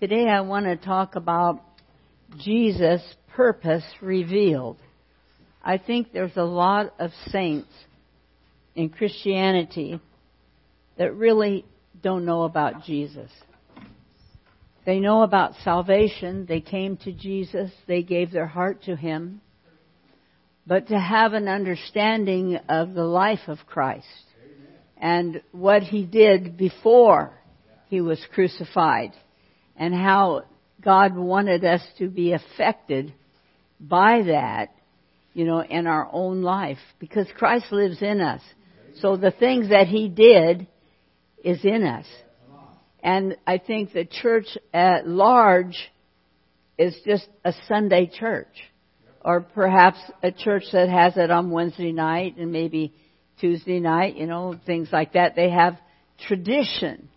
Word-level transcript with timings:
Today 0.00 0.28
I 0.28 0.40
want 0.40 0.66
to 0.66 0.76
talk 0.76 1.14
about 1.14 1.62
Jesus' 2.38 3.00
purpose 3.36 3.84
revealed. 4.02 4.76
I 5.62 5.78
think 5.78 6.12
there's 6.12 6.36
a 6.36 6.42
lot 6.42 6.92
of 6.98 7.12
saints 7.28 7.68
in 8.74 8.88
Christianity 8.88 10.00
that 10.98 11.14
really 11.14 11.64
don't 12.02 12.24
know 12.24 12.42
about 12.42 12.82
Jesus. 12.82 13.30
They 14.84 14.98
know 14.98 15.22
about 15.22 15.54
salvation. 15.62 16.44
They 16.46 16.60
came 16.60 16.96
to 16.98 17.12
Jesus. 17.12 17.70
They 17.86 18.02
gave 18.02 18.32
their 18.32 18.48
heart 18.48 18.82
to 18.86 18.96
Him. 18.96 19.42
But 20.66 20.88
to 20.88 20.98
have 20.98 21.34
an 21.34 21.46
understanding 21.46 22.58
of 22.68 22.94
the 22.94 23.04
life 23.04 23.46
of 23.46 23.58
Christ 23.64 24.06
and 24.96 25.40
what 25.52 25.84
He 25.84 26.04
did 26.04 26.56
before 26.56 27.32
He 27.86 28.00
was 28.00 28.18
crucified 28.34 29.12
and 29.76 29.94
how 29.94 30.44
God 30.80 31.16
wanted 31.16 31.64
us 31.64 31.82
to 31.98 32.08
be 32.08 32.32
affected 32.32 33.12
by 33.80 34.22
that, 34.26 34.74
you 35.32 35.44
know, 35.44 35.60
in 35.62 35.86
our 35.86 36.08
own 36.12 36.42
life 36.42 36.78
because 36.98 37.26
Christ 37.36 37.72
lives 37.72 38.02
in 38.02 38.20
us. 38.20 38.42
So 39.00 39.16
the 39.16 39.30
things 39.30 39.70
that 39.70 39.88
He 39.88 40.08
did 40.08 40.66
is 41.42 41.64
in 41.64 41.84
us. 41.84 42.06
And 43.02 43.36
I 43.46 43.58
think 43.58 43.92
the 43.92 44.06
church 44.06 44.46
at 44.72 45.06
large 45.06 45.76
is 46.78 46.96
just 47.04 47.26
a 47.44 47.52
Sunday 47.68 48.10
church. 48.12 48.48
Or 49.20 49.40
perhaps 49.40 49.98
a 50.22 50.32
church 50.32 50.64
that 50.72 50.88
has 50.88 51.16
it 51.16 51.30
on 51.30 51.50
Wednesday 51.50 51.92
night 51.92 52.36
and 52.36 52.52
maybe 52.52 52.94
Tuesday 53.40 53.80
night, 53.80 54.16
you 54.16 54.26
know, 54.26 54.58
things 54.66 54.88
like 54.92 55.14
that. 55.14 55.34
They 55.34 55.50
have 55.50 55.78
tradition. 56.26 57.08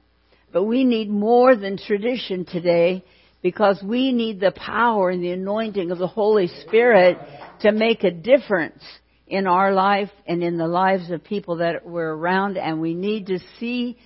But 0.51 0.63
we 0.63 0.83
need 0.83 1.09
more 1.09 1.55
than 1.55 1.77
tradition 1.77 2.45
today 2.45 3.03
because 3.41 3.81
we 3.83 4.11
need 4.11 4.39
the 4.39 4.51
power 4.51 5.09
and 5.09 5.23
the 5.23 5.31
anointing 5.31 5.91
of 5.91 5.97
the 5.97 6.07
Holy 6.07 6.47
Spirit 6.65 7.17
to 7.61 7.71
make 7.71 8.03
a 8.03 8.11
difference 8.11 8.83
in 9.27 9.45
our 9.45 9.73
life 9.73 10.09
and 10.25 10.41
in 10.41 10.57
the 10.57 10.67
lives 10.67 11.11
of 11.11 11.23
people 11.23 11.57
that 11.57 11.85
we're 11.85 12.13
around 12.13 12.57
and 12.57 12.79
we 12.79 12.93
need 12.93 13.27
to 13.27 13.39
see 13.59 13.97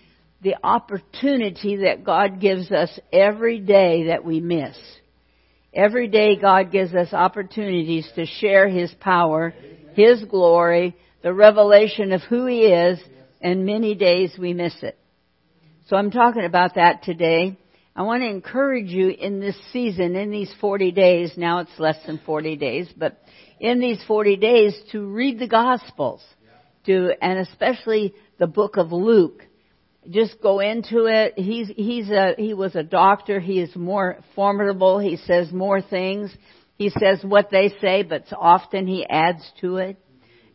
the 0.41 0.55
opportunity 0.63 1.77
that 1.77 2.03
God 2.03 2.41
gives 2.41 2.71
us 2.71 2.99
every 3.13 3.59
day 3.59 4.07
that 4.07 4.25
we 4.25 4.39
miss. 4.39 4.75
Every 5.73 6.07
day 6.07 6.35
God 6.35 6.71
gives 6.71 6.93
us 6.93 7.13
opportunities 7.13 8.09
to 8.15 8.25
share 8.25 8.67
His 8.67 8.91
power, 8.99 9.53
His 9.93 10.23
glory, 10.25 10.95
the 11.21 11.33
revelation 11.33 12.11
of 12.11 12.21
who 12.23 12.47
He 12.47 12.65
is, 12.65 12.99
and 13.39 13.65
many 13.65 13.93
days 13.93 14.33
we 14.37 14.53
miss 14.53 14.73
it. 14.81 14.97
So 15.91 15.97
I'm 15.97 16.09
talking 16.09 16.45
about 16.45 16.75
that 16.75 17.03
today. 17.03 17.57
I 17.97 18.03
want 18.03 18.23
to 18.23 18.29
encourage 18.29 18.87
you 18.87 19.09
in 19.09 19.41
this 19.41 19.57
season, 19.73 20.15
in 20.15 20.31
these 20.31 20.49
40 20.61 20.93
days, 20.93 21.33
now 21.35 21.59
it's 21.59 21.79
less 21.79 21.97
than 22.05 22.17
40 22.25 22.55
days, 22.55 22.87
but 22.95 23.21
in 23.59 23.81
these 23.81 24.01
40 24.07 24.37
days 24.37 24.73
to 24.93 25.05
read 25.05 25.37
the 25.37 25.49
Gospels, 25.49 26.23
to, 26.85 27.11
and 27.21 27.39
especially 27.39 28.13
the 28.39 28.47
book 28.47 28.77
of 28.77 28.93
Luke. 28.93 29.43
Just 30.09 30.41
go 30.41 30.61
into 30.61 31.07
it. 31.07 31.33
He's, 31.35 31.67
he's 31.75 32.09
a, 32.09 32.35
he 32.37 32.53
was 32.53 32.73
a 32.77 32.83
doctor. 32.83 33.41
He 33.41 33.59
is 33.59 33.75
more 33.75 34.19
formidable. 34.33 34.97
He 34.97 35.17
says 35.17 35.51
more 35.51 35.81
things. 35.81 36.33
He 36.77 36.89
says 36.89 37.19
what 37.21 37.49
they 37.51 37.67
say, 37.81 38.03
but 38.03 38.23
often 38.31 38.87
he 38.87 39.05
adds 39.05 39.43
to 39.59 39.75
it. 39.75 39.97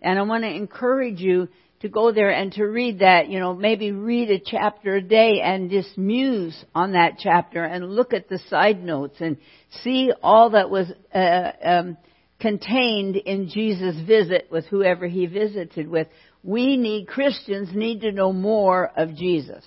And 0.00 0.19
I 0.19 0.23
want 0.23 0.45
to 0.45 0.50
encourage 0.50 1.21
you 1.21 1.48
to 1.80 1.88
go 1.88 2.10
there 2.12 2.30
and 2.30 2.52
to 2.52 2.64
read 2.64 3.00
that, 3.00 3.28
you 3.28 3.38
know, 3.38 3.55
maybe 3.55 3.92
read 3.92 4.30
a 4.30 4.41
chapter 4.44 4.96
a 4.96 5.02
day 5.02 5.41
and 5.42 5.70
just 5.70 5.98
muse 5.98 6.64
on 6.74 6.92
that 6.92 7.19
chapter 7.19 7.64
and 7.64 7.94
look 7.94 8.14
at 8.14 8.28
the 8.28 8.38
side 8.48 8.82
notes 8.82 9.16
and 9.20 9.36
see 9.82 10.12
all 10.22 10.50
that 10.50 10.70
was 10.70 10.91
uh, 11.14 11.52
um, 11.62 11.97
contained 12.41 13.16
in 13.16 13.48
Jesus' 13.48 13.97
visit 14.06 14.48
with 14.50 14.64
whoever 14.66 15.06
he 15.06 15.27
visited 15.27 15.88
with. 15.88 16.09
We 16.42 16.76
need, 16.76 17.09
Christians 17.09 17.70
need 17.75 18.00
to 18.03 18.12
know 18.12 18.32
more 18.32 18.91
of 18.97 19.15
Jesus. 19.15 19.65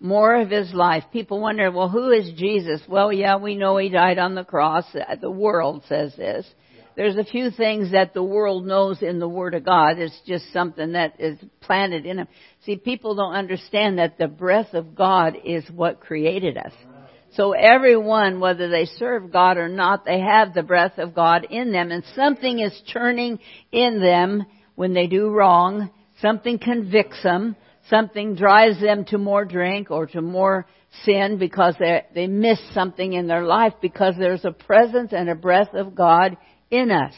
More 0.00 0.40
of 0.40 0.50
his 0.50 0.72
life. 0.72 1.04
People 1.12 1.40
wonder, 1.40 1.70
well, 1.70 1.88
who 1.88 2.10
is 2.10 2.30
Jesus? 2.36 2.80
Well, 2.88 3.12
yeah, 3.12 3.36
we 3.36 3.56
know 3.56 3.76
he 3.76 3.88
died 3.88 4.18
on 4.18 4.34
the 4.34 4.44
cross. 4.44 4.84
The 5.20 5.30
world 5.30 5.82
says 5.88 6.14
this. 6.16 6.46
There's 6.98 7.16
a 7.16 7.22
few 7.22 7.52
things 7.52 7.92
that 7.92 8.12
the 8.12 8.24
world 8.24 8.66
knows 8.66 9.02
in 9.02 9.20
the 9.20 9.28
Word 9.28 9.54
of 9.54 9.64
God. 9.64 10.00
It's 10.00 10.20
just 10.26 10.52
something 10.52 10.94
that 10.94 11.20
is 11.20 11.38
planted 11.60 12.04
in 12.04 12.16
them. 12.16 12.26
See, 12.66 12.74
people 12.74 13.14
don't 13.14 13.34
understand 13.34 14.00
that 14.00 14.18
the 14.18 14.26
breath 14.26 14.74
of 14.74 14.96
God 14.96 15.36
is 15.44 15.62
what 15.70 16.00
created 16.00 16.58
us. 16.58 16.72
So 17.34 17.52
everyone, 17.52 18.40
whether 18.40 18.68
they 18.68 18.86
serve 18.86 19.30
God 19.30 19.58
or 19.58 19.68
not, 19.68 20.04
they 20.04 20.18
have 20.18 20.54
the 20.54 20.64
breath 20.64 20.98
of 20.98 21.14
God 21.14 21.46
in 21.48 21.70
them 21.70 21.92
and 21.92 22.02
something 22.16 22.58
is 22.58 22.76
churning 22.88 23.38
in 23.70 24.00
them 24.00 24.44
when 24.74 24.92
they 24.92 25.06
do 25.06 25.30
wrong. 25.30 25.90
Something 26.20 26.58
convicts 26.58 27.22
them. 27.22 27.54
Something 27.88 28.34
drives 28.34 28.80
them 28.80 29.04
to 29.10 29.18
more 29.18 29.44
drink 29.44 29.92
or 29.92 30.06
to 30.08 30.20
more 30.20 30.66
sin 31.04 31.38
because 31.38 31.76
they, 31.78 32.06
they 32.12 32.26
miss 32.26 32.58
something 32.74 33.12
in 33.12 33.28
their 33.28 33.44
life 33.44 33.74
because 33.80 34.14
there's 34.18 34.44
a 34.44 34.50
presence 34.50 35.12
and 35.12 35.30
a 35.30 35.36
breath 35.36 35.74
of 35.74 35.94
God 35.94 36.36
in 36.70 36.90
us. 36.90 37.14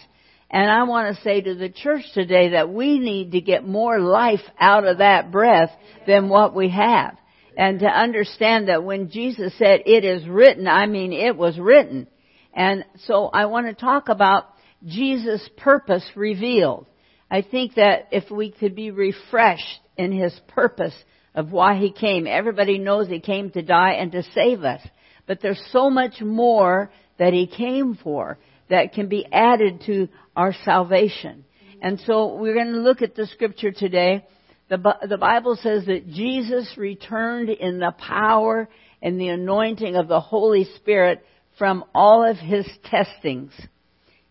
And 0.51 0.69
I 0.69 0.83
want 0.83 1.15
to 1.15 1.23
say 1.23 1.41
to 1.41 1.55
the 1.55 1.69
church 1.69 2.03
today 2.13 2.51
that 2.51 2.73
we 2.73 2.99
need 2.99 3.33
to 3.33 3.41
get 3.41 3.67
more 3.67 4.01
life 4.01 4.41
out 4.59 4.85
of 4.85 4.99
that 4.99 5.31
breath 5.31 5.71
than 6.07 6.29
what 6.29 6.55
we 6.55 6.71
have. 6.71 7.17
And 7.57 7.81
to 7.81 7.87
understand 7.87 8.69
that 8.69 8.83
when 8.83 9.11
Jesus 9.11 9.53
said, 9.59 9.83
it 9.87 10.05
is 10.05 10.27
written, 10.27 10.67
I 10.67 10.87
mean, 10.87 11.13
it 11.13 11.37
was 11.37 11.59
written. 11.59 12.09
And 12.53 12.85
so 13.05 13.27
I 13.27 13.47
want 13.47 13.67
to 13.67 13.75
talk 13.75 14.09
about 14.09 14.47
Jesus' 14.85 15.49
purpose 15.57 16.05
revealed. 16.17 16.87
I 17.31 17.43
think 17.43 17.75
that 17.75 18.09
if 18.11 18.29
we 18.31 18.51
could 18.51 18.75
be 18.75 18.91
refreshed 18.91 19.81
in 19.97 20.11
His 20.11 20.39
purpose 20.49 20.95
of 21.35 21.53
why 21.53 21.77
He 21.77 21.93
came, 21.93 22.27
everybody 22.27 22.79
knows 22.79 23.07
He 23.07 23.21
came 23.21 23.51
to 23.51 23.63
die 23.63 23.93
and 23.93 24.11
to 24.13 24.25
save 24.35 24.65
us. 24.65 24.81
But 25.27 25.41
there's 25.41 25.63
so 25.71 25.91
much 25.91 26.21
more 26.21 26.91
that 27.19 27.33
He 27.33 27.47
came 27.47 27.97
for 28.03 28.39
that 28.71 28.95
can 28.95 29.09
be 29.09 29.27
added 29.31 29.83
to 29.87 30.09
our 30.35 30.55
salvation. 30.65 31.45
And 31.83 32.01
so 32.01 32.35
we're 32.37 32.55
going 32.55 32.73
to 32.73 32.81
look 32.81 33.03
at 33.03 33.15
the 33.15 33.27
scripture 33.27 33.73
today. 33.73 34.27
The, 34.69 34.79
the 35.09 35.19
Bible 35.19 35.59
says 35.61 35.87
that 35.87 36.09
Jesus 36.09 36.73
returned 36.77 37.51
in 37.51 37.79
the 37.79 37.93
power 37.99 38.69
and 39.03 39.21
the 39.21 39.29
anointing 39.29 39.97
of 39.97 40.09
the 40.09 40.21
Holy 40.21 40.65
Spirit 40.77 41.25
from 41.59 41.85
all 41.95 42.25
of 42.25 42.37
his 42.37 42.67
testings. 42.85 43.53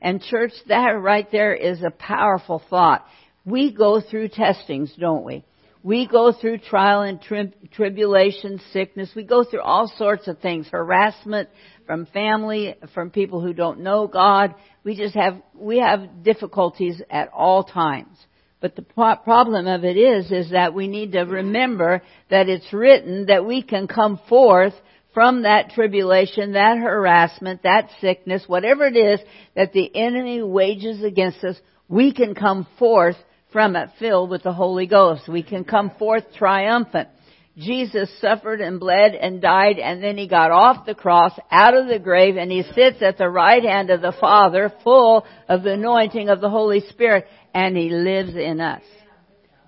And 0.02 0.22
church, 0.22 0.54
that 0.68 0.92
right 0.92 1.30
there 1.32 1.54
is 1.54 1.84
a 1.84 1.92
powerful 1.92 2.62
thought. 2.70 3.06
We 3.46 3.74
go 3.74 4.00
through 4.00 4.30
testings, 4.30 4.94
don't 4.98 5.26
we? 5.26 5.44
We 5.82 6.08
go 6.08 6.34
through 6.34 6.60
trial 6.60 7.02
and 7.02 7.22
tri- 7.22 7.54
tribulation, 7.72 8.62
sickness. 8.72 9.12
We 9.16 9.24
go 9.24 9.44
through 9.44 9.62
all 9.62 9.92
sorts 9.98 10.28
of 10.28 10.40
things, 10.40 10.68
harassment, 10.70 11.50
from 11.90 12.06
family, 12.06 12.76
from 12.94 13.10
people 13.10 13.42
who 13.42 13.52
don't 13.52 13.80
know 13.80 14.06
God. 14.06 14.54
We 14.84 14.96
just 14.96 15.16
have, 15.16 15.42
we 15.56 15.80
have 15.80 16.24
difficulties 16.24 17.02
at 17.10 17.30
all 17.30 17.64
times. 17.64 18.16
But 18.62 18.76
the 18.76 18.84
problem 18.84 19.66
of 19.66 19.84
it 19.84 19.98
is, 19.98 20.32
is 20.32 20.52
that 20.52 20.76
we 20.76 20.88
need 20.88 21.14
to 21.14 21.22
remember 21.22 22.04
that 22.30 22.48
it's 22.48 22.72
written 22.72 23.26
that 23.26 23.44
we 23.44 23.64
can 23.64 23.88
come 23.88 24.20
forth 24.30 24.76
from 25.16 25.42
that 25.42 25.72
tribulation, 25.72 26.52
that 26.52 26.78
harassment, 26.78 27.64
that 27.64 27.90
sickness, 28.00 28.44
whatever 28.46 28.86
it 28.86 28.96
is 28.96 29.20
that 29.56 29.74
the 29.74 29.90
enemy 29.96 30.44
wages 30.44 31.04
against 31.04 31.44
us, 31.44 31.60
we 31.88 32.14
can 32.14 32.36
come 32.36 32.68
forth 32.78 33.16
from 33.52 33.76
it 33.76 33.90
filled 33.98 34.30
with 34.30 34.44
the 34.44 34.54
Holy 34.54 34.86
Ghost. 34.86 35.28
We 35.28 35.42
can 35.42 35.64
come 35.64 35.90
forth 35.98 36.26
triumphant. 36.36 37.10
Jesus 37.58 38.10
suffered 38.22 38.62
and 38.62 38.80
bled 38.80 39.16
and 39.16 39.42
died 39.42 39.80
and 39.80 40.02
then 40.02 40.18
he 40.18 40.28
got 40.28 40.52
off 40.52 40.86
the 40.86 40.96
cross 40.96 41.38
out 41.52 41.76
of 41.76 41.88
the 41.88 42.00
grave 42.00 42.38
and 42.38 42.52
he 42.52 42.64
sits 42.74 43.02
at 43.02 43.18
the 43.18 43.30
right 43.30 43.64
hand 43.64 43.90
of 43.90 44.02
the 44.02 44.16
Father 44.20 44.72
full 44.84 45.26
of 45.48 45.64
the 45.64 45.74
anointing 45.74 46.30
of 46.30 46.40
the 46.40 46.50
Holy 46.50 46.82
Spirit 46.90 47.26
and 47.54 47.76
he 47.76 47.90
lives 47.90 48.36
in 48.36 48.62
us. 48.62 48.84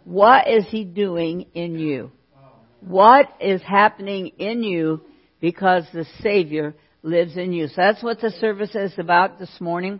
What 0.06 0.48
is 0.48 0.66
he 0.70 0.86
doing 0.86 1.48
in 1.54 1.78
you? 1.78 2.12
What 2.82 3.28
is 3.40 3.62
happening 3.62 4.28
in 4.40 4.64
you 4.64 5.02
because 5.40 5.84
the 5.94 6.06
Savior 6.22 6.74
lives 7.04 7.38
in 7.38 7.54
you? 7.54 7.68
So 7.68 7.74
that's 7.78 8.04
what 8.04 8.22
the 8.22 8.32
service 8.32 8.74
is 8.74 8.94
about 8.98 9.38
this 9.38 9.56
morning. 9.60 10.00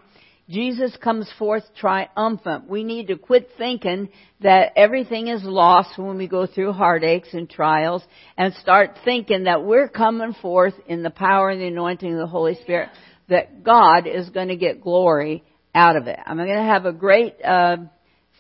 Jesus 0.52 0.96
comes 1.02 1.32
forth 1.40 1.64
triumphant. 1.78 2.70
We 2.70 2.84
need 2.84 3.08
to 3.08 3.18
quit 3.18 3.50
thinking 3.58 4.10
that 4.42 4.74
everything 4.76 5.30
is 5.30 5.44
lost 5.44 5.98
when 5.98 6.18
we 6.18 6.28
go 6.28 6.46
through 6.46 6.74
heartaches 6.74 7.34
and 7.34 7.50
trials 7.50 8.04
and 8.38 8.54
start 8.56 9.00
thinking 9.06 9.46
that 9.46 9.64
we're 9.64 9.88
coming 9.88 10.34
forth 10.42 10.74
in 10.88 11.04
the 11.04 11.10
power 11.10 11.50
and 11.50 11.62
the 11.62 11.68
anointing 11.68 12.14
of 12.14 12.20
the 12.20 12.28
Holy 12.28 12.56
Spirit, 12.56 12.90
that 13.30 13.64
God 13.64 14.08
is 14.08 14.30
going 14.30 14.50
to 14.50 14.58
get 14.58 14.82
glory 14.82 15.44
out 15.74 15.96
of 15.96 16.08
it. 16.08 16.20
I'm 16.26 16.36
going 16.36 16.50
to 16.50 16.56
have 16.56 16.86
a 16.86 16.92
great 16.92 17.36
uh, 17.42 17.78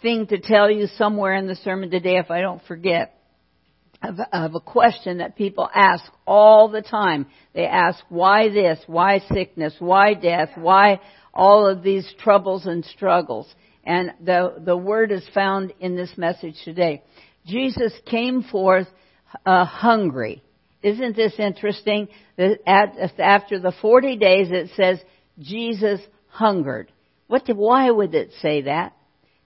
thing 0.01 0.27
to 0.27 0.39
tell 0.39 0.69
you 0.69 0.87
somewhere 0.97 1.35
in 1.35 1.47
the 1.47 1.55
sermon 1.55 1.89
today 1.89 2.17
if 2.17 2.29
I 2.29 2.41
don't 2.41 2.61
forget. 2.65 3.20
Of, 4.03 4.19
of 4.31 4.55
a 4.55 4.59
question 4.59 5.19
that 5.19 5.35
people 5.35 5.69
ask 5.73 6.03
all 6.25 6.69
the 6.69 6.81
time. 6.81 7.27
They 7.53 7.65
ask, 7.65 8.03
why 8.09 8.49
this? 8.49 8.79
Why 8.87 9.19
sickness? 9.31 9.75
Why 9.79 10.13
death? 10.13 10.49
Why 10.55 10.99
all 11.33 11.67
of 11.67 11.83
these 11.83 12.11
troubles 12.19 12.65
and 12.65 12.83
struggles? 12.85 13.53
And 13.83 14.11
the, 14.23 14.55
the 14.63 14.77
word 14.77 15.11
is 15.11 15.27
found 15.33 15.73
in 15.79 15.95
this 15.95 16.11
message 16.17 16.55
today. 16.63 17.03
Jesus 17.45 17.93
came 18.05 18.43
forth 18.43 18.87
uh, 19.45 19.65
hungry. 19.65 20.43
Isn't 20.83 21.15
this 21.15 21.33
interesting? 21.37 22.07
That 22.37 22.59
at, 22.65 23.19
after 23.19 23.59
the 23.59 23.73
40 23.81 24.17
days 24.17 24.47
it 24.51 24.69
says 24.75 24.99
Jesus 25.39 26.01
hungered. 26.27 26.91
What 27.27 27.45
did, 27.45 27.57
why 27.57 27.89
would 27.89 28.13
it 28.13 28.31
say 28.41 28.63
that? 28.63 28.93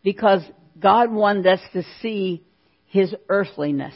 Because 0.04 0.42
God 0.80 1.12
wanted 1.12 1.48
us 1.48 1.60
to 1.74 1.84
see 2.02 2.44
His 2.88 3.14
earthliness. 3.30 3.94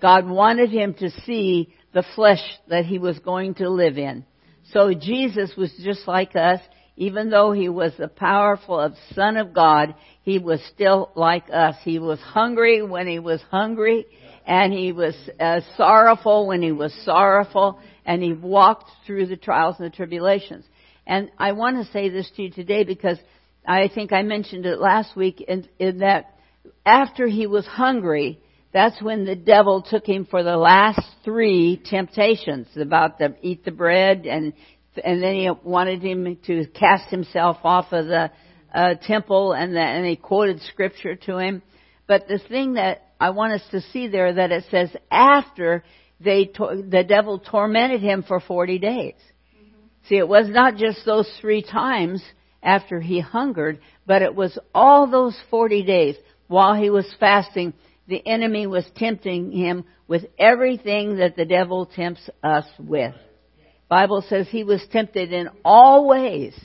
God 0.00 0.28
wanted 0.28 0.70
him 0.70 0.94
to 0.94 1.10
see 1.24 1.74
the 1.92 2.04
flesh 2.14 2.42
that 2.68 2.84
he 2.84 2.98
was 2.98 3.18
going 3.18 3.54
to 3.54 3.68
live 3.68 3.98
in. 3.98 4.24
So 4.72 4.92
Jesus 4.92 5.52
was 5.56 5.72
just 5.82 6.06
like 6.06 6.34
us. 6.36 6.60
Even 6.98 7.28
though 7.28 7.52
he 7.52 7.68
was 7.68 7.92
the 7.98 8.08
powerful 8.08 8.94
Son 9.14 9.36
of 9.36 9.52
God, 9.52 9.94
he 10.22 10.38
was 10.38 10.62
still 10.72 11.12
like 11.14 11.44
us. 11.52 11.76
He 11.82 11.98
was 11.98 12.18
hungry 12.20 12.82
when 12.82 13.06
he 13.06 13.18
was 13.18 13.42
hungry, 13.50 14.06
and 14.46 14.72
he 14.72 14.92
was 14.92 15.14
uh, 15.38 15.60
sorrowful 15.76 16.46
when 16.46 16.62
he 16.62 16.72
was 16.72 16.94
sorrowful, 17.04 17.78
and 18.06 18.22
he 18.22 18.32
walked 18.32 18.90
through 19.06 19.26
the 19.26 19.36
trials 19.36 19.76
and 19.78 19.92
the 19.92 19.94
tribulations. 19.94 20.64
And 21.06 21.30
I 21.38 21.52
want 21.52 21.84
to 21.84 21.92
say 21.92 22.08
this 22.08 22.30
to 22.36 22.42
you 22.42 22.50
today 22.50 22.82
because 22.84 23.18
I 23.66 23.88
think 23.94 24.12
I 24.12 24.22
mentioned 24.22 24.64
it 24.64 24.80
last 24.80 25.14
week 25.14 25.42
in, 25.42 25.68
in 25.78 25.98
that 25.98 26.38
after 26.84 27.26
he 27.26 27.46
was 27.46 27.66
hungry, 27.66 28.40
that's 28.76 29.00
when 29.00 29.24
the 29.24 29.34
devil 29.34 29.80
took 29.80 30.04
him 30.04 30.26
for 30.26 30.42
the 30.42 30.56
last 30.56 31.00
three 31.24 31.80
temptations 31.82 32.68
about 32.76 33.18
the 33.18 33.34
eat 33.40 33.64
the 33.64 33.70
bread 33.70 34.26
and 34.26 34.52
and 35.02 35.22
then 35.22 35.34
he 35.34 35.50
wanted 35.64 36.02
him 36.02 36.36
to 36.46 36.66
cast 36.78 37.08
himself 37.08 37.56
off 37.64 37.86
of 37.92 38.04
the 38.04 38.30
uh, 38.74 38.94
temple 39.06 39.54
and, 39.54 39.74
the, 39.74 39.80
and 39.80 40.04
he 40.04 40.16
quoted 40.16 40.60
scripture 40.62 41.16
to 41.16 41.38
him. 41.38 41.62
But 42.06 42.28
the 42.28 42.38
thing 42.38 42.74
that 42.74 43.14
I 43.18 43.30
want 43.30 43.54
us 43.54 43.62
to 43.70 43.80
see 43.80 44.08
there 44.08 44.34
that 44.34 44.52
it 44.52 44.64
says 44.70 44.90
after 45.10 45.82
they 46.20 46.44
to- 46.44 46.84
the 46.86 47.02
devil 47.02 47.38
tormented 47.38 48.02
him 48.02 48.24
for 48.28 48.40
40 48.40 48.78
days. 48.78 49.14
Mm-hmm. 49.58 49.86
See, 50.08 50.16
it 50.16 50.28
was 50.28 50.48
not 50.50 50.76
just 50.76 51.04
those 51.06 51.30
three 51.40 51.62
times 51.62 52.22
after 52.62 53.00
he 53.00 53.20
hungered, 53.20 53.80
but 54.06 54.20
it 54.20 54.34
was 54.34 54.58
all 54.74 55.10
those 55.10 55.36
40 55.50 55.82
days 55.82 56.16
while 56.46 56.74
he 56.74 56.90
was 56.90 57.06
fasting 57.18 57.72
the 58.08 58.24
enemy 58.26 58.66
was 58.66 58.84
tempting 58.96 59.50
him 59.50 59.84
with 60.06 60.24
everything 60.38 61.16
that 61.16 61.36
the 61.36 61.44
devil 61.44 61.86
tempts 61.86 62.28
us 62.42 62.66
with. 62.78 63.14
Bible 63.88 64.24
says 64.28 64.48
he 64.48 64.64
was 64.64 64.84
tempted 64.90 65.32
in 65.32 65.48
all 65.64 66.08
ways, 66.08 66.58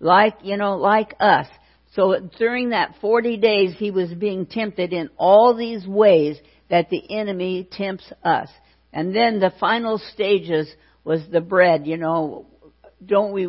like, 0.00 0.36
you 0.42 0.56
know, 0.56 0.76
like 0.76 1.14
us. 1.20 1.46
So 1.94 2.30
during 2.38 2.70
that 2.70 2.94
40 3.00 3.36
days, 3.36 3.74
he 3.76 3.90
was 3.90 4.12
being 4.14 4.46
tempted 4.46 4.92
in 4.92 5.10
all 5.18 5.54
these 5.54 5.86
ways 5.86 6.38
that 6.70 6.88
the 6.88 7.14
enemy 7.14 7.68
tempts 7.70 8.10
us. 8.24 8.48
And 8.92 9.14
then 9.14 9.40
the 9.40 9.52
final 9.60 9.98
stages 9.98 10.68
was 11.04 11.20
the 11.30 11.40
bread, 11.40 11.86
you 11.86 11.98
know, 11.98 12.46
don't 13.04 13.32
we, 13.32 13.48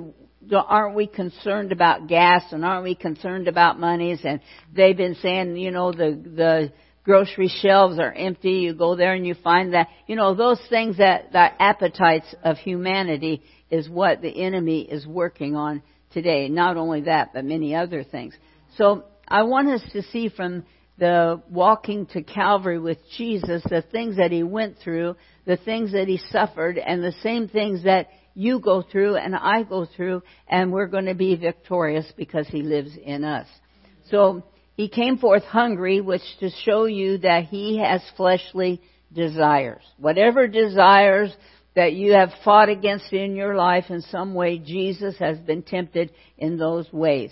aren't 0.53 0.95
we 0.95 1.07
concerned 1.07 1.71
about 1.71 2.07
gas 2.07 2.43
and 2.51 2.65
aren't 2.65 2.83
we 2.83 2.95
concerned 2.95 3.47
about 3.47 3.79
monies? 3.79 4.19
And 4.23 4.41
they've 4.73 4.97
been 4.97 5.15
saying, 5.15 5.55
you 5.55 5.71
know, 5.71 5.91
the, 5.91 6.19
the, 6.35 6.73
grocery 7.03 7.49
shelves 7.61 7.99
are 7.99 8.13
empty. 8.13 8.51
You 8.51 8.73
go 8.73 8.95
there 8.95 9.13
and 9.13 9.25
you 9.25 9.35
find 9.35 9.73
that, 9.73 9.89
you 10.07 10.15
know, 10.15 10.35
those 10.35 10.59
things 10.69 10.97
that, 10.97 11.33
that 11.33 11.55
appetites 11.59 12.33
of 12.43 12.57
humanity 12.57 13.43
is 13.69 13.89
what 13.89 14.21
the 14.21 14.43
enemy 14.43 14.81
is 14.81 15.05
working 15.05 15.55
on 15.55 15.81
today. 16.11 16.47
Not 16.47 16.77
only 16.77 17.01
that, 17.01 17.31
but 17.33 17.45
many 17.45 17.75
other 17.75 18.03
things. 18.03 18.33
So 18.77 19.05
I 19.27 19.43
want 19.43 19.69
us 19.69 19.81
to 19.93 20.01
see 20.03 20.29
from 20.29 20.63
the 20.97 21.41
walking 21.49 22.05
to 22.07 22.21
Calvary 22.21 22.79
with 22.79 22.99
Jesus, 23.17 23.63
the 23.63 23.81
things 23.81 24.17
that 24.17 24.31
he 24.31 24.43
went 24.43 24.77
through, 24.77 25.15
the 25.45 25.57
things 25.57 25.91
that 25.93 26.07
he 26.07 26.19
suffered, 26.29 26.77
and 26.77 27.03
the 27.03 27.15
same 27.23 27.47
things 27.47 27.83
that 27.83 28.09
you 28.35 28.59
go 28.59 28.81
through 28.81 29.15
and 29.15 29.35
I 29.35 29.63
go 29.63 29.85
through, 29.85 30.23
and 30.47 30.71
we're 30.71 30.87
going 30.87 31.05
to 31.05 31.15
be 31.15 31.35
victorious 31.35 32.05
because 32.15 32.47
he 32.47 32.61
lives 32.61 32.91
in 33.03 33.23
us. 33.23 33.47
So 34.09 34.43
he 34.75 34.89
came 34.89 35.17
forth 35.17 35.43
hungry, 35.43 36.01
which 36.01 36.21
to 36.39 36.49
show 36.49 36.85
you 36.85 37.19
that 37.19 37.45
he 37.45 37.77
has 37.77 38.01
fleshly 38.17 38.81
desires. 39.13 39.83
Whatever 39.97 40.47
desires 40.47 41.35
that 41.75 41.93
you 41.93 42.13
have 42.13 42.31
fought 42.43 42.69
against 42.69 43.11
in 43.13 43.35
your 43.35 43.55
life 43.55 43.85
in 43.89 44.01
some 44.01 44.33
way, 44.33 44.57
Jesus 44.57 45.15
has 45.19 45.37
been 45.39 45.63
tempted 45.63 46.11
in 46.37 46.57
those 46.57 46.91
ways. 46.91 47.31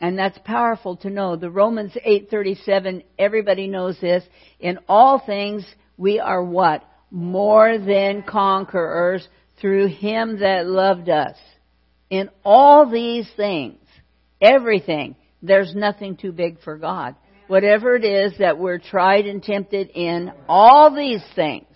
And 0.00 0.18
that's 0.18 0.38
powerful 0.44 0.96
to 0.98 1.10
know. 1.10 1.36
The 1.36 1.50
Romans 1.50 1.96
8:37, 2.04 3.02
everybody 3.18 3.66
knows 3.66 3.98
this. 4.00 4.22
In 4.60 4.78
all 4.88 5.18
things 5.18 5.66
we 5.96 6.20
are 6.20 6.44
what? 6.44 6.84
More 7.10 7.78
than 7.78 8.22
conquerors 8.22 9.26
through 9.60 9.88
him 9.88 10.40
that 10.40 10.66
loved 10.66 11.08
us. 11.08 11.36
In 12.10 12.28
all 12.44 12.86
these 12.86 13.28
things, 13.36 13.78
everything, 14.40 15.16
there's 15.42 15.74
nothing 15.74 16.16
too 16.16 16.32
big 16.32 16.60
for 16.62 16.76
God. 16.76 17.14
Whatever 17.46 17.94
it 17.94 18.04
is 18.04 18.38
that 18.38 18.58
we're 18.58 18.78
tried 18.78 19.26
and 19.26 19.42
tempted 19.42 19.90
in, 19.90 20.32
all 20.48 20.94
these 20.94 21.22
things, 21.34 21.66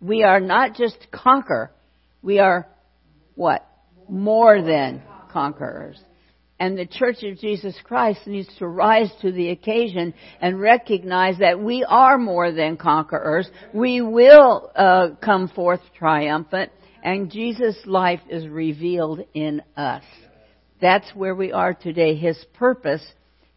we 0.00 0.22
are 0.22 0.40
not 0.40 0.74
just 0.74 1.06
conquer, 1.10 1.70
we 2.22 2.38
are 2.38 2.68
what? 3.34 3.66
More 4.08 4.60
than 4.60 5.02
conquerors. 5.32 5.98
And 6.58 6.78
the 6.78 6.86
Church 6.86 7.22
of 7.22 7.38
Jesus 7.38 7.76
Christ 7.84 8.26
needs 8.26 8.48
to 8.58 8.66
rise 8.66 9.10
to 9.20 9.30
the 9.30 9.50
occasion 9.50 10.14
and 10.40 10.58
recognize 10.58 11.38
that 11.38 11.60
we 11.60 11.84
are 11.84 12.16
more 12.16 12.50
than 12.50 12.78
conquerors. 12.78 13.48
We 13.74 14.00
will 14.00 14.70
uh, 14.74 15.10
come 15.22 15.48
forth 15.48 15.80
triumphant, 15.98 16.72
and 17.02 17.30
Jesus' 17.30 17.76
life 17.84 18.20
is 18.30 18.48
revealed 18.48 19.20
in 19.34 19.62
us. 19.76 20.02
That's 20.80 21.10
where 21.14 21.34
we 21.34 21.52
are 21.52 21.74
today. 21.74 22.16
His 22.16 22.36
purpose 22.54 23.02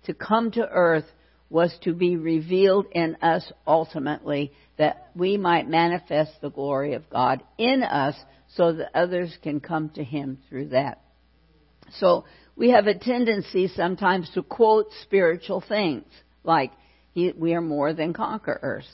to 0.05 0.13
come 0.13 0.51
to 0.51 0.67
earth 0.67 1.05
was 1.49 1.75
to 1.81 1.93
be 1.93 2.15
revealed 2.15 2.85
in 2.91 3.17
us 3.21 3.51
ultimately, 3.65 4.51
that 4.77 5.09
we 5.15 5.35
might 5.35 5.67
manifest 5.67 6.31
the 6.41 6.51
glory 6.51 6.93
of 6.93 7.09
God 7.09 7.41
in 7.57 7.83
us 7.83 8.15
so 8.55 8.73
that 8.73 8.95
others 8.95 9.35
can 9.41 9.59
come 9.59 9.89
to 9.89 10.03
Him 10.03 10.37
through 10.47 10.69
that. 10.69 11.01
So 11.95 12.25
we 12.55 12.69
have 12.69 12.87
a 12.87 12.97
tendency 12.97 13.67
sometimes 13.67 14.29
to 14.35 14.43
quote 14.43 14.87
spiritual 15.01 15.61
things, 15.67 16.05
like, 16.43 16.71
we 17.15 17.53
are 17.53 17.61
more 17.61 17.93
than 17.93 18.13
conquerors. 18.13 18.87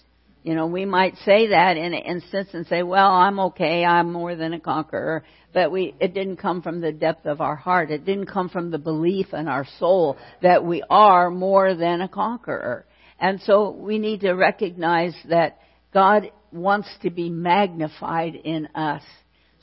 You 0.45 0.53
know, 0.53 0.67
we 0.67 0.85
might 0.85 1.17
say 1.25 1.47
that 1.47 1.75
in 1.75 1.95
an 1.95 2.03
instance 2.03 2.49
and 2.53 2.67
say, 2.67 2.83
well, 2.83 3.09
I'm 3.09 3.39
okay, 3.39 3.83
I'm 3.83 4.11
more 4.11 4.35
than 4.35 4.53
a 4.53 4.59
conqueror. 4.59 5.23
But 5.55 5.71
we, 5.71 5.95
it 5.99 6.13
didn't 6.13 6.37
come 6.37 6.61
from 6.61 6.81
the 6.81 6.91
depth 6.91 7.25
of 7.25 7.41
our 7.41 7.55
heart. 7.55 7.89
It 7.89 8.05
didn't 8.05 8.27
come 8.27 8.49
from 8.49 8.69
the 8.69 8.77
belief 8.77 9.33
in 9.33 9.47
our 9.47 9.65
soul 9.79 10.17
that 10.43 10.63
we 10.63 10.83
are 10.87 11.31
more 11.31 11.73
than 11.73 12.01
a 12.01 12.07
conqueror. 12.07 12.85
And 13.19 13.41
so 13.41 13.71
we 13.71 13.97
need 13.97 14.21
to 14.21 14.33
recognize 14.33 15.15
that 15.29 15.57
God 15.91 16.29
wants 16.51 16.89
to 17.01 17.09
be 17.09 17.31
magnified 17.31 18.35
in 18.35 18.67
us. 18.75 19.01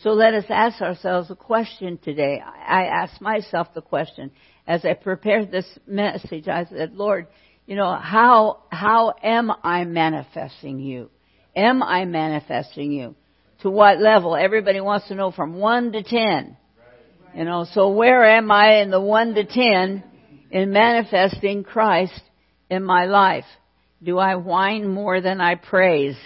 So 0.03 0.11
let 0.11 0.35
us 0.35 0.47
ask 0.49 0.83
ourselves 0.83 1.31
a 1.31 1.37
question 1.37 1.97
today. 2.03 2.43
I 2.45 2.87
asked 2.87 3.21
myself 3.21 3.69
the 3.73 3.83
question 3.83 4.33
as 4.67 4.85
I 4.85 4.95
prepared 4.95 5.53
this 5.53 5.79
message. 5.87 6.49
I 6.49 6.65
said, 6.65 6.95
Lord, 6.95 7.29
you 7.67 7.77
know, 7.77 7.95
how, 7.95 8.61
how 8.71 9.15
am 9.23 9.53
I 9.63 9.85
manifesting 9.85 10.81
you? 10.81 11.11
Am 11.55 11.83
I 11.83 12.05
manifesting 12.05 12.93
you? 12.93 13.15
To 13.61 13.71
what 13.71 14.01
level? 14.01 14.35
Everybody 14.35 14.81
wants 14.81 15.09
to 15.09 15.15
know 15.15 15.31
from 15.31 15.55
1 15.55 15.93
to 15.93 16.03
10. 16.03 16.57
You 17.35 17.45
know, 17.45 17.65
so 17.73 17.91
where 17.91 18.25
am 18.25 18.51
I 18.51 18.81
in 18.81 18.91
the 18.91 19.01
1 19.01 19.35
to 19.35 19.45
10 19.45 20.05
in 20.51 20.73
manifesting 20.73 21.65
Christ 21.65 22.21
in 22.69 22.83
my 22.83 23.07
life? 23.07 23.45
Do 24.03 24.19
I 24.19 24.35
whine 24.35 24.89
more 24.89 25.21
than 25.21 25.41
I 25.41 25.55
praise? 25.55 26.17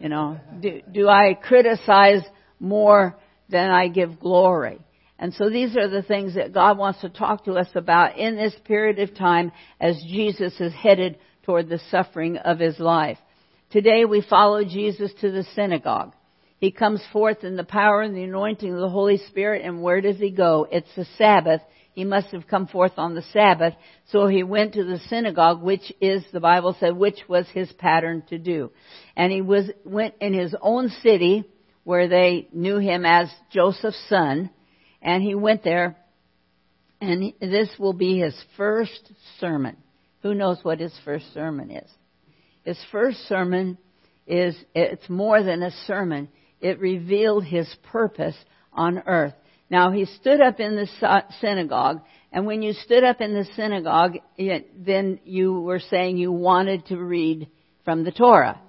You 0.00 0.08
know, 0.08 0.38
do, 0.60 0.82
do 0.92 1.08
I 1.08 1.34
criticize 1.34 2.22
more 2.60 3.16
than 3.48 3.70
I 3.70 3.88
give 3.88 4.18
glory? 4.18 4.80
And 5.18 5.32
so 5.34 5.48
these 5.48 5.76
are 5.76 5.88
the 5.88 6.02
things 6.02 6.34
that 6.34 6.52
God 6.52 6.76
wants 6.76 7.00
to 7.00 7.08
talk 7.08 7.44
to 7.44 7.54
us 7.54 7.68
about 7.74 8.18
in 8.18 8.36
this 8.36 8.54
period 8.64 8.98
of 8.98 9.16
time 9.16 9.50
as 9.80 10.02
Jesus 10.08 10.60
is 10.60 10.74
headed 10.74 11.18
toward 11.44 11.68
the 11.68 11.80
suffering 11.90 12.36
of 12.36 12.58
his 12.58 12.78
life. 12.78 13.18
Today 13.70 14.04
we 14.04 14.20
follow 14.20 14.62
Jesus 14.64 15.12
to 15.20 15.30
the 15.30 15.44
synagogue. 15.54 16.12
He 16.58 16.70
comes 16.70 17.02
forth 17.12 17.44
in 17.44 17.56
the 17.56 17.64
power 17.64 18.02
and 18.02 18.14
the 18.14 18.22
anointing 18.22 18.72
of 18.72 18.80
the 18.80 18.88
Holy 18.88 19.18
Spirit, 19.28 19.62
and 19.64 19.82
where 19.82 20.00
does 20.00 20.18
he 20.18 20.30
go? 20.30 20.66
It's 20.70 20.94
the 20.96 21.06
Sabbath. 21.18 21.60
He 21.92 22.04
must 22.04 22.28
have 22.28 22.46
come 22.46 22.66
forth 22.66 22.92
on 22.98 23.14
the 23.14 23.24
Sabbath, 23.32 23.74
so 24.10 24.26
he 24.26 24.42
went 24.42 24.74
to 24.74 24.84
the 24.84 24.98
synagogue, 25.08 25.62
which 25.62 25.92
is, 26.00 26.22
the 26.32 26.40
Bible 26.40 26.76
said, 26.78 26.96
which 26.96 27.20
was 27.26 27.46
his 27.48 27.72
pattern 27.72 28.22
to 28.28 28.38
do. 28.38 28.70
And 29.16 29.32
he 29.32 29.40
was, 29.40 29.70
went 29.84 30.14
in 30.20 30.34
his 30.34 30.54
own 30.60 30.90
city, 31.02 31.44
where 31.84 32.06
they 32.06 32.48
knew 32.52 32.78
him 32.78 33.06
as 33.06 33.30
Joseph's 33.50 34.02
son, 34.08 34.50
and 35.06 35.22
he 35.22 35.36
went 35.36 35.62
there, 35.62 35.96
and 37.00 37.32
this 37.40 37.70
will 37.78 37.92
be 37.92 38.18
his 38.18 38.34
first 38.56 39.12
sermon. 39.38 39.76
Who 40.22 40.34
knows 40.34 40.58
what 40.62 40.80
his 40.80 40.92
first 41.04 41.32
sermon 41.32 41.70
is? 41.70 41.88
His 42.64 42.78
first 42.90 43.18
sermon 43.28 43.78
is, 44.26 44.56
it's 44.74 45.08
more 45.08 45.44
than 45.44 45.62
a 45.62 45.70
sermon. 45.86 46.28
It 46.60 46.80
revealed 46.80 47.44
his 47.44 47.72
purpose 47.92 48.34
on 48.72 49.04
earth. 49.06 49.34
Now 49.70 49.92
he 49.92 50.06
stood 50.06 50.40
up 50.40 50.58
in 50.58 50.74
the 50.74 50.88
synagogue, 51.40 52.00
and 52.32 52.44
when 52.44 52.62
you 52.62 52.72
stood 52.72 53.04
up 53.04 53.20
in 53.20 53.32
the 53.32 53.46
synagogue, 53.54 54.16
then 54.36 55.20
you 55.24 55.60
were 55.60 55.78
saying 55.78 56.16
you 56.16 56.32
wanted 56.32 56.84
to 56.86 56.96
read 56.98 57.48
from 57.84 58.02
the 58.02 58.10
Torah. 58.10 58.60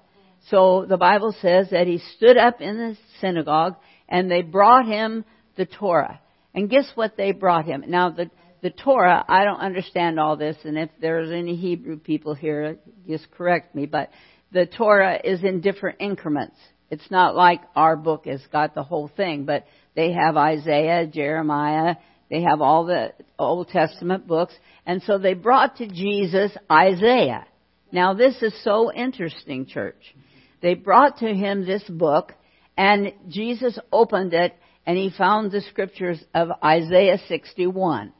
So 0.51 0.85
the 0.87 0.97
Bible 0.97 1.35
says 1.41 1.71
that 1.71 1.87
he 1.87 1.99
stood 2.15 2.37
up 2.37 2.61
in 2.61 2.77
the 2.77 2.97
synagogue, 3.21 3.75
and 4.07 4.29
they 4.29 4.43
brought 4.43 4.85
him 4.85 5.25
the 5.55 5.65
Torah. 5.65 6.19
And 6.53 6.69
guess 6.69 6.89
what 6.95 7.17
they 7.17 7.31
brought 7.31 7.65
him? 7.65 7.83
Now 7.87 8.09
the 8.09 8.29
the 8.61 8.69
Torah, 8.71 9.23
I 9.27 9.43
don't 9.43 9.59
understand 9.59 10.19
all 10.19 10.35
this, 10.35 10.57
and 10.63 10.77
if 10.77 10.89
there's 10.99 11.31
any 11.31 11.55
Hebrew 11.55 11.97
people 11.97 12.33
here, 12.33 12.77
just 13.07 13.29
correct 13.31 13.75
me, 13.75 13.85
but 13.85 14.09
the 14.51 14.65
Torah 14.65 15.19
is 15.23 15.43
in 15.43 15.61
different 15.61 15.97
increments. 15.99 16.55
It's 16.89 17.11
not 17.11 17.35
like 17.35 17.61
our 17.75 17.95
book 17.95 18.25
has 18.25 18.41
got 18.51 18.73
the 18.73 18.83
whole 18.83 19.09
thing, 19.15 19.45
but 19.45 19.65
they 19.95 20.13
have 20.13 20.37
Isaiah, 20.37 21.05
Jeremiah, 21.05 21.95
they 22.29 22.41
have 22.41 22.61
all 22.61 22.85
the 22.85 23.13
Old 23.37 23.69
Testament 23.69 24.27
books, 24.27 24.53
and 24.85 25.01
so 25.03 25.17
they 25.17 25.33
brought 25.33 25.77
to 25.77 25.87
Jesus 25.87 26.51
Isaiah. 26.71 27.45
Now 27.91 28.13
this 28.13 28.41
is 28.41 28.53
so 28.63 28.91
interesting, 28.91 29.65
church. 29.65 30.15
They 30.61 30.73
brought 30.73 31.19
to 31.19 31.27
him 31.27 31.65
this 31.65 31.83
book, 31.83 32.33
and 32.75 33.13
Jesus 33.29 33.77
opened 33.91 34.33
it, 34.33 34.55
and 34.87 34.97
he 34.97 35.11
found 35.15 35.51
the 35.51 35.59
scriptures 35.59 36.17
of 36.33 36.47
Isaiah 36.63 37.19
61. 37.27 38.13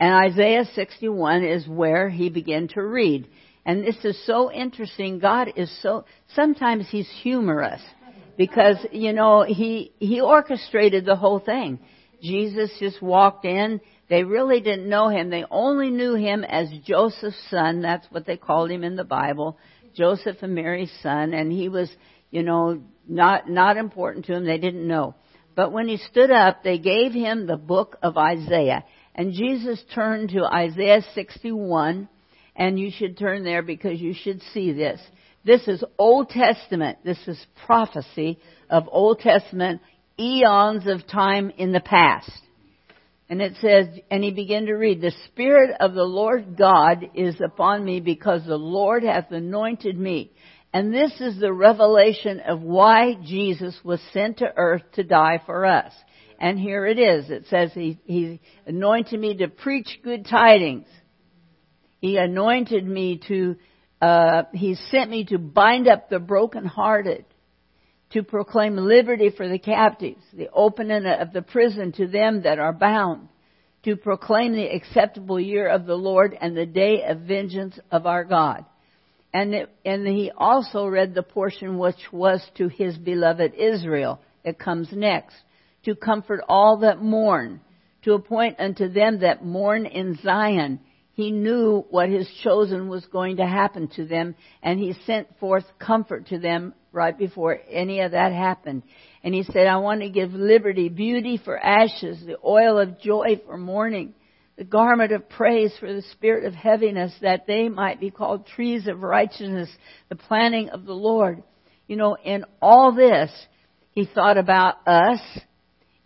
And 0.00 0.32
Isaiah 0.32 0.64
61 0.74 1.44
is 1.44 1.68
where 1.68 2.10
he 2.10 2.30
began 2.30 2.66
to 2.74 2.82
read. 2.82 3.28
And 3.64 3.86
this 3.86 4.04
is 4.04 4.26
so 4.26 4.50
interesting. 4.50 5.20
God 5.20 5.52
is 5.54 5.70
so, 5.82 6.04
sometimes 6.34 6.88
he's 6.90 7.08
humorous 7.22 7.80
because, 8.36 8.76
you 8.90 9.12
know, 9.12 9.44
he, 9.44 9.92
he 10.00 10.20
orchestrated 10.20 11.04
the 11.04 11.14
whole 11.14 11.38
thing. 11.38 11.78
Jesus 12.20 12.70
just 12.80 13.00
walked 13.00 13.44
in. 13.44 13.80
They 14.10 14.24
really 14.24 14.60
didn't 14.60 14.88
know 14.88 15.08
him. 15.08 15.30
They 15.30 15.44
only 15.48 15.90
knew 15.90 16.16
him 16.16 16.42
as 16.42 16.68
Joseph's 16.84 17.38
son. 17.50 17.82
That's 17.82 18.06
what 18.10 18.26
they 18.26 18.36
called 18.36 18.68
him 18.68 18.82
in 18.82 18.96
the 18.96 19.04
Bible. 19.04 19.58
Joseph 19.94 20.38
and 20.42 20.56
Mary's 20.56 20.92
son. 21.04 21.32
And 21.34 21.52
he 21.52 21.68
was, 21.68 21.88
you 22.32 22.42
know, 22.42 22.82
not, 23.08 23.48
not 23.48 23.76
important 23.76 24.24
to 24.26 24.34
him. 24.34 24.44
They 24.44 24.58
didn't 24.58 24.88
know. 24.88 25.14
But 25.54 25.72
when 25.72 25.88
he 25.88 25.98
stood 25.98 26.30
up, 26.30 26.62
they 26.62 26.78
gave 26.78 27.12
him 27.12 27.46
the 27.46 27.56
book 27.56 27.96
of 28.02 28.16
Isaiah. 28.16 28.84
And 29.14 29.32
Jesus 29.32 29.82
turned 29.94 30.30
to 30.30 30.44
Isaiah 30.44 31.02
61, 31.14 32.08
and 32.56 32.78
you 32.78 32.90
should 32.90 33.16
turn 33.16 33.44
there 33.44 33.62
because 33.62 34.00
you 34.00 34.14
should 34.14 34.42
see 34.52 34.72
this. 34.72 35.00
This 35.44 35.68
is 35.68 35.84
Old 35.98 36.30
Testament. 36.30 36.98
This 37.04 37.18
is 37.26 37.38
prophecy 37.66 38.38
of 38.70 38.88
Old 38.90 39.20
Testament 39.20 39.80
eons 40.18 40.86
of 40.86 41.06
time 41.06 41.50
in 41.56 41.72
the 41.72 41.80
past. 41.80 42.30
And 43.28 43.40
it 43.40 43.54
says, 43.60 43.86
and 44.10 44.22
he 44.22 44.30
began 44.30 44.66
to 44.66 44.74
read, 44.74 45.00
the 45.00 45.12
Spirit 45.26 45.76
of 45.80 45.94
the 45.94 46.04
Lord 46.04 46.56
God 46.56 47.10
is 47.14 47.40
upon 47.40 47.84
me 47.84 48.00
because 48.00 48.44
the 48.46 48.56
Lord 48.56 49.02
hath 49.02 49.30
anointed 49.30 49.98
me. 49.98 50.30
And 50.74 50.92
this 50.92 51.12
is 51.20 51.38
the 51.38 51.52
revelation 51.52 52.40
of 52.40 52.60
why 52.60 53.14
Jesus 53.22 53.78
was 53.84 54.00
sent 54.12 54.38
to 54.38 54.52
earth 54.56 54.82
to 54.94 55.04
die 55.04 55.40
for 55.46 55.64
us. 55.64 55.92
And 56.40 56.58
here 56.58 56.84
it 56.84 56.98
is. 56.98 57.30
It 57.30 57.46
says 57.48 57.70
he, 57.72 58.00
he 58.06 58.40
anointed 58.66 59.20
me 59.20 59.36
to 59.36 59.46
preach 59.46 60.00
good 60.02 60.26
tidings. 60.26 60.88
He 62.00 62.16
anointed 62.16 62.84
me 62.84 63.20
to, 63.28 63.54
uh, 64.02 64.42
he 64.52 64.74
sent 64.90 65.12
me 65.12 65.24
to 65.26 65.38
bind 65.38 65.86
up 65.86 66.10
the 66.10 66.18
brokenhearted, 66.18 67.24
to 68.10 68.24
proclaim 68.24 68.76
liberty 68.76 69.30
for 69.30 69.48
the 69.48 69.60
captives, 69.60 70.24
the 70.32 70.50
opening 70.52 71.06
of 71.06 71.32
the 71.32 71.42
prison 71.42 71.92
to 71.92 72.08
them 72.08 72.42
that 72.42 72.58
are 72.58 72.72
bound, 72.72 73.28
to 73.84 73.94
proclaim 73.94 74.54
the 74.54 74.74
acceptable 74.74 75.38
year 75.38 75.68
of 75.68 75.86
the 75.86 75.94
Lord 75.94 76.36
and 76.38 76.56
the 76.56 76.66
day 76.66 77.04
of 77.04 77.20
vengeance 77.20 77.78
of 77.92 78.06
our 78.06 78.24
God. 78.24 78.64
And, 79.34 79.52
it, 79.52 79.70
and 79.84 80.06
he 80.06 80.30
also 80.34 80.86
read 80.86 81.12
the 81.12 81.24
portion 81.24 81.76
which 81.76 82.12
was 82.12 82.40
to 82.54 82.68
his 82.68 82.96
beloved 82.96 83.52
Israel. 83.54 84.20
It 84.44 84.60
comes 84.60 84.88
next 84.92 85.34
to 85.84 85.96
comfort 85.96 86.40
all 86.48 86.78
that 86.78 87.02
mourn, 87.02 87.60
to 88.04 88.12
appoint 88.12 88.60
unto 88.60 88.88
them 88.88 89.20
that 89.20 89.44
mourn 89.44 89.86
in 89.86 90.16
Zion. 90.22 90.78
He 91.14 91.32
knew 91.32 91.84
what 91.90 92.08
his 92.08 92.28
chosen 92.44 92.88
was 92.88 93.04
going 93.06 93.38
to 93.38 93.46
happen 93.46 93.88
to 93.96 94.04
them, 94.06 94.36
and 94.62 94.78
he 94.78 94.94
sent 95.04 95.38
forth 95.40 95.64
comfort 95.80 96.28
to 96.28 96.38
them 96.38 96.72
right 96.92 97.16
before 97.18 97.58
any 97.68 98.00
of 98.00 98.12
that 98.12 98.32
happened. 98.32 98.84
And 99.24 99.34
he 99.34 99.42
said, 99.42 99.66
I 99.66 99.78
want 99.78 100.02
to 100.02 100.10
give 100.10 100.32
liberty, 100.32 100.88
beauty 100.88 101.40
for 101.44 101.58
ashes, 101.58 102.24
the 102.24 102.38
oil 102.44 102.78
of 102.78 103.00
joy 103.00 103.40
for 103.44 103.58
mourning, 103.58 104.14
the 104.56 104.64
garment 104.64 105.12
of 105.12 105.28
praise 105.28 105.72
for 105.80 105.92
the 105.92 106.02
spirit 106.12 106.44
of 106.44 106.54
heaviness, 106.54 107.12
that 107.22 107.46
they 107.46 107.68
might 107.68 108.00
be 108.00 108.10
called 108.10 108.46
trees 108.46 108.86
of 108.86 109.02
righteousness, 109.02 109.70
the 110.08 110.16
planting 110.16 110.70
of 110.70 110.84
the 110.84 110.92
Lord. 110.92 111.42
You 111.88 111.96
know, 111.96 112.16
in 112.22 112.44
all 112.62 112.94
this, 112.94 113.30
he 113.90 114.06
thought 114.06 114.38
about 114.38 114.86
us, 114.86 115.20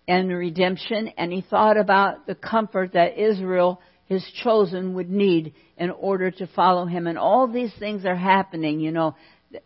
and 0.09 0.31
redemption, 0.31 1.12
and 1.19 1.31
he 1.31 1.43
thought 1.43 1.76
about 1.76 2.26
the 2.26 2.35
comfort 2.35 2.95
that 2.95 3.19
Israel, 3.19 3.78
his 4.07 4.25
chosen, 4.43 4.95
would 4.95 5.11
need 5.11 5.52
in 5.76 5.90
order 5.90 6.31
to 6.31 6.47
follow 6.47 6.87
him. 6.87 7.07
And 7.07 7.19
all 7.19 7.47
these 7.47 7.73
things 7.78 8.07
are 8.07 8.17
happening, 8.17 8.81
you 8.81 8.90
know. 8.90 9.14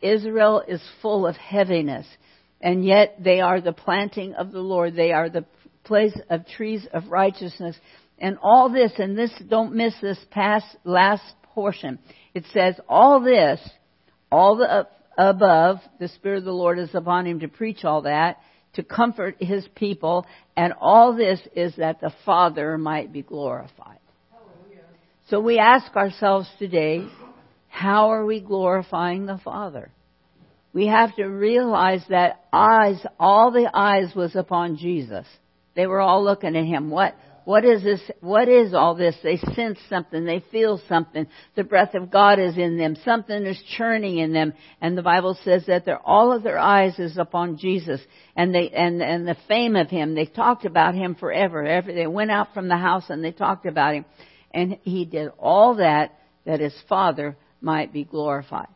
Israel 0.01 0.62
is 0.67 0.83
full 1.01 1.27
of 1.27 1.37
heaviness, 1.37 2.07
and 2.61 2.85
yet 2.85 3.17
they 3.23 3.41
are 3.41 3.61
the 3.61 3.73
planting 3.73 4.35
of 4.35 4.51
the 4.51 4.61
Lord. 4.61 4.97
They 4.97 5.12
are 5.12 5.29
the 5.29 5.45
place 5.85 6.17
of 6.29 6.47
trees 6.47 6.87
of 6.93 7.09
righteousness. 7.09 7.77
And 8.23 8.38
all 8.41 8.71
this, 8.71 8.93
and 8.99 9.19
this, 9.19 9.33
don't 9.49 9.75
miss 9.75 9.93
this 10.00 10.19
past, 10.31 10.64
last 10.85 11.25
portion. 11.55 11.99
It 12.33 12.45
says, 12.55 12.76
all 12.88 13.21
this, 13.21 13.61
all 14.31 14.57
the 14.57 14.87
above, 15.19 15.79
the 15.99 16.09
Spirit 16.09 16.38
of 16.38 16.45
the 16.45 16.52
Lord 16.52 16.79
is 16.79 16.95
upon 16.95 17.26
him 17.26 17.41
to 17.41 17.49
preach 17.49 17.85
all 17.85 18.02
that, 18.02 18.38
to 18.75 18.85
comfort 18.85 19.37
his 19.41 19.67
people, 19.75 20.25
and 20.57 20.73
all 20.81 21.14
this 21.14 21.41
is 21.55 21.75
that 21.76 22.00
the 22.00 22.12
Father 22.25 22.79
might 22.79 23.12
be 23.12 23.23
glorified. 23.23 23.99
So 25.29 25.41
we 25.41 25.59
ask 25.59 25.95
ourselves 25.97 26.49
today, 26.59 27.07
how 27.69 28.12
are 28.12 28.25
we 28.25 28.41
glorifying 28.41 29.26
the 29.26 29.41
Father? 29.43 29.91
We 30.73 30.87
have 30.87 31.14
to 31.17 31.26
realize 31.26 32.02
that 32.09 32.45
eyes, 32.52 33.05
all 33.19 33.50
the 33.50 33.69
eyes 33.75 34.14
was 34.14 34.37
upon 34.37 34.76
Jesus. 34.76 35.26
They 35.75 35.87
were 35.87 36.00
all 36.00 36.23
looking 36.25 36.57
at 36.57 36.64
him. 36.64 36.88
What, 36.91 37.14
what 37.45 37.65
is 37.65 37.83
this? 37.83 38.01
What 38.21 38.49
is 38.49 38.73
all 38.73 38.95
this? 38.95 39.17
They 39.23 39.37
sense 39.37 39.79
something. 39.89 40.25
They 40.25 40.45
feel 40.53 40.81
something. 40.89 41.27
The 41.57 41.65
breath 41.65 41.95
of 41.95 42.11
God 42.11 42.39
is 42.39 42.57
in 42.57 42.79
them. 42.79 42.97
Something 43.05 43.45
is 43.45 43.61
churning 43.77 44.19
in 44.19 44.33
them. 44.33 44.53
And 44.81 44.97
the 44.97 45.03
Bible 45.03 45.37
says 45.43 45.65
that 45.67 45.85
their, 45.85 45.99
all 45.99 46.33
of 46.33 46.43
their 46.43 46.59
eyes 46.59 46.99
is 46.99 47.19
upon 47.19 47.59
Jesus. 47.59 48.01
And 48.37 48.55
they, 48.55 48.71
and, 48.71 49.03
and 49.03 49.27
the 49.27 49.37
fame 49.49 49.75
of 49.75 49.91
Him. 49.91 50.15
They 50.15 50.27
talked 50.27 50.65
about 50.65 50.95
Him 50.95 51.17
forever. 51.17 51.65
Every, 51.65 51.95
they 51.95 52.07
went 52.07 52.31
out 52.31 52.55
from 52.55 52.69
the 52.69 52.77
house 52.77 53.05
and 53.09 53.25
they 53.25 53.33
talked 53.33 53.67
about 53.67 53.95
Him. 53.95 54.05
And 54.53 54.79
He 54.83 55.05
did 55.05 55.31
all 55.39 55.77
that 55.77 56.19
that 56.45 56.61
His 56.61 56.75
Father 56.89 57.37
might 57.61 57.93
be 57.93 58.05
glorified. 58.05 58.69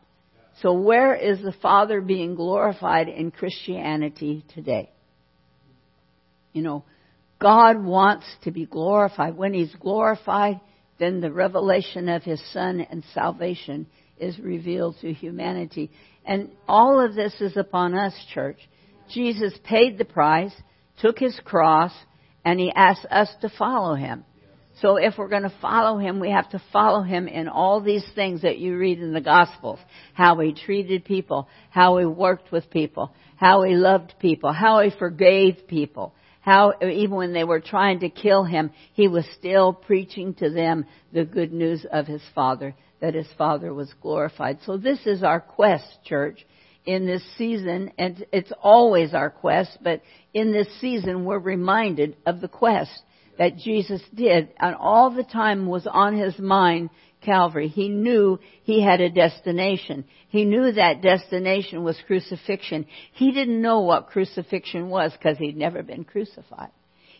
So 0.61 0.73
where 0.73 1.15
is 1.15 1.41
the 1.41 1.53
Father 1.61 2.01
being 2.01 2.35
glorified 2.35 3.07
in 3.07 3.31
Christianity 3.31 4.43
today? 4.55 4.91
You 6.51 6.63
know, 6.63 6.83
God 7.39 7.83
wants 7.83 8.25
to 8.43 8.51
be 8.51 8.65
glorified. 8.65 9.37
When 9.37 9.53
He's 9.53 9.73
glorified, 9.75 10.59
then 10.99 11.21
the 11.21 11.31
revelation 11.31 12.09
of 12.09 12.23
His 12.23 12.41
Son 12.51 12.81
and 12.81 13.03
salvation 13.13 13.87
is 14.17 14.39
revealed 14.39 14.95
to 15.01 15.13
humanity. 15.13 15.91
And 16.25 16.51
all 16.67 16.99
of 16.99 17.15
this 17.15 17.39
is 17.39 17.55
upon 17.55 17.93
us, 17.93 18.13
church. 18.33 18.57
Jesus 19.09 19.53
paid 19.63 19.97
the 19.97 20.05
price, 20.05 20.53
took 20.99 21.19
His 21.19 21.39
cross, 21.45 21.93
and 22.43 22.59
He 22.59 22.71
asked 22.75 23.05
us 23.09 23.29
to 23.41 23.49
follow 23.49 23.95
Him. 23.95 24.25
So 24.81 24.97
if 24.97 25.17
we're 25.17 25.27
going 25.27 25.43
to 25.43 25.53
follow 25.59 25.97
him, 25.97 26.19
we 26.19 26.29
have 26.29 26.49
to 26.51 26.61
follow 26.71 27.01
him 27.01 27.27
in 27.27 27.47
all 27.47 27.81
these 27.81 28.05
things 28.13 28.43
that 28.43 28.59
you 28.59 28.77
read 28.77 28.99
in 28.99 29.11
the 29.11 29.21
Gospels. 29.21 29.79
How 30.13 30.37
he 30.39 30.53
treated 30.53 31.03
people, 31.03 31.47
how 31.71 31.97
he 31.97 32.05
worked 32.05 32.51
with 32.51 32.69
people, 32.69 33.11
how 33.37 33.63
he 33.63 33.73
loved 33.73 34.13
people, 34.19 34.53
how 34.53 34.81
he 34.81 34.91
forgave 34.91 35.67
people, 35.67 36.13
how 36.47 36.71
even 36.81 37.13
when 37.13 37.33
they 37.33 37.43
were 37.43 37.59
trying 37.59 37.99
to 37.99 38.09
kill 38.09 38.45
him, 38.45 38.71
he 38.93 39.09
was 39.09 39.25
still 39.37 39.73
preaching 39.73 40.33
to 40.33 40.49
them 40.49 40.85
the 41.11 41.25
good 41.25 41.51
news 41.51 41.85
of 41.91 42.07
his 42.07 42.21
Father, 42.33 42.73
that 43.01 43.13
his 43.13 43.27
Father 43.37 43.73
was 43.73 43.93
glorified. 44.01 44.57
So 44.65 44.77
this 44.77 45.05
is 45.05 45.23
our 45.23 45.41
quest, 45.41 45.85
church, 46.05 46.45
in 46.85 47.05
this 47.05 47.21
season, 47.37 47.91
and 47.97 48.25
it's 48.31 48.53
always 48.63 49.13
our 49.13 49.29
quest, 49.29 49.77
but 49.83 50.01
in 50.33 50.53
this 50.53 50.69
season 50.79 51.25
we're 51.25 51.37
reminded 51.37 52.15
of 52.25 52.39
the 52.39 52.47
quest 52.47 52.97
that 53.37 53.57
Jesus 53.57 54.01
did, 54.15 54.47
and 54.57 54.73
all 54.73 55.09
the 55.09 55.25
time 55.25 55.67
was 55.67 55.85
on 55.85 56.17
his 56.17 56.39
mind 56.39 56.91
Calvary. 57.27 57.67
He 57.67 57.89
knew 57.89 58.39
he 58.63 58.81
had 58.81 59.01
a 59.01 59.09
destination. 59.09 60.05
He 60.29 60.45
knew 60.45 60.71
that 60.71 61.01
destination 61.01 61.83
was 61.83 61.97
crucifixion. 62.07 62.85
He 63.11 63.33
didn't 63.33 63.61
know 63.61 63.81
what 63.81 64.07
crucifixion 64.07 64.89
was 64.89 65.11
because 65.11 65.37
he'd 65.37 65.57
never 65.57 65.83
been 65.83 66.05
crucified. 66.05 66.71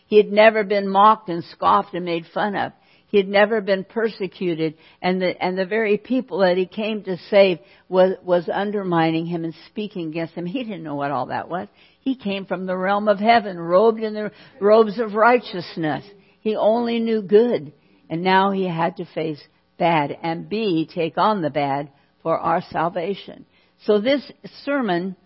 He 0.06 0.16
had 0.16 0.32
never 0.32 0.64
been 0.64 0.88
mocked 0.88 1.28
and 1.28 1.44
scoffed 1.44 1.92
and 1.92 2.06
made 2.06 2.24
fun 2.32 2.56
of. 2.56 2.72
He 3.08 3.18
had 3.18 3.28
never 3.28 3.60
been 3.60 3.84
persecuted 3.84 4.78
and 5.02 5.20
the, 5.20 5.42
and 5.42 5.58
the 5.58 5.66
very 5.66 5.98
people 5.98 6.38
that 6.38 6.56
he 6.56 6.64
came 6.64 7.02
to 7.04 7.18
save 7.30 7.58
was, 7.90 8.14
was 8.22 8.48
undermining 8.50 9.26
him 9.26 9.44
and 9.44 9.54
speaking 9.66 10.08
against 10.08 10.34
him. 10.34 10.46
He 10.46 10.64
didn't 10.64 10.84
know 10.84 10.94
what 10.94 11.10
all 11.10 11.26
that 11.26 11.50
was. 11.50 11.68
He 12.00 12.16
came 12.16 12.46
from 12.46 12.64
the 12.64 12.76
realm 12.76 13.08
of 13.08 13.18
heaven, 13.18 13.58
robed 13.58 14.00
in 14.00 14.14
the 14.14 14.32
robes 14.58 14.98
of 14.98 15.12
righteousness. 15.12 16.04
He 16.40 16.56
only 16.56 16.98
knew 16.98 17.20
good. 17.20 17.74
And 18.08 18.22
now 18.22 18.52
he 18.52 18.66
had 18.66 18.96
to 18.96 19.04
face 19.04 19.42
bad 19.78 20.16
and 20.22 20.48
B, 20.48 20.88
take 20.92 21.16
on 21.16 21.42
the 21.42 21.50
bad 21.50 21.90
for 22.22 22.38
our 22.38 22.62
salvation. 22.70 23.46
So 23.84 24.00
this 24.00 24.30
sermon 24.64 25.16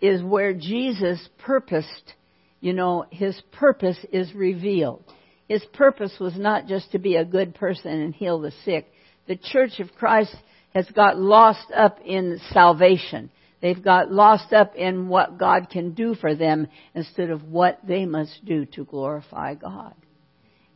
is 0.00 0.22
where 0.22 0.52
Jesus 0.52 1.26
purposed, 1.38 2.12
you 2.60 2.72
know, 2.72 3.06
his 3.10 3.40
purpose 3.52 3.98
is 4.12 4.32
revealed. 4.34 5.04
His 5.48 5.64
purpose 5.72 6.14
was 6.20 6.36
not 6.36 6.66
just 6.66 6.92
to 6.92 6.98
be 6.98 7.16
a 7.16 7.24
good 7.24 7.54
person 7.54 7.90
and 7.90 8.14
heal 8.14 8.38
the 8.38 8.52
sick. 8.64 8.90
The 9.26 9.36
Church 9.36 9.80
of 9.80 9.92
Christ 9.98 10.34
has 10.74 10.86
got 10.90 11.18
lost 11.18 11.70
up 11.74 11.98
in 12.04 12.40
salvation. 12.52 13.30
They've 13.62 13.82
got 13.82 14.12
lost 14.12 14.52
up 14.52 14.74
in 14.76 15.08
what 15.08 15.38
God 15.38 15.70
can 15.70 15.94
do 15.94 16.14
for 16.14 16.34
them 16.34 16.68
instead 16.94 17.30
of 17.30 17.44
what 17.44 17.78
they 17.86 18.04
must 18.04 18.44
do 18.44 18.66
to 18.66 18.84
glorify 18.84 19.54
God. 19.54 19.94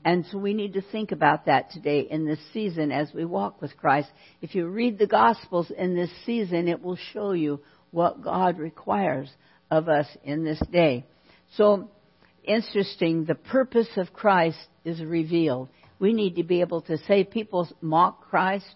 And 0.05 0.25
so 0.26 0.38
we 0.38 0.55
need 0.55 0.75
to 0.75 0.83
think 0.83 1.12
about 1.12 1.47
that 1.47 1.71
today 1.71 2.00
in 2.00 2.25
this 2.25 2.38
season 2.52 2.93
as 2.93 3.12
we 3.12 3.25
walk 3.25 3.61
with 3.61 3.76
Christ. 3.76 4.09
If 4.40 4.55
you 4.55 4.69
read 4.69 4.99
the 4.99 5.07
Gospels 5.07 5.71
in 5.76 5.95
this 5.95 6.11
season, 6.25 6.69
it 6.69 6.83
will 6.83 6.99
show 7.12 7.33
you 7.33 7.61
what 7.90 8.23
God 8.23 8.59
requires 8.59 9.31
of 9.71 9.88
us 9.88 10.07
in 10.23 10.45
this 10.45 10.62
day. 10.73 11.05
So, 11.57 11.90
interesting, 12.45 13.25
the 13.25 13.35
purpose 13.35 13.88
of 13.97 14.12
Christ 14.12 14.59
is 14.85 15.02
revealed. 15.02 15.69
We 15.99 16.12
need 16.12 16.37
to 16.37 16.45
be 16.45 16.61
able 16.61 16.83
to 16.83 16.99
say 16.99 17.25
people 17.25 17.69
mock 17.81 18.28
Christ, 18.28 18.67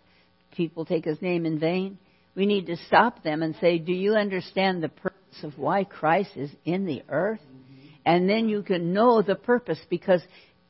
people 0.50 0.85
take 0.85 1.05
his 1.05 1.23
name 1.23 1.47
in 1.47 1.59
vain. 1.59 1.99
We 2.35 2.47
need 2.47 2.67
to 2.67 2.76
stop 2.88 3.23
them 3.23 3.43
and 3.43 3.55
say, 3.61 3.79
Do 3.79 3.93
you 3.93 4.14
understand 4.14 4.83
the 4.83 4.88
purpose 4.88 5.43
of 5.43 5.59
why 5.59 5.85
Christ 5.85 6.31
is 6.37 6.50
in 6.64 6.87
the 6.87 7.02
earth? 7.09 7.41
And 8.05 8.29
then 8.29 8.49
you 8.49 8.62
can 8.62 8.93
know 8.93 9.23
the 9.23 9.37
purpose 9.37 9.79
because 9.88 10.23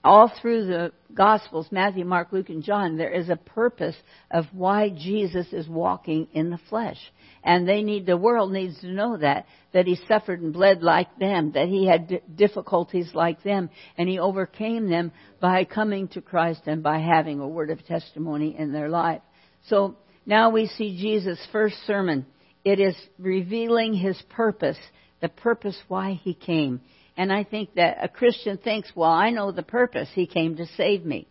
all 0.04 0.32
through 0.40 0.66
the 0.66 0.92
Gospels, 1.14 1.68
Matthew, 1.70 2.04
Mark, 2.04 2.32
Luke, 2.32 2.48
and 2.48 2.62
John, 2.62 2.96
there 2.96 3.10
is 3.12 3.28
a 3.28 3.36
purpose 3.36 3.96
of 4.30 4.46
why 4.52 4.88
Jesus 4.88 5.46
is 5.52 5.68
walking 5.68 6.26
in 6.32 6.50
the 6.50 6.58
flesh. 6.68 6.98
And 7.44 7.68
they 7.68 7.82
need, 7.82 8.06
the 8.06 8.16
world 8.16 8.52
needs 8.52 8.80
to 8.80 8.88
know 8.88 9.16
that, 9.18 9.46
that 9.72 9.86
he 9.86 9.98
suffered 10.08 10.40
and 10.40 10.52
bled 10.52 10.82
like 10.82 11.18
them, 11.18 11.52
that 11.52 11.68
he 11.68 11.86
had 11.86 12.22
difficulties 12.34 13.10
like 13.14 13.42
them, 13.42 13.68
and 13.98 14.08
he 14.08 14.18
overcame 14.18 14.88
them 14.88 15.12
by 15.40 15.64
coming 15.64 16.08
to 16.08 16.20
Christ 16.20 16.62
and 16.66 16.82
by 16.82 16.98
having 16.98 17.40
a 17.40 17.48
word 17.48 17.70
of 17.70 17.84
testimony 17.84 18.56
in 18.58 18.72
their 18.72 18.88
life. 18.88 19.22
So 19.68 19.96
now 20.24 20.50
we 20.50 20.66
see 20.66 20.96
Jesus' 20.96 21.44
first 21.52 21.76
sermon. 21.86 22.26
It 22.64 22.80
is 22.80 22.96
revealing 23.18 23.94
his 23.94 24.20
purpose, 24.30 24.78
the 25.20 25.28
purpose 25.28 25.78
why 25.88 26.12
he 26.22 26.34
came. 26.34 26.80
And 27.16 27.32
I 27.32 27.44
think 27.44 27.74
that 27.74 27.98
a 28.02 28.08
Christian 28.08 28.58
thinks, 28.58 28.90
well, 28.94 29.10
I 29.10 29.30
know 29.30 29.52
the 29.52 29.62
purpose. 29.62 30.08
He 30.14 30.26
came 30.26 30.56
to 30.56 30.66
save 30.76 31.04
me. 31.04 31.28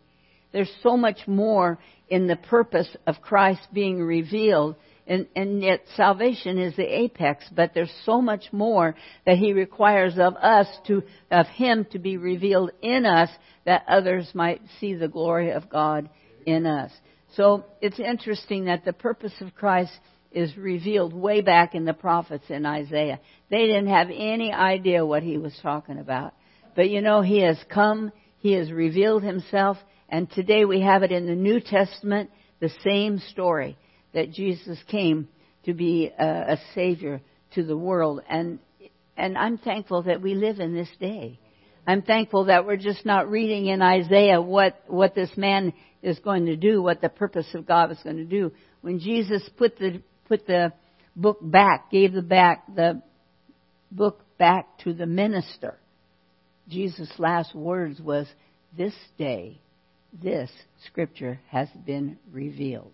There's 0.52 0.72
so 0.84 0.98
much 0.98 1.28
more 1.28 1.80
in 2.10 2.28
the 2.28 2.36
purpose 2.36 2.90
of 3.08 3.22
Christ 3.22 3.68
being 3.74 4.02
revealed. 4.02 4.76
And, 5.08 5.28
and 5.36 5.62
yet 5.62 5.82
salvation 5.96 6.60
is 6.60 6.76
the 6.76 6.86
apex, 6.86 7.44
but 7.54 7.74
there's 7.74 7.94
so 8.06 8.22
much 8.22 8.46
more 8.52 8.96
that 9.26 9.38
He 9.38 9.54
requires 9.54 10.14
of 10.18 10.36
us 10.36 10.68
to, 10.88 11.04
of 11.32 11.48
Him 11.48 11.86
to 11.92 12.00
be 12.00 12.18
revealed 12.18 12.72
in 12.82 13.06
us 13.06 13.30
that 13.66 13.84
others 13.88 14.30
might 14.34 14.62
see 14.80 14.94
the 14.94 15.08
glory 15.08 15.52
of 15.52 15.70
God 15.70 16.10
in 16.46 16.66
us. 16.66 16.92
So 17.36 17.66
it's 17.82 18.00
interesting 18.00 18.66
that 18.66 18.86
the 18.86 18.94
purpose 18.94 19.34
of 19.42 19.56
Christ 19.56 19.92
is 20.32 20.56
revealed 20.56 21.14
way 21.14 21.42
back 21.42 21.76
in 21.76 21.86
the 21.86 21.94
prophets 21.94 22.46
in 22.50 22.66
Isaiah. 22.66 23.20
They 23.50 23.66
didn't 23.66 23.88
have 23.88 24.10
any 24.10 24.52
idea 24.54 25.06
what 25.06 25.24
he 25.24 25.38
was 25.38 25.58
talking 25.62 25.98
about. 25.98 26.34
But 26.76 26.90
you 26.90 27.02
know, 27.02 27.22
he 27.22 27.40
has 27.42 27.58
come, 27.70 28.12
he 28.38 28.54
has 28.54 28.72
revealed 28.72 29.24
himself, 29.24 29.78
and 30.08 30.30
today 30.32 30.66
we 30.66 30.82
have 30.82 31.04
it 31.04 31.12
in 31.12 31.26
the 31.26 31.36
New 31.36 31.60
Testament, 31.60 32.30
the 32.60 32.72
same 32.84 33.20
story 33.20 33.78
that 34.14 34.32
Jesus 34.32 34.78
came 34.88 35.28
to 35.66 35.74
be 35.74 36.12
a, 36.18 36.54
a 36.54 36.58
savior 36.74 37.22
to 37.56 37.64
the 37.64 37.78
world. 37.78 38.22
And, 38.30 38.60
and 39.18 39.38
I'm 39.38 39.58
thankful 39.58 40.04
that 40.04 40.22
we 40.22 40.34
live 40.36 40.60
in 40.60 40.74
this 40.74 40.90
day. 41.00 41.40
I'm 41.86 42.02
thankful 42.02 42.46
that 42.46 42.66
we're 42.66 42.78
just 42.78 43.06
not 43.06 43.30
reading 43.30 43.68
in 43.68 43.82
Isaiah 43.82 44.42
what, 44.42 44.82
what 44.88 45.16
this 45.16 45.36
man 45.36 45.74
is 46.02 46.20
going 46.20 46.46
to 46.46 46.56
do, 46.56 46.82
what 46.82 47.02
the 47.02 47.10
purpose 47.10 47.48
of 47.54 47.66
God 47.66 47.92
is 47.92 48.00
going 48.04 48.18
to 48.18 48.26
do. 48.26 48.52
When 48.82 49.00
Jesus 49.00 49.48
put 49.58 49.78
the 49.78 50.02
put 50.32 50.48
the 50.48 50.72
book 51.14 51.40
back, 51.42 51.92
gave 51.92 52.14
the 52.14 52.22
back 52.22 52.64
the 52.74 53.02
book 53.92 54.22
back 54.38 54.66
to 54.80 54.94
the 54.94 55.06
minister. 55.06 55.78
Jesus' 56.70 57.12
last 57.18 57.54
words 57.54 58.00
was, 58.00 58.28
"This 58.78 58.94
day, 59.18 59.60
this 60.14 60.50
scripture 60.88 61.42
has 61.50 61.68
been 61.86 62.18
revealed." 62.32 62.94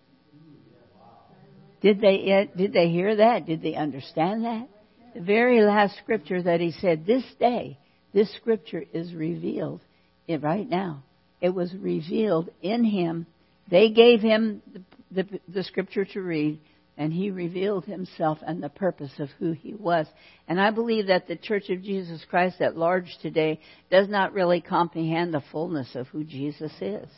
Did 1.80 2.00
they 2.00 2.16
eh, 2.32 2.46
did 2.56 2.72
they 2.72 2.88
hear 2.88 3.14
that? 3.14 3.46
Did 3.46 3.62
they 3.62 3.76
understand 3.76 4.44
that? 4.44 4.68
The 5.14 5.20
very 5.20 5.60
last 5.60 5.96
scripture 5.98 6.42
that 6.42 6.58
he 6.58 6.72
said, 6.72 7.06
"This 7.06 7.24
day, 7.38 7.78
this 8.12 8.34
scripture 8.34 8.84
is 8.92 9.14
revealed." 9.14 9.80
It, 10.26 10.42
right 10.42 10.68
now, 10.68 11.04
it 11.40 11.50
was 11.50 11.72
revealed 11.72 12.50
in 12.62 12.82
him. 12.82 13.26
They 13.70 13.90
gave 13.90 14.20
him 14.22 14.60
the, 14.72 14.82
the, 15.12 15.40
the 15.46 15.62
scripture 15.62 16.04
to 16.04 16.20
read 16.20 16.58
and 16.98 17.12
he 17.12 17.30
revealed 17.30 17.84
himself 17.84 18.38
and 18.44 18.60
the 18.60 18.68
purpose 18.68 19.12
of 19.20 19.30
who 19.38 19.52
he 19.52 19.72
was. 19.72 20.06
And 20.48 20.60
I 20.60 20.72
believe 20.72 21.06
that 21.06 21.28
the 21.28 21.36
Church 21.36 21.70
of 21.70 21.80
Jesus 21.80 22.22
Christ 22.28 22.60
at 22.60 22.76
large 22.76 23.16
today 23.22 23.60
does 23.88 24.08
not 24.08 24.32
really 24.32 24.60
comprehend 24.60 25.32
the 25.32 25.44
fullness 25.52 25.94
of 25.94 26.08
who 26.08 26.24
Jesus 26.24 26.72
is. 26.80 27.08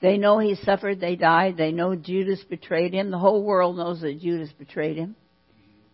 They 0.00 0.16
know 0.16 0.38
he 0.38 0.54
suffered, 0.54 1.00
they 1.00 1.16
died, 1.16 1.56
they 1.56 1.72
know 1.72 1.96
Judas 1.96 2.42
betrayed 2.48 2.94
him. 2.94 3.10
The 3.10 3.18
whole 3.18 3.42
world 3.42 3.76
knows 3.76 4.00
that 4.00 4.20
Judas 4.20 4.50
betrayed 4.56 4.96
him. 4.96 5.16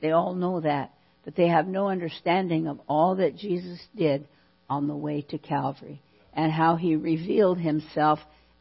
They 0.02 0.10
all 0.10 0.34
know 0.34 0.60
that. 0.60 0.92
But 1.24 1.34
they 1.34 1.48
have 1.48 1.66
no 1.66 1.88
understanding 1.88 2.68
of 2.68 2.80
all 2.86 3.16
that 3.16 3.36
Jesus 3.36 3.80
did 3.96 4.28
on 4.68 4.88
the 4.88 4.94
way 4.94 5.22
to 5.30 5.38
Calvary 5.38 6.02
and 6.34 6.52
how 6.52 6.76
he 6.76 6.96
revealed 6.96 7.58
himself 7.58 8.18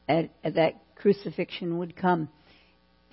at, 0.07 0.29
at 0.45 0.55
that 0.55 0.75
crucifixion 0.95 1.77
would 1.77 1.97
come. 1.97 2.29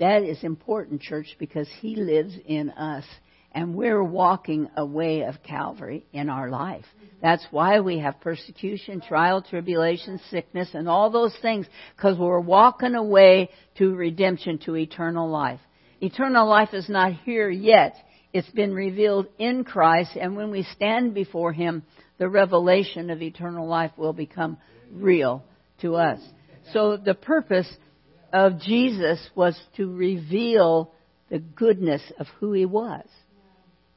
That 0.02 0.24
is 0.24 0.42
important, 0.42 1.00
church, 1.00 1.36
because 1.38 1.68
He 1.80 1.94
lives 1.94 2.34
in 2.44 2.70
us. 2.70 3.04
And 3.52 3.72
we're 3.72 4.02
walking 4.02 4.68
a 4.76 4.84
way 4.84 5.22
of 5.22 5.36
Calvary 5.44 6.04
in 6.12 6.28
our 6.28 6.50
life. 6.50 6.84
That's 7.22 7.46
why 7.52 7.78
we 7.78 8.00
have 8.00 8.20
persecution, 8.20 9.00
trial, 9.00 9.42
tribulation, 9.42 10.20
sickness, 10.28 10.70
and 10.74 10.88
all 10.88 11.10
those 11.10 11.36
things, 11.40 11.66
because 11.94 12.18
we're 12.18 12.40
walking 12.40 12.96
away 12.96 13.50
to 13.78 13.94
redemption, 13.94 14.58
to 14.64 14.74
eternal 14.74 15.30
life. 15.30 15.60
Eternal 16.00 16.48
life 16.48 16.70
is 16.72 16.88
not 16.88 17.12
here 17.24 17.48
yet. 17.48 17.94
It's 18.32 18.50
been 18.50 18.74
revealed 18.74 19.28
in 19.38 19.62
Christ, 19.62 20.16
and 20.20 20.34
when 20.34 20.50
we 20.50 20.64
stand 20.64 21.14
before 21.14 21.52
Him, 21.52 21.84
the 22.18 22.28
revelation 22.28 23.08
of 23.08 23.22
eternal 23.22 23.68
life 23.68 23.92
will 23.96 24.14
become 24.14 24.58
real 24.90 25.44
to 25.80 25.94
us. 25.94 26.18
So 26.72 26.96
the 26.96 27.14
purpose 27.14 27.72
of 28.32 28.60
Jesus 28.60 29.18
was 29.34 29.58
to 29.76 29.92
reveal 29.94 30.92
the 31.30 31.38
goodness 31.38 32.02
of 32.18 32.26
who 32.38 32.52
he 32.52 32.66
was. 32.66 33.06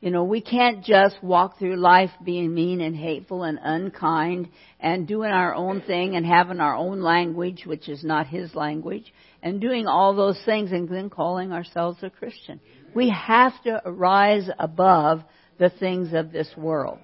You 0.01 0.11
know, 0.11 0.23
we 0.23 0.41
can't 0.41 0.83
just 0.83 1.15
walk 1.23 1.57
through 1.57 1.77
life 1.77 2.11
being 2.23 2.53
mean 2.53 2.79
and 2.79 2.95
hateful 2.95 3.43
and 3.43 3.57
unkind 3.61 4.49
and 4.79 5.07
doing 5.07 5.31
our 5.31 5.55
own 5.55 5.81
thing 5.81 6.15
and 6.15 6.25
having 6.25 6.59
our 6.59 6.75
own 6.75 7.01
language, 7.01 7.63
which 7.65 7.89
is 7.89 8.03
not 8.03 8.27
his 8.27 8.53
language, 8.53 9.11
and 9.41 9.59
doing 9.59 9.87
all 9.87 10.13
those 10.15 10.39
things 10.45 10.71
and 10.71 10.87
then 10.87 11.09
calling 11.09 11.51
ourselves 11.51 11.97
a 12.03 12.09
Christian. 12.09 12.59
We 12.93 13.09
have 13.09 13.53
to 13.63 13.81
rise 13.85 14.47
above 14.59 15.23
the 15.57 15.71
things 15.71 16.13
of 16.13 16.31
this 16.31 16.49
world. 16.55 16.99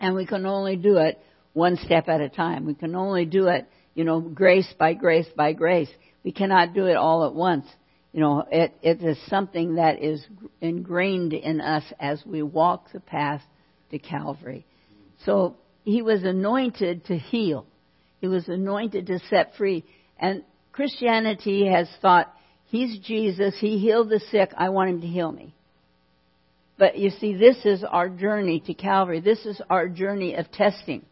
And 0.00 0.16
we 0.16 0.26
can 0.26 0.44
only 0.44 0.76
do 0.76 0.96
it 0.96 1.20
one 1.52 1.76
step 1.76 2.08
at 2.08 2.20
a 2.20 2.28
time. 2.28 2.66
We 2.66 2.74
can 2.74 2.96
only 2.96 3.26
do 3.26 3.46
it, 3.46 3.68
you 3.94 4.02
know, 4.02 4.20
grace 4.20 4.72
by 4.78 4.94
grace 4.94 5.28
by 5.36 5.52
grace. 5.52 5.90
We 6.24 6.32
cannot 6.32 6.74
do 6.74 6.86
it 6.86 6.96
all 6.96 7.24
at 7.24 7.34
once. 7.34 7.66
You 8.12 8.20
know, 8.20 8.44
it, 8.50 8.74
it 8.82 9.02
is 9.02 9.18
something 9.28 9.76
that 9.76 10.02
is 10.02 10.24
ingrained 10.60 11.32
in 11.32 11.60
us 11.60 11.84
as 11.98 12.22
we 12.26 12.42
walk 12.42 12.92
the 12.92 13.00
path 13.00 13.42
to 13.90 13.98
Calvary. 13.98 14.66
So 15.24 15.56
he 15.84 16.02
was 16.02 16.22
anointed 16.22 17.06
to 17.06 17.16
heal. 17.16 17.66
He 18.20 18.28
was 18.28 18.48
anointed 18.48 19.06
to 19.06 19.18
set 19.30 19.54
free. 19.56 19.84
And 20.18 20.44
Christianity 20.72 21.66
has 21.66 21.88
thought, 22.00 22.32
he's 22.66 22.98
Jesus, 23.00 23.56
he 23.58 23.78
healed 23.78 24.10
the 24.10 24.20
sick, 24.30 24.52
I 24.56 24.68
want 24.68 24.90
him 24.90 25.00
to 25.00 25.06
heal 25.06 25.32
me. 25.32 25.54
But 26.78 26.98
you 26.98 27.10
see, 27.10 27.34
this 27.34 27.64
is 27.64 27.84
our 27.84 28.08
journey 28.08 28.60
to 28.66 28.74
Calvary. 28.74 29.20
This 29.20 29.44
is 29.46 29.60
our 29.70 29.88
journey 29.88 30.34
of 30.34 30.50
testing. 30.50 31.04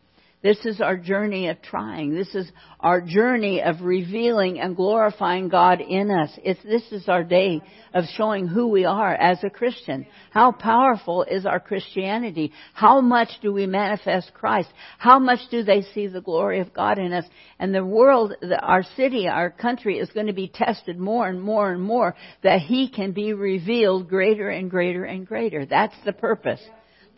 This 0.43 0.65
is 0.65 0.81
our 0.81 0.97
journey 0.97 1.49
of 1.49 1.61
trying. 1.61 2.15
This 2.15 2.35
is 2.35 2.51
our 2.81 3.03
journey 3.03 3.61
of 3.61 3.83
revealing 3.83 4.59
and 4.59 4.75
glorifying 4.75 5.51
God 5.51 5.83
in 5.83 6.11
us. 6.11 6.31
It's, 6.43 6.63
this 6.63 6.91
is 6.93 7.11
our 7.11 7.23
day 7.23 7.61
of 7.93 8.05
showing 8.17 8.47
who 8.47 8.69
we 8.69 8.87
are 8.87 9.15
as 9.15 9.45
a 9.45 9.51
Christian. 9.51 10.07
How 10.31 10.53
powerful 10.53 11.25
is 11.25 11.45
our 11.45 11.61
Christianity? 11.61 12.53
How 12.73 13.03
much 13.03 13.29
do 13.43 13.53
we 13.53 13.67
manifest 13.67 14.33
Christ? 14.33 14.71
How 14.97 15.19
much 15.19 15.41
do 15.51 15.63
they 15.63 15.83
see 15.93 16.07
the 16.07 16.23
glory 16.23 16.61
of 16.61 16.73
God 16.73 16.99
in 16.99 17.13
us? 17.13 17.27
And 17.59 17.75
the 17.75 17.85
world, 17.85 18.33
our 18.63 18.85
city, 18.97 19.29
our 19.29 19.51
country 19.51 19.99
is 19.99 20.09
going 20.09 20.29
to 20.29 20.33
be 20.33 20.49
tested 20.49 20.99
more 20.99 21.29
and 21.29 21.43
more 21.43 21.71
and 21.71 21.83
more 21.83 22.17
that 22.43 22.61
He 22.61 22.89
can 22.89 23.13
be 23.13 23.35
revealed 23.35 24.09
greater 24.09 24.49
and 24.49 24.71
greater 24.71 25.05
and 25.05 25.27
greater. 25.27 25.67
That's 25.67 25.97
the 26.07 26.15
purpose. 26.15 26.63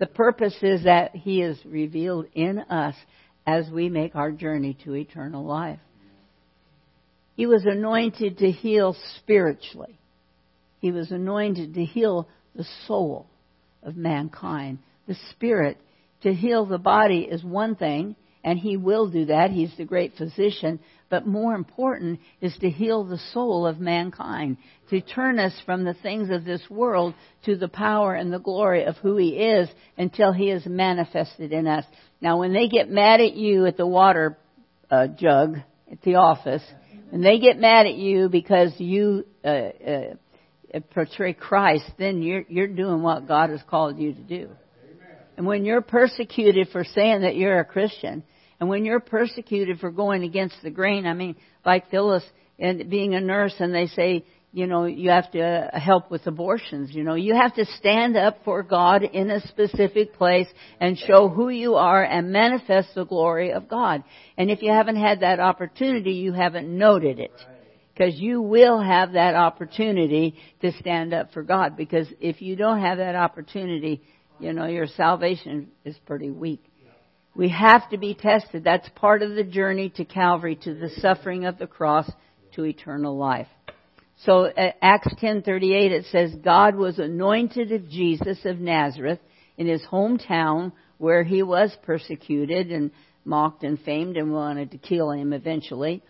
The 0.03 0.09
purpose 0.09 0.57
is 0.63 0.83
that 0.83 1.15
He 1.15 1.43
is 1.43 1.57
revealed 1.65 2.27
in 2.35 2.59
us 2.59 2.97
as 3.47 3.71
we 3.71 3.89
make 3.89 4.17
our 4.17 4.33
journey 4.33 4.77
to 4.83 4.97
eternal 4.97 5.45
life. 5.45 5.79
He 7.37 7.47
was 7.47 7.65
anointed 7.65 8.39
to 8.39 8.51
heal 8.51 8.97
spiritually. 9.19 9.97
He 10.81 10.91
was 10.91 11.13
anointed 11.13 11.75
to 11.75 11.85
heal 11.85 12.27
the 12.57 12.67
soul 12.89 13.29
of 13.85 13.97
mankind. 13.97 14.81
The 15.07 15.15
spirit, 15.31 15.79
to 16.25 16.35
heal 16.35 16.67
the 16.67 16.79
body 16.79 17.21
is 17.21 17.45
one 17.45 17.77
thing, 17.77 18.17
and 18.43 18.59
He 18.59 18.77
will 18.77 19.09
do 19.09 19.27
that. 19.27 19.53
He's 19.53 19.77
the 19.77 19.85
great 19.85 20.17
physician 20.17 20.81
but 21.13 21.27
more 21.27 21.55
important 21.55 22.19
is 22.41 22.57
to 22.63 22.71
heal 22.71 23.05
the 23.05 23.21
soul 23.35 23.67
of 23.67 23.79
mankind, 23.79 24.57
to 24.89 25.03
turn 25.03 25.39
us 25.39 25.53
from 25.67 25.85
the 25.85 25.93
things 25.93 26.31
of 26.31 26.47
this 26.47 26.63
world 26.71 27.13
to 27.45 27.55
the 27.55 27.69
power 27.69 28.15
and 28.15 28.33
the 28.33 28.39
glory 28.39 28.85
of 28.85 28.97
who 28.97 29.19
He 29.19 29.37
is 29.37 29.69
until 29.99 30.33
He 30.33 30.49
is 30.49 30.65
manifested 30.65 31.53
in 31.53 31.67
us. 31.67 31.85
Now, 32.23 32.39
when 32.39 32.55
they 32.55 32.67
get 32.67 32.89
mad 32.89 33.21
at 33.21 33.35
you 33.35 33.67
at 33.67 33.77
the 33.77 33.87
water 33.87 34.39
uh, 34.91 35.09
jug 35.09 35.59
at 35.91 36.01
the 36.01 36.15
office, 36.15 36.63
and 37.13 37.23
they 37.23 37.39
get 37.39 37.59
mad 37.59 37.85
at 37.85 37.97
you 37.97 38.31
because 38.31 38.73
you 38.79 39.27
uh, 39.45 39.49
uh, 39.49 40.01
portray 40.95 41.35
Christ, 41.35 41.85
then 41.99 42.23
you're 42.23 42.45
you're 42.49 42.69
doing 42.69 43.03
what 43.03 43.29
God 43.29 43.51
has 43.51 43.61
called 43.69 43.99
you 43.99 44.15
to 44.15 44.23
do. 44.23 44.49
And 45.37 45.45
when 45.45 45.67
you're 45.67 45.83
persecuted 45.83 46.69
for 46.73 46.85
saying 46.85 47.21
that 47.21 47.37
you're 47.37 47.61
a 47.61 47.67
Christian, 47.67 48.23
and 48.63 48.69
when 48.69 48.85
you're 48.85 49.01
persecuted 49.01 49.81
for 49.81 49.91
going 49.91 50.23
against 50.23 50.55
the 50.63 50.71
grain, 50.71 51.05
I 51.05 51.15
mean, 51.15 51.35
like 51.67 51.91
Phyllis 51.91 52.23
and 52.61 52.89
being 52.89 53.13
a 53.17 53.21
nurse, 53.21 53.53
and 53.59 53.75
they 53.75 53.89
say, 53.89 54.25
you 54.53 54.69
know, 54.69 54.85
you 54.85 55.11
have 55.11 55.33
to 55.33 55.69
help 55.73 56.13
with 56.13 56.25
abortions. 56.29 56.95
You 56.95 57.03
know, 57.03 57.17
you 57.17 57.35
have 57.35 57.57
to 57.57 57.65
stand 57.81 58.17
up 58.17 58.39
for 58.45 58.63
God 58.63 59.03
in 59.03 59.31
a 59.31 59.41
specific 59.49 60.15
place 60.15 60.47
and 60.79 60.97
show 60.97 61.29
who 61.29 61.49
you 61.49 61.75
are 61.75 62.05
and 62.05 62.31
manifest 62.31 62.95
the 62.95 63.05
glory 63.05 63.51
of 63.51 63.69
God. 63.69 64.05
And 64.39 64.49
if 64.49 64.63
you 64.63 64.71
haven't 64.71 64.95
had 64.95 65.23
that 65.23 65.41
opportunity, 65.41 66.13
you 66.13 66.33
haven't 66.33 66.69
noted 66.69 67.19
it. 67.19 67.33
Because 67.93 68.15
you 68.15 68.41
will 68.41 68.81
have 68.81 69.15
that 69.15 69.35
opportunity 69.35 70.37
to 70.61 70.71
stand 70.79 71.13
up 71.13 71.33
for 71.33 71.43
God. 71.43 71.77
Because 71.77 72.07
if 72.21 72.41
you 72.41 72.55
don't 72.55 72.81
have 72.81 72.99
that 72.99 73.17
opportunity, 73.17 74.03
you 74.39 74.53
know, 74.53 74.67
your 74.67 74.87
salvation 74.87 75.73
is 75.85 75.97
pretty 76.07 76.31
weak. 76.31 76.63
We 77.35 77.49
have 77.49 77.89
to 77.91 77.97
be 77.97 78.15
tested. 78.15 78.65
That's 78.65 78.89
part 78.95 79.23
of 79.23 79.35
the 79.35 79.45
journey 79.45 79.89
to 79.97 80.05
Calvary, 80.05 80.57
to 80.63 80.75
the 80.75 80.91
suffering 81.01 81.47
of 81.47 81.59
the 81.59 81.67
cross, 81.67 82.11
to 82.55 82.65
eternal 82.65 83.17
life. 83.17 83.49
So 84.25 84.45
at 84.45 84.77
Acts 84.83 85.15
10:38 85.15 85.91
it 85.91 86.05
says 86.07 86.35
God 86.35 86.77
was 86.77 86.99
anointed 86.99 87.73
of 87.73 87.89
Jesus 87.89 88.45
of 88.45 88.61
Nazareth 88.61 89.19
in 89.57 89.67
his 89.67 89.83
hometown 89.83 90.73
where 90.99 91.25
he 91.25 91.43
was 91.43 91.77
persecuted 91.83 92.71
and 92.71 92.93
mocked 93.25 93.65
and 93.65 93.81
famed 93.81 94.17
and 94.17 94.33
wanted 94.33 94.71
to 94.73 94.79
kill 94.79 95.11
him 95.11 95.33
eventually. 95.33 96.03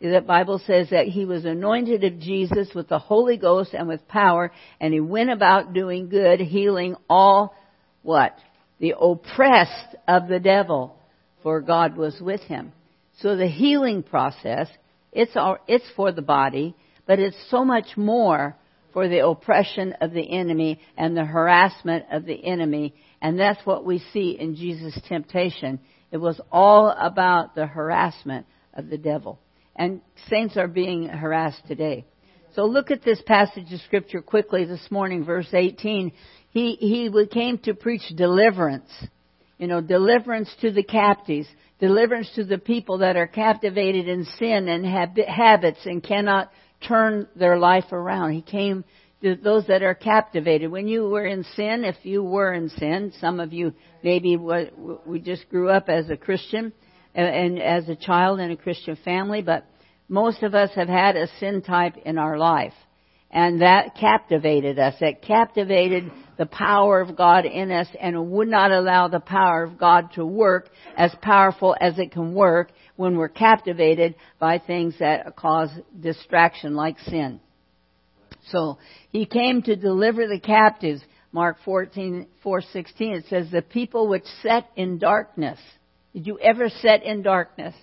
The 0.00 0.20
Bible 0.20 0.58
says 0.58 0.90
that 0.90 1.06
he 1.06 1.24
was 1.24 1.46
anointed 1.46 2.04
of 2.04 2.18
Jesus 2.18 2.74
with 2.74 2.88
the 2.88 2.98
Holy 2.98 3.38
Ghost 3.38 3.72
and 3.72 3.88
with 3.88 4.06
power 4.08 4.52
and 4.80 4.92
he 4.92 5.00
went 5.00 5.30
about 5.30 5.72
doing 5.72 6.10
good, 6.10 6.40
healing 6.40 6.96
all 7.08 7.54
what? 8.02 8.36
The 8.78 8.94
oppressed 8.98 9.96
of 10.06 10.28
the 10.28 10.40
devil, 10.40 10.96
for 11.42 11.60
God 11.60 11.96
was 11.96 12.18
with 12.20 12.40
him. 12.42 12.72
So 13.20 13.36
the 13.36 13.48
healing 13.48 14.02
process, 14.02 14.68
it's, 15.12 15.36
all, 15.36 15.58
it's 15.68 15.88
for 15.96 16.12
the 16.12 16.22
body, 16.22 16.74
but 17.06 17.18
it's 17.18 17.36
so 17.50 17.64
much 17.64 17.96
more 17.96 18.56
for 18.92 19.08
the 19.08 19.26
oppression 19.26 19.94
of 20.00 20.12
the 20.12 20.28
enemy 20.30 20.80
and 20.96 21.16
the 21.16 21.24
harassment 21.24 22.06
of 22.10 22.24
the 22.24 22.44
enemy. 22.44 22.94
And 23.20 23.38
that's 23.38 23.64
what 23.66 23.84
we 23.84 24.02
see 24.12 24.36
in 24.38 24.56
Jesus' 24.56 24.98
temptation. 25.08 25.80
It 26.10 26.18
was 26.18 26.40
all 26.50 26.90
about 26.90 27.54
the 27.54 27.66
harassment 27.66 28.46
of 28.72 28.88
the 28.88 28.98
devil. 28.98 29.40
And 29.76 30.00
saints 30.30 30.56
are 30.56 30.68
being 30.68 31.08
harassed 31.08 31.66
today. 31.66 32.06
So 32.54 32.66
look 32.66 32.92
at 32.92 33.02
this 33.02 33.20
passage 33.26 33.72
of 33.72 33.80
scripture 33.80 34.22
quickly 34.22 34.64
this 34.64 34.86
morning, 34.90 35.24
verse 35.24 35.48
18. 35.52 36.12
He, 36.54 36.76
he 36.76 37.26
came 37.26 37.58
to 37.58 37.74
preach 37.74 38.08
deliverance. 38.16 38.90
You 39.58 39.66
know, 39.66 39.80
deliverance 39.80 40.48
to 40.60 40.70
the 40.70 40.84
captives, 40.84 41.48
deliverance 41.80 42.30
to 42.36 42.44
the 42.44 42.58
people 42.58 42.98
that 42.98 43.16
are 43.16 43.26
captivated 43.26 44.08
in 44.08 44.24
sin 44.38 44.68
and 44.68 44.86
habits 44.86 45.80
and 45.84 46.02
cannot 46.02 46.50
turn 46.86 47.26
their 47.34 47.58
life 47.58 47.92
around. 47.92 48.32
He 48.32 48.42
came 48.42 48.84
to 49.22 49.34
those 49.34 49.66
that 49.66 49.82
are 49.82 49.94
captivated. 49.94 50.70
When 50.70 50.86
you 50.86 51.08
were 51.08 51.26
in 51.26 51.44
sin, 51.56 51.84
if 51.84 51.96
you 52.04 52.22
were 52.22 52.52
in 52.52 52.68
sin, 52.68 53.12
some 53.20 53.40
of 53.40 53.52
you 53.52 53.72
maybe 54.02 54.36
we 54.36 55.18
just 55.20 55.48
grew 55.48 55.70
up 55.70 55.88
as 55.88 56.08
a 56.08 56.16
Christian 56.16 56.72
and 57.14 57.60
as 57.60 57.88
a 57.88 57.96
child 57.96 58.38
in 58.38 58.52
a 58.52 58.56
Christian 58.56 58.96
family, 59.04 59.42
but 59.42 59.66
most 60.08 60.42
of 60.44 60.54
us 60.54 60.70
have 60.74 60.88
had 60.88 61.16
a 61.16 61.26
sin 61.40 61.62
type 61.62 61.96
in 62.04 62.18
our 62.18 62.38
life. 62.38 62.74
And 63.30 63.62
that 63.62 63.96
captivated 63.96 64.78
us. 64.78 64.94
It 65.00 65.22
captivated 65.22 66.12
the 66.36 66.46
power 66.46 67.00
of 67.00 67.16
God 67.16 67.44
in 67.44 67.70
us 67.70 67.86
and 68.00 68.30
would 68.30 68.48
not 68.48 68.72
allow 68.72 69.08
the 69.08 69.20
power 69.20 69.62
of 69.62 69.78
God 69.78 70.12
to 70.14 70.24
work 70.24 70.68
as 70.96 71.14
powerful 71.22 71.76
as 71.80 71.98
it 71.98 72.12
can 72.12 72.34
work 72.34 72.72
when 72.96 73.16
we're 73.16 73.28
captivated 73.28 74.14
by 74.38 74.58
things 74.58 74.94
that 74.98 75.36
cause 75.36 75.70
distraction 76.00 76.74
like 76.74 76.98
sin. 77.00 77.40
So, 78.50 78.78
he 79.10 79.26
came 79.26 79.62
to 79.62 79.76
deliver 79.76 80.26
the 80.26 80.40
captives. 80.40 81.02
Mark 81.32 81.56
14, 81.64 82.26
416, 82.42 83.12
it 83.12 83.24
says, 83.28 83.50
the 83.50 83.62
people 83.62 84.06
which 84.08 84.24
sat 84.42 84.68
in 84.76 84.98
darkness. 84.98 85.58
Did 86.12 86.26
you 86.26 86.38
ever 86.38 86.68
sit 86.68 87.02
in 87.02 87.22
darkness? 87.22 87.74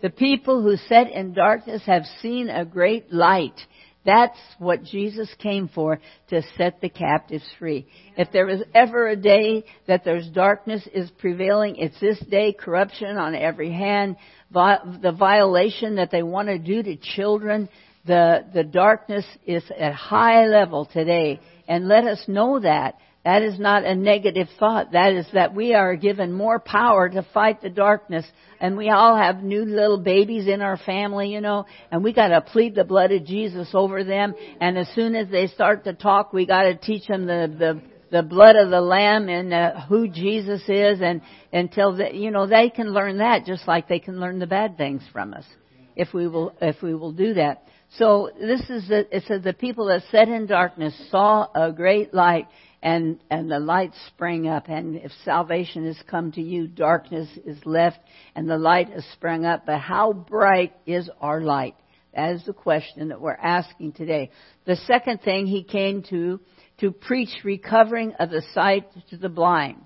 The 0.00 0.10
people 0.10 0.62
who 0.62 0.76
sat 0.88 1.10
in 1.10 1.32
darkness 1.32 1.82
have 1.86 2.04
seen 2.20 2.48
a 2.48 2.64
great 2.64 3.12
light. 3.12 3.60
That's 4.04 4.38
what 4.58 4.82
Jesus 4.82 5.28
came 5.38 5.68
for, 5.68 6.00
to 6.30 6.42
set 6.56 6.80
the 6.80 6.88
captives 6.88 7.44
free. 7.58 7.86
If 8.16 8.32
there 8.32 8.48
is 8.48 8.62
ever 8.74 9.08
a 9.08 9.16
day 9.16 9.64
that 9.86 10.04
there's 10.04 10.28
darkness 10.28 10.86
is 10.92 11.10
prevailing, 11.18 11.76
it's 11.76 12.00
this 12.00 12.18
day, 12.28 12.52
corruption 12.52 13.16
on 13.16 13.34
every 13.34 13.72
hand, 13.72 14.16
the 14.52 15.14
violation 15.16 15.96
that 15.96 16.10
they 16.10 16.22
want 16.22 16.48
to 16.48 16.58
do 16.58 16.82
to 16.82 16.96
children, 16.96 17.68
the, 18.04 18.44
the 18.52 18.64
darkness 18.64 19.24
is 19.46 19.62
at 19.78 19.92
high 19.92 20.46
level 20.46 20.88
today. 20.92 21.40
And 21.68 21.86
let 21.86 22.04
us 22.04 22.24
know 22.26 22.58
that 22.60 22.96
that 23.24 23.42
is 23.42 23.58
not 23.58 23.84
a 23.84 23.94
negative 23.94 24.48
thought. 24.58 24.92
That 24.92 25.12
is 25.12 25.26
that 25.32 25.54
we 25.54 25.74
are 25.74 25.94
given 25.94 26.32
more 26.32 26.58
power 26.58 27.08
to 27.08 27.24
fight 27.32 27.62
the 27.62 27.70
darkness. 27.70 28.24
And 28.60 28.76
we 28.76 28.90
all 28.90 29.16
have 29.16 29.42
new 29.42 29.64
little 29.64 29.98
babies 29.98 30.48
in 30.48 30.60
our 30.60 30.76
family, 30.76 31.32
you 31.32 31.40
know, 31.40 31.66
and 31.90 32.02
we 32.02 32.12
gotta 32.12 32.40
plead 32.40 32.74
the 32.74 32.84
blood 32.84 33.12
of 33.12 33.24
Jesus 33.24 33.68
over 33.74 34.02
them. 34.02 34.34
And 34.60 34.76
as 34.76 34.88
soon 34.94 35.14
as 35.14 35.28
they 35.28 35.46
start 35.46 35.84
to 35.84 35.92
talk, 35.92 36.32
we 36.32 36.46
gotta 36.46 36.74
teach 36.74 37.06
them 37.06 37.26
the, 37.26 37.54
the, 37.56 37.82
the 38.12 38.22
blood 38.22 38.56
of 38.56 38.70
the 38.70 38.80
lamb 38.80 39.28
and 39.28 39.54
uh, 39.54 39.80
who 39.86 40.08
Jesus 40.08 40.62
is 40.68 41.00
and 41.00 41.22
until 41.52 41.96
they, 41.96 42.12
you 42.12 42.30
know 42.30 42.46
they 42.46 42.68
can 42.68 42.92
learn 42.92 43.18
that 43.18 43.46
just 43.46 43.66
like 43.66 43.88
they 43.88 43.98
can 43.98 44.20
learn 44.20 44.38
the 44.38 44.46
bad 44.46 44.76
things 44.76 45.02
from 45.12 45.32
us 45.32 45.44
if 45.96 46.12
we 46.12 46.28
will 46.28 46.52
if 46.60 46.82
we 46.82 46.94
will 46.94 47.12
do 47.12 47.34
that 47.34 47.64
so 47.98 48.30
this 48.38 48.60
is 48.68 48.86
the, 48.88 49.06
it 49.14 49.24
says 49.26 49.42
the 49.42 49.54
people 49.54 49.86
that 49.86 50.02
sat 50.10 50.28
in 50.28 50.46
darkness 50.46 50.94
saw 51.10 51.46
a 51.54 51.72
great 51.72 52.12
light 52.12 52.48
and, 52.82 53.20
and 53.30 53.50
the 53.50 53.60
light 53.60 53.92
sprang 54.08 54.48
up. 54.48 54.68
And 54.68 54.96
if 54.96 55.12
salvation 55.24 55.86
has 55.86 55.98
come 56.08 56.32
to 56.32 56.42
you, 56.42 56.66
darkness 56.66 57.28
is 57.46 57.58
left 57.64 57.98
and 58.34 58.50
the 58.50 58.58
light 58.58 58.88
has 58.90 59.04
sprung 59.12 59.44
up. 59.44 59.66
But 59.66 59.78
how 59.78 60.12
bright 60.12 60.74
is 60.84 61.08
our 61.20 61.40
light? 61.40 61.76
That 62.14 62.34
is 62.34 62.44
the 62.44 62.52
question 62.52 63.08
that 63.08 63.20
we're 63.20 63.32
asking 63.32 63.92
today. 63.92 64.30
The 64.66 64.76
second 64.76 65.22
thing 65.22 65.46
he 65.46 65.62
came 65.62 66.02
to, 66.10 66.40
to 66.80 66.90
preach 66.90 67.30
recovering 67.44 68.14
of 68.18 68.30
the 68.30 68.42
sight 68.52 68.88
to 69.10 69.16
the 69.16 69.28
blind. 69.28 69.80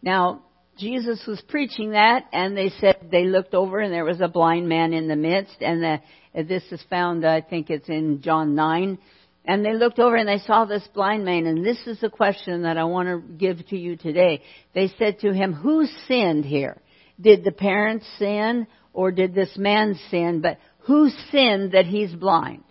Now, 0.00 0.44
Jesus 0.78 1.22
was 1.26 1.42
preaching 1.48 1.90
that, 1.90 2.24
and 2.32 2.56
they 2.56 2.70
said 2.80 3.08
they 3.10 3.26
looked 3.26 3.52
over, 3.52 3.80
and 3.80 3.92
there 3.92 4.04
was 4.04 4.22
a 4.22 4.28
blind 4.28 4.66
man 4.66 4.94
in 4.94 5.08
the 5.08 5.16
midst, 5.16 5.56
and 5.60 5.82
the, 5.82 6.00
this 6.32 6.62
is 6.70 6.82
found, 6.88 7.26
I 7.26 7.42
think 7.42 7.68
it's 7.68 7.90
in 7.90 8.22
John 8.22 8.54
9. 8.54 8.96
And 9.44 9.64
they 9.64 9.72
looked 9.72 9.98
over 9.98 10.16
and 10.16 10.28
they 10.28 10.38
saw 10.46 10.64
this 10.64 10.86
blind 10.94 11.24
man, 11.24 11.46
and 11.46 11.64
this 11.64 11.78
is 11.86 11.98
the 12.00 12.10
question 12.10 12.62
that 12.62 12.76
I 12.76 12.84
want 12.84 13.08
to 13.08 13.20
give 13.36 13.66
to 13.68 13.76
you 13.76 13.96
today. 13.96 14.42
They 14.74 14.92
said 14.98 15.20
to 15.20 15.32
him, 15.32 15.54
Who 15.54 15.86
sinned 16.06 16.44
here? 16.44 16.80
Did 17.20 17.44
the 17.44 17.52
parents 17.52 18.06
sin, 18.18 18.66
or 18.92 19.10
did 19.10 19.34
this 19.34 19.56
man 19.56 19.98
sin? 20.10 20.40
But 20.40 20.58
who 20.80 21.08
sinned 21.30 21.72
that 21.72 21.86
he's 21.86 22.12
blind? 22.12 22.64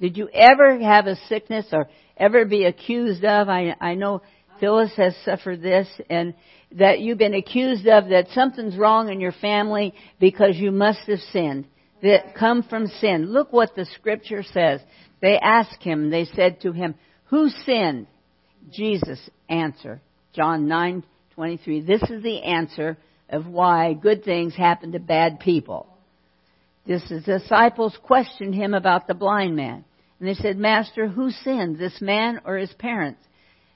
Did 0.00 0.16
you 0.16 0.28
ever 0.28 0.78
have 0.78 1.06
a 1.06 1.16
sickness 1.28 1.66
or 1.72 1.88
ever 2.16 2.44
be 2.44 2.64
accused 2.64 3.24
of? 3.24 3.48
I, 3.48 3.74
I 3.80 3.94
know 3.94 4.22
Phyllis 4.60 4.92
has 4.96 5.14
suffered 5.24 5.62
this, 5.62 5.88
and 6.10 6.34
that 6.72 7.00
you've 7.00 7.18
been 7.18 7.34
accused 7.34 7.86
of 7.86 8.08
that 8.08 8.28
something's 8.34 8.76
wrong 8.76 9.10
in 9.10 9.20
your 9.20 9.32
family 9.32 9.94
because 10.20 10.56
you 10.56 10.70
must 10.70 11.00
have 11.06 11.20
sinned. 11.32 11.66
That 12.02 12.34
come 12.34 12.62
from 12.62 12.88
sin. 12.88 13.32
Look 13.32 13.52
what 13.54 13.74
the 13.74 13.86
scripture 13.86 14.42
says. 14.42 14.80
They 15.20 15.38
asked 15.38 15.82
him, 15.82 16.10
they 16.10 16.24
said 16.24 16.60
to 16.62 16.72
him, 16.72 16.94
Who 17.26 17.48
sinned? 17.48 18.06
Jesus 18.70 19.20
answered, 19.48 20.00
John 20.32 20.66
9:23. 20.66 21.86
This 21.86 22.02
is 22.02 22.22
the 22.22 22.42
answer 22.42 22.96
of 23.28 23.46
why 23.46 23.94
good 23.94 24.24
things 24.24 24.54
happen 24.54 24.92
to 24.92 24.98
bad 24.98 25.40
people. 25.40 25.86
This 26.86 27.10
is 27.10 27.24
disciples 27.24 27.96
questioned 28.02 28.54
him 28.54 28.74
about 28.74 29.06
the 29.06 29.14
blind 29.14 29.56
man. 29.56 29.84
And 30.18 30.28
they 30.28 30.34
said, 30.34 30.56
Master, 30.56 31.08
who 31.08 31.30
sinned, 31.30 31.78
this 31.78 32.00
man 32.00 32.40
or 32.44 32.56
his 32.56 32.72
parents? 32.74 33.20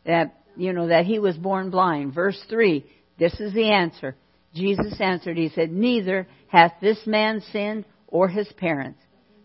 That, 0.06 0.40
you 0.56 0.72
know, 0.72 0.88
that 0.88 1.06
he 1.06 1.18
was 1.18 1.36
born 1.36 1.70
blind. 1.70 2.14
Verse 2.14 2.40
3, 2.48 2.84
this 3.18 3.38
is 3.40 3.52
the 3.52 3.70
answer. 3.70 4.16
Jesus 4.54 4.98
answered, 5.00 5.36
He 5.36 5.50
said, 5.50 5.70
Neither 5.70 6.26
hath 6.48 6.74
this 6.80 7.06
man 7.06 7.42
sinned 7.52 7.84
or 8.06 8.28
his 8.28 8.50
parents, 8.56 9.00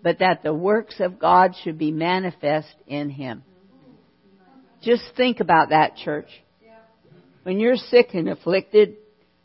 but 0.05 0.19
that 0.19 0.43
the 0.43 0.53
works 0.53 0.99
of 0.99 1.17
God 1.17 1.55
should 1.63 1.79
be 1.79 1.91
manifest 1.91 2.75
in 2.85 3.09
him. 3.09 3.41
Just 4.83 5.01
think 5.17 5.39
about 5.39 5.69
that, 5.69 5.95
church. 5.95 6.27
When 7.41 7.59
you're 7.59 7.75
sick 7.75 8.09
and 8.13 8.29
afflicted, 8.29 8.97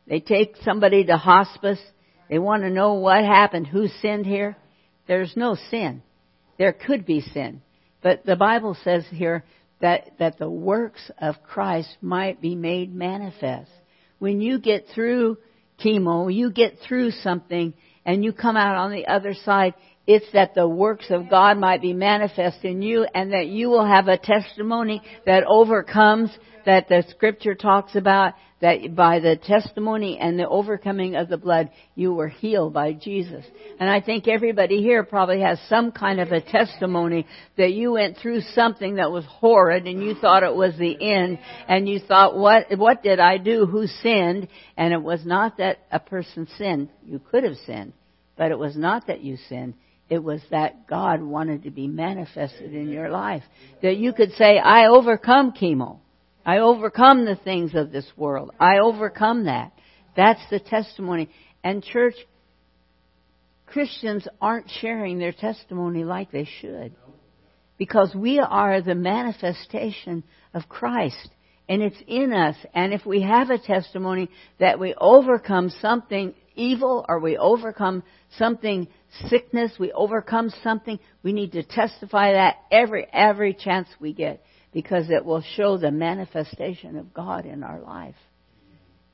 they 0.06 0.20
take 0.20 0.56
somebody 0.62 1.04
to 1.04 1.16
hospice. 1.16 1.80
They 2.28 2.38
want 2.38 2.62
to 2.64 2.68
know 2.68 2.92
what 2.92 3.24
happened, 3.24 3.68
who 3.68 3.88
sinned 4.02 4.26
here. 4.26 4.54
There's 5.08 5.32
no 5.34 5.56
sin. 5.70 6.02
There 6.58 6.74
could 6.74 7.06
be 7.06 7.22
sin. 7.22 7.62
But 8.02 8.26
the 8.26 8.36
Bible 8.36 8.76
says 8.84 9.06
here 9.10 9.44
that, 9.80 10.18
that 10.18 10.38
the 10.38 10.50
works 10.50 11.10
of 11.16 11.42
Christ 11.42 11.96
might 12.02 12.42
be 12.42 12.54
made 12.54 12.94
manifest. 12.94 13.70
When 14.18 14.42
you 14.42 14.58
get 14.58 14.88
through 14.94 15.38
chemo, 15.82 16.30
you 16.30 16.52
get 16.52 16.80
through 16.86 17.12
something, 17.12 17.72
and 18.04 18.22
you 18.22 18.34
come 18.34 18.58
out 18.58 18.76
on 18.76 18.90
the 18.90 19.06
other 19.06 19.32
side, 19.32 19.72
it's 20.12 20.32
that 20.32 20.56
the 20.56 20.66
works 20.66 21.06
of 21.10 21.30
God 21.30 21.56
might 21.56 21.80
be 21.80 21.92
manifest 21.92 22.64
in 22.64 22.82
you 22.82 23.06
and 23.14 23.32
that 23.32 23.46
you 23.46 23.68
will 23.68 23.86
have 23.86 24.08
a 24.08 24.18
testimony 24.18 25.00
that 25.24 25.44
overcomes 25.44 26.36
that 26.66 26.88
the 26.88 27.04
scripture 27.10 27.54
talks 27.54 27.94
about 27.94 28.34
that 28.60 28.94
by 28.96 29.20
the 29.20 29.36
testimony 29.36 30.18
and 30.18 30.36
the 30.36 30.48
overcoming 30.48 31.14
of 31.14 31.28
the 31.28 31.36
blood 31.36 31.70
you 31.94 32.12
were 32.12 32.26
healed 32.26 32.72
by 32.74 32.92
Jesus. 32.92 33.44
And 33.78 33.88
I 33.88 34.00
think 34.00 34.26
everybody 34.26 34.82
here 34.82 35.04
probably 35.04 35.42
has 35.42 35.60
some 35.68 35.92
kind 35.92 36.18
of 36.18 36.32
a 36.32 36.40
testimony 36.40 37.24
that 37.56 37.72
you 37.72 37.92
went 37.92 38.18
through 38.18 38.40
something 38.40 38.96
that 38.96 39.12
was 39.12 39.24
horrid 39.26 39.86
and 39.86 40.02
you 40.02 40.16
thought 40.16 40.42
it 40.42 40.54
was 40.54 40.76
the 40.76 41.00
end 41.00 41.38
and 41.68 41.88
you 41.88 42.00
thought 42.00 42.36
what 42.36 42.66
what 42.76 43.04
did 43.04 43.20
I 43.20 43.38
do? 43.38 43.64
Who 43.64 43.86
sinned? 43.86 44.48
And 44.76 44.92
it 44.92 45.02
was 45.02 45.24
not 45.24 45.58
that 45.58 45.78
a 45.92 46.00
person 46.00 46.48
sinned. 46.58 46.88
You 47.06 47.20
could 47.20 47.44
have 47.44 47.56
sinned 47.64 47.92
but 48.36 48.50
it 48.50 48.58
was 48.58 48.74
not 48.74 49.06
that 49.06 49.22
you 49.22 49.36
sinned 49.50 49.74
it 50.10 50.18
was 50.18 50.42
that 50.50 50.88
God 50.88 51.22
wanted 51.22 51.62
to 51.62 51.70
be 51.70 51.86
manifested 51.86 52.74
in 52.74 52.88
your 52.88 53.08
life. 53.08 53.44
That 53.80 53.96
you 53.96 54.12
could 54.12 54.32
say, 54.32 54.58
I 54.58 54.88
overcome 54.88 55.52
chemo. 55.52 56.00
I 56.44 56.58
overcome 56.58 57.24
the 57.24 57.36
things 57.36 57.74
of 57.74 57.92
this 57.92 58.06
world. 58.16 58.50
I 58.58 58.78
overcome 58.78 59.44
that. 59.44 59.72
That's 60.16 60.40
the 60.50 60.58
testimony. 60.58 61.30
And 61.62 61.84
church, 61.84 62.16
Christians 63.66 64.26
aren't 64.40 64.68
sharing 64.80 65.18
their 65.18 65.32
testimony 65.32 66.02
like 66.02 66.32
they 66.32 66.48
should. 66.60 66.92
Because 67.78 68.12
we 68.14 68.40
are 68.40 68.82
the 68.82 68.96
manifestation 68.96 70.24
of 70.52 70.68
Christ. 70.68 71.30
And 71.70 71.82
it's 71.82 72.02
in 72.08 72.32
us. 72.32 72.56
And 72.74 72.92
if 72.92 73.06
we 73.06 73.22
have 73.22 73.50
a 73.50 73.56
testimony 73.56 74.28
that 74.58 74.80
we 74.80 74.92
overcome 75.00 75.70
something 75.80 76.34
evil 76.56 77.06
or 77.08 77.20
we 77.20 77.38
overcome 77.38 78.02
something 78.38 78.88
sickness, 79.28 79.70
we 79.78 79.92
overcome 79.92 80.50
something, 80.64 80.98
we 81.22 81.32
need 81.32 81.52
to 81.52 81.62
testify 81.62 82.32
that 82.32 82.56
every 82.72 83.06
every 83.12 83.54
chance 83.54 83.86
we 84.00 84.12
get 84.12 84.42
because 84.72 85.10
it 85.10 85.24
will 85.24 85.44
show 85.54 85.78
the 85.78 85.92
manifestation 85.92 86.96
of 86.96 87.14
God 87.14 87.46
in 87.46 87.62
our 87.62 87.80
life. 87.80 88.16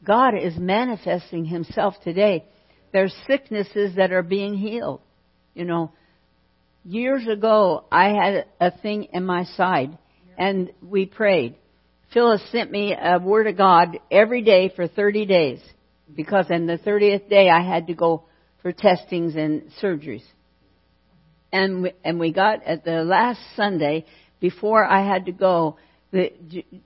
God 0.02 0.32
is 0.34 0.56
manifesting 0.56 1.44
himself 1.44 1.92
today. 2.04 2.46
There's 2.90 3.14
sicknesses 3.26 3.96
that 3.96 4.12
are 4.12 4.22
being 4.22 4.54
healed. 4.54 5.02
You 5.52 5.66
know, 5.66 5.92
years 6.86 7.26
ago 7.28 7.84
I 7.92 8.14
had 8.14 8.46
a 8.58 8.70
thing 8.78 9.08
in 9.12 9.26
my 9.26 9.44
side 9.44 9.98
and 10.38 10.72
we 10.80 11.04
prayed. 11.04 11.56
Phyllis 12.12 12.42
sent 12.50 12.70
me 12.70 12.94
a 12.94 13.18
word 13.18 13.46
of 13.46 13.56
God 13.56 13.98
every 14.10 14.42
day 14.42 14.72
for 14.74 14.86
30 14.86 15.26
days 15.26 15.60
because 16.14 16.46
on 16.50 16.66
the 16.66 16.78
30th 16.78 17.28
day 17.28 17.50
I 17.50 17.60
had 17.60 17.88
to 17.88 17.94
go 17.94 18.24
for 18.62 18.72
testings 18.72 19.36
and 19.36 19.70
surgeries. 19.82 20.24
And 21.52 21.82
we, 21.82 21.92
and 22.04 22.18
we 22.18 22.32
got 22.32 22.62
at 22.64 22.84
the 22.84 23.02
last 23.02 23.40
Sunday 23.54 24.04
before 24.40 24.84
I 24.84 25.06
had 25.06 25.26
to 25.26 25.32
go, 25.32 25.76
the, 26.12 26.32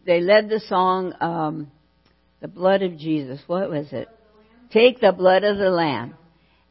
they 0.07 0.21
led 0.21 0.49
the 0.49 0.61
song, 0.61 1.15
um, 1.21 1.71
"The 2.41 2.49
Blood 2.49 2.83
of 2.83 2.97
Jesus." 2.97 3.41
What 3.47 3.71
was 3.71 3.93
it? 3.93 4.09
Take 4.73 5.01
the 5.01 5.13
blood 5.13 5.45
of 5.45 5.59
the 5.59 5.71
Lamb. 5.71 6.15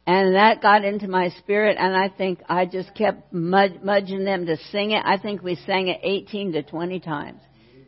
And 0.06 0.34
that 0.34 0.62
got 0.62 0.84
into 0.84 1.06
my 1.06 1.28
spirit, 1.28 1.76
and 1.78 1.94
I 1.94 2.08
think 2.08 2.40
I 2.48 2.66
just 2.66 2.94
kept 2.94 3.32
mudging 3.32 4.24
them 4.24 4.46
to 4.46 4.56
sing 4.72 4.92
it. 4.92 5.02
I 5.04 5.18
think 5.18 5.42
we 5.42 5.54
sang 5.54 5.88
it 5.88 6.00
18 6.02 6.52
to 6.52 6.62
20 6.62 7.00
times. 7.00 7.40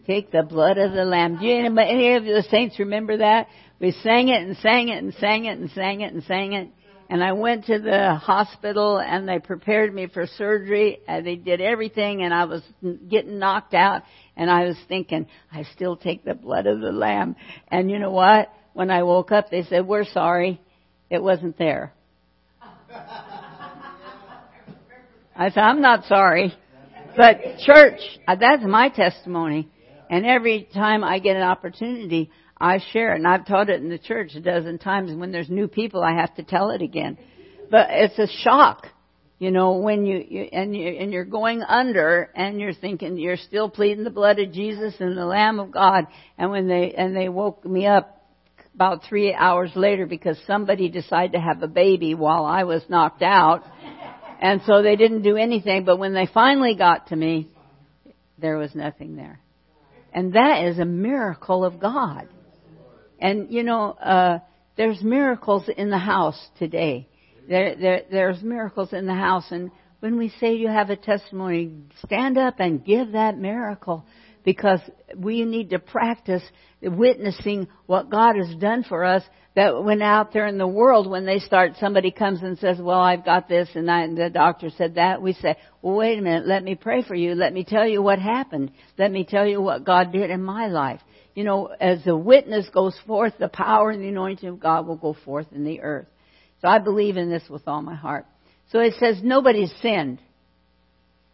Take 0.07 0.33
the 0.33 0.43
blood 0.43 0.79
of 0.79 0.93
the 0.93 1.05
Lamb. 1.05 1.39
Do 1.39 1.47
you, 1.47 1.65
any 1.79 2.15
of 2.15 2.25
the 2.25 2.45
saints 2.51 2.79
remember 2.79 3.19
that? 3.19 3.47
We 3.81 3.93
sang 4.03 4.29
it 4.29 4.43
and 4.43 4.57
sang 4.59 4.89
it 4.89 5.03
and 5.03 5.15
sang 5.15 5.45
it 5.45 5.59
and 5.59 5.71
sang 5.71 6.01
it 6.01 6.13
and 6.13 6.23
sang 6.25 6.53
it. 6.55 6.69
And 7.09 7.23
I 7.23 7.33
went 7.33 7.67
to 7.67 7.79
the 7.79 8.15
hospital 8.15 8.99
and 8.99 9.29
they 9.29 9.39
prepared 9.39 9.95
me 9.95 10.07
for 10.07 10.27
surgery. 10.27 11.01
And 11.07 11.27
they 11.27 11.37
did 11.37 11.61
everything 11.61 12.23
and 12.23 12.33
I 12.33 12.47
was 12.47 12.63
getting 13.09 13.39
knocked 13.39 13.75
out. 13.75 14.03
And 14.37 14.51
I 14.51 14.65
was 14.65 14.77
thinking, 14.89 15.27
I 15.53 15.65
still 15.75 15.97
take 15.97 16.25
the 16.25 16.35
blood 16.35 16.67
of 16.67 16.81
the 16.81 16.91
lamb. 16.93 17.37
And 17.69 17.91
you 17.91 17.99
know 17.99 18.11
what? 18.11 18.51
When 18.73 18.91
I 18.91 19.03
woke 19.03 19.31
up, 19.31 19.51
they 19.51 19.63
said, 19.65 19.87
we're 19.87 20.07
sorry. 20.07 20.61
It 21.11 21.23
wasn't 21.23 21.59
there. 21.59 21.93
I 25.37 25.49
said, 25.51 25.61
I'm 25.61 25.81
not 25.81 26.05
sorry. 26.07 26.55
But 27.17 27.59
church, 27.65 28.01
uh, 28.27 28.37
that's 28.37 28.65
my 28.65 28.89
testimony. 28.89 29.69
And 30.13 30.27
every 30.27 30.69
time 30.75 31.03
I 31.03 31.21
get 31.21 31.37
an 31.37 31.43
opportunity, 31.43 32.31
I 32.61 32.81
share 32.93 33.15
it, 33.15 33.17
and 33.17 33.27
I've 33.27 33.47
taught 33.47 33.71
it 33.71 33.81
in 33.81 33.89
the 33.89 33.97
church 33.97 34.35
a 34.35 34.43
dozen 34.43 34.77
times. 34.77 35.11
And 35.11 35.19
when 35.19 35.33
there's 35.33 35.49
new 35.49 35.69
people, 35.69 36.03
I 36.03 36.13
have 36.13 36.35
to 36.35 36.43
tell 36.43 36.69
it 36.69 36.83
again. 36.83 37.17
But 37.71 37.87
it's 37.89 38.19
a 38.19 38.27
shock, 38.43 38.89
you 39.39 39.51
know, 39.51 39.79
when 39.79 40.05
you, 40.05 40.23
you 40.29 40.43
and 40.53 40.77
you 40.77 40.87
and 40.87 41.15
you're 41.15 41.25
going 41.25 41.63
under, 41.63 42.31
and 42.37 42.61
you're 42.61 42.75
thinking 42.75 43.17
you're 43.17 43.39
still 43.39 43.71
pleading 43.71 44.05
the 44.05 44.11
blood 44.11 44.39
of 44.39 44.53
Jesus 44.53 44.93
and 45.01 45.17
the 45.17 45.25
Lamb 45.25 45.59
of 45.59 45.71
God. 45.71 46.05
And 46.37 46.51
when 46.51 46.69
they 46.69 46.93
and 46.93 47.17
they 47.17 47.31
woke 47.31 47.65
me 47.65 47.87
up 47.87 48.23
about 48.75 49.05
three 49.09 49.33
hours 49.33 49.71
later 49.75 50.05
because 50.05 50.39
somebody 50.47 50.91
decided 50.91 51.33
to 51.33 51.41
have 51.41 51.63
a 51.63 51.69
baby 51.69 52.15
while 52.15 52.45
I 52.45 52.65
was 52.65 52.83
knocked 52.91 53.23
out, 53.23 53.65
and 54.43 54.61
so 54.67 54.83
they 54.83 54.97
didn't 54.97 55.23
do 55.23 55.39
anything. 55.39 55.87
But 55.87 55.99
when 55.99 56.13
they 56.13 56.27
finally 56.27 56.75
got 56.75 57.07
to 57.07 57.17
me, 57.17 57.49
there 58.39 58.59
was 58.59 58.75
nothing 58.75 59.17
there. 59.17 59.42
And 60.13 60.35
that 60.35 60.65
is 60.65 60.79
a 60.79 60.85
miracle 60.85 61.65
of 61.65 61.81
God. 61.81 62.29
And 63.19 63.51
you 63.51 63.63
know, 63.63 63.93
uh, 63.93 64.39
there's 64.77 65.03
miracles 65.03 65.69
in 65.75 65.91
the 65.91 65.99
house 65.99 66.41
today. 66.59 67.09
There, 67.49 67.77
there, 67.77 68.03
there's 68.11 68.43
miracles 68.43 68.93
in 68.93 69.07
the 69.07 69.15
house, 69.15 69.47
and 69.51 69.71
when 70.01 70.17
we 70.17 70.33
say 70.41 70.55
you 70.55 70.69
have 70.69 70.91
a 70.91 70.97
testimony, 70.97 71.73
stand 72.05 72.39
up 72.39 72.59
and 72.59 72.85
give 72.85 73.13
that 73.13 73.37
miracle 73.39 74.05
because 74.45 74.81
we 75.17 75.45
need 75.45 75.71
to 75.71 75.79
practice 75.79 76.43
witnessing 76.81 77.69
what 77.87 78.11
God 78.11 78.37
has 78.37 78.55
done 78.57 78.85
for 78.85 79.05
us 79.05 79.23
that 79.55 79.85
when 79.85 80.01
out 80.01 80.33
there 80.33 80.47
in 80.47 80.57
the 80.57 80.67
world, 80.67 81.09
when 81.09 81.27
they 81.27 81.39
start, 81.39 81.73
somebody 81.79 82.11
comes 82.11 82.43
and 82.43 82.59
says, 82.59 82.79
well, 82.81 83.01
I've 83.01 83.25
got 83.25 83.49
this 83.49 83.69
and, 83.75 83.91
I, 83.91 84.03
and 84.03 84.17
the 84.17 84.31
doctor 84.31 84.71
said 84.71 84.95
that, 84.95 85.21
we 85.21 85.35
say, 85.35 85.57
well, 85.83 85.97
wait 85.97 86.19
a 86.19 86.23
minute, 86.23 86.47
let 86.47 86.65
me 86.65 86.75
pray 86.75 87.03
for 87.03 87.15
you. 87.15 87.35
Let 87.35 87.53
me 87.53 87.65
tell 87.65 87.87
you 87.87 88.03
what 88.03 88.19
happened. 88.19 88.73
Let 88.99 89.13
me 89.13 89.25
tell 89.25 89.47
you 89.47 89.61
what 89.61 89.85
God 89.85 90.11
did 90.11 90.31
in 90.31 90.43
my 90.43 90.69
life. 90.69 91.01
You 91.35 91.45
know, 91.45 91.67
as 91.67 92.03
the 92.05 92.17
witness 92.17 92.69
goes 92.73 92.99
forth, 93.07 93.35
the 93.39 93.49
power 93.49 93.91
and 93.91 94.03
the 94.03 94.09
anointing 94.09 94.49
of 94.49 94.61
God 94.61 94.87
will 94.87 94.97
go 94.97 95.15
forth 95.25 95.47
in 95.53 95.65
the 95.65 95.81
earth. 95.81 96.07
So 96.63 96.69
I 96.69 96.79
believe 96.79 97.17
in 97.17 97.29
this 97.29 97.43
with 97.51 97.67
all 97.67 97.83
my 97.83 97.95
heart. 97.95 98.27
So 98.71 98.79
it 98.79 98.95
says 98.99 99.21
nobody 99.23 99.67
sinned. 99.83 100.21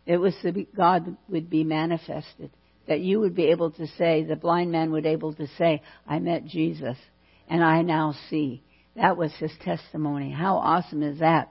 It 0.06 0.16
was 0.16 0.34
so 0.42 0.50
God 0.76 1.16
would 1.28 1.50
be 1.50 1.62
manifested. 1.64 2.50
That 2.88 3.00
you 3.00 3.20
would 3.20 3.34
be 3.34 3.46
able 3.46 3.70
to 3.72 3.86
say, 3.98 4.24
the 4.24 4.36
blind 4.36 4.72
man 4.72 4.90
would 4.92 5.06
able 5.06 5.34
to 5.34 5.46
say, 5.58 5.82
I 6.06 6.18
met 6.18 6.46
Jesus 6.46 6.96
and 7.48 7.62
I 7.62 7.82
now 7.82 8.14
see. 8.30 8.62
That 8.96 9.16
was 9.16 9.32
his 9.34 9.52
testimony. 9.62 10.30
How 10.32 10.56
awesome 10.56 11.02
is 11.02 11.20
that? 11.20 11.50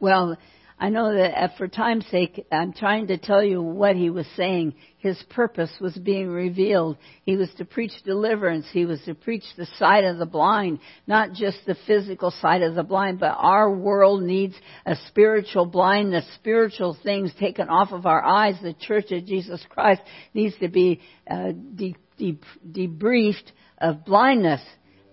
Well, 0.00 0.36
I 0.78 0.88
know 0.88 1.14
that 1.14 1.40
uh, 1.40 1.48
for 1.56 1.68
time's 1.68 2.06
sake, 2.06 2.46
I'm 2.50 2.72
trying 2.72 3.06
to 3.06 3.16
tell 3.16 3.44
you 3.44 3.62
what 3.62 3.94
he 3.94 4.10
was 4.10 4.26
saying. 4.36 4.74
His 4.98 5.22
purpose 5.30 5.70
was 5.80 5.96
being 5.96 6.28
revealed. 6.28 6.98
He 7.22 7.36
was 7.36 7.48
to 7.58 7.64
preach 7.64 7.92
deliverance. 8.04 8.66
He 8.72 8.84
was 8.84 9.00
to 9.02 9.14
preach 9.14 9.44
the 9.56 9.66
sight 9.78 10.02
of 10.02 10.18
the 10.18 10.26
blind, 10.26 10.80
not 11.06 11.32
just 11.32 11.58
the 11.64 11.76
physical 11.86 12.32
sight 12.32 12.62
of 12.62 12.74
the 12.74 12.82
blind, 12.82 13.20
but 13.20 13.36
our 13.38 13.72
world 13.72 14.22
needs 14.22 14.54
a 14.84 14.96
spiritual 15.08 15.66
blindness, 15.66 16.26
spiritual 16.34 16.96
things 17.02 17.32
taken 17.38 17.68
off 17.68 17.92
of 17.92 18.04
our 18.04 18.24
eyes. 18.24 18.56
The 18.60 18.74
Church 18.74 19.12
of 19.12 19.26
Jesus 19.26 19.64
Christ 19.68 20.02
needs 20.32 20.56
to 20.58 20.68
be 20.68 21.00
uh, 21.30 21.52
de- 21.52 21.96
de- 22.18 22.38
debriefed 22.68 23.52
of 23.78 24.04
blindness 24.04 24.60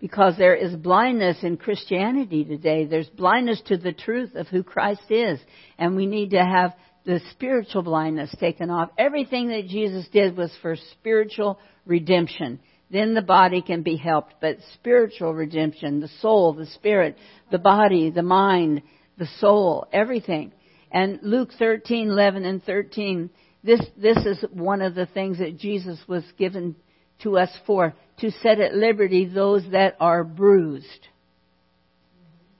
because 0.02 0.36
there 0.36 0.56
is 0.56 0.76
blindness 0.76 1.38
in 1.44 1.58
Christianity 1.58 2.44
today. 2.44 2.86
There's 2.86 3.08
blindness 3.08 3.62
to 3.68 3.78
the 3.78 3.94
truth 3.94 4.34
of 4.34 4.48
who 4.48 4.64
Christ 4.64 5.10
is. 5.10 5.40
And 5.78 5.96
we 5.96 6.08
need 6.08 6.32
to 6.32 6.44
have 6.44 6.74
the 7.06 7.22
spiritual 7.32 7.84
blindness 7.84 8.36
taken 8.40 8.72
off. 8.72 8.90
Everything 8.98 9.50
that 9.50 9.68
Jesus 9.68 10.08
did 10.12 10.36
was 10.36 10.52
for 10.62 10.76
spiritual 10.94 11.60
redemption. 11.86 12.60
Then 12.90 13.14
the 13.14 13.22
body 13.22 13.62
can 13.62 13.84
be 13.84 13.96
helped, 13.96 14.34
but 14.42 14.58
spiritual 14.74 15.36
redemption, 15.36 16.02
the 16.02 16.10
soul, 16.20 16.54
the 16.54 16.66
spirit, 16.66 17.16
the 17.52 17.60
body, 17.60 18.10
the 18.10 18.24
mind, 18.24 18.82
the 19.18 19.30
soul, 19.40 19.88
everything. 19.94 20.52
And 20.92 21.20
Luke 21.22 21.52
13, 21.58 22.10
11 22.10 22.44
and 22.44 22.64
13, 22.64 23.30
this, 23.64 23.82
this 23.96 24.18
is 24.18 24.44
one 24.52 24.82
of 24.82 24.96
the 24.96 25.06
things 25.06 25.38
that 25.38 25.58
Jesus 25.58 26.00
was 26.08 26.24
given 26.38 26.76
to 27.24 27.38
us 27.38 27.50
for 27.66 27.94
to 28.20 28.32
set 28.44 28.60
at 28.60 28.74
liberty 28.74 29.26
those 29.26 29.64
that 29.72 29.96
are 30.00 30.24
bruised. 30.24 31.08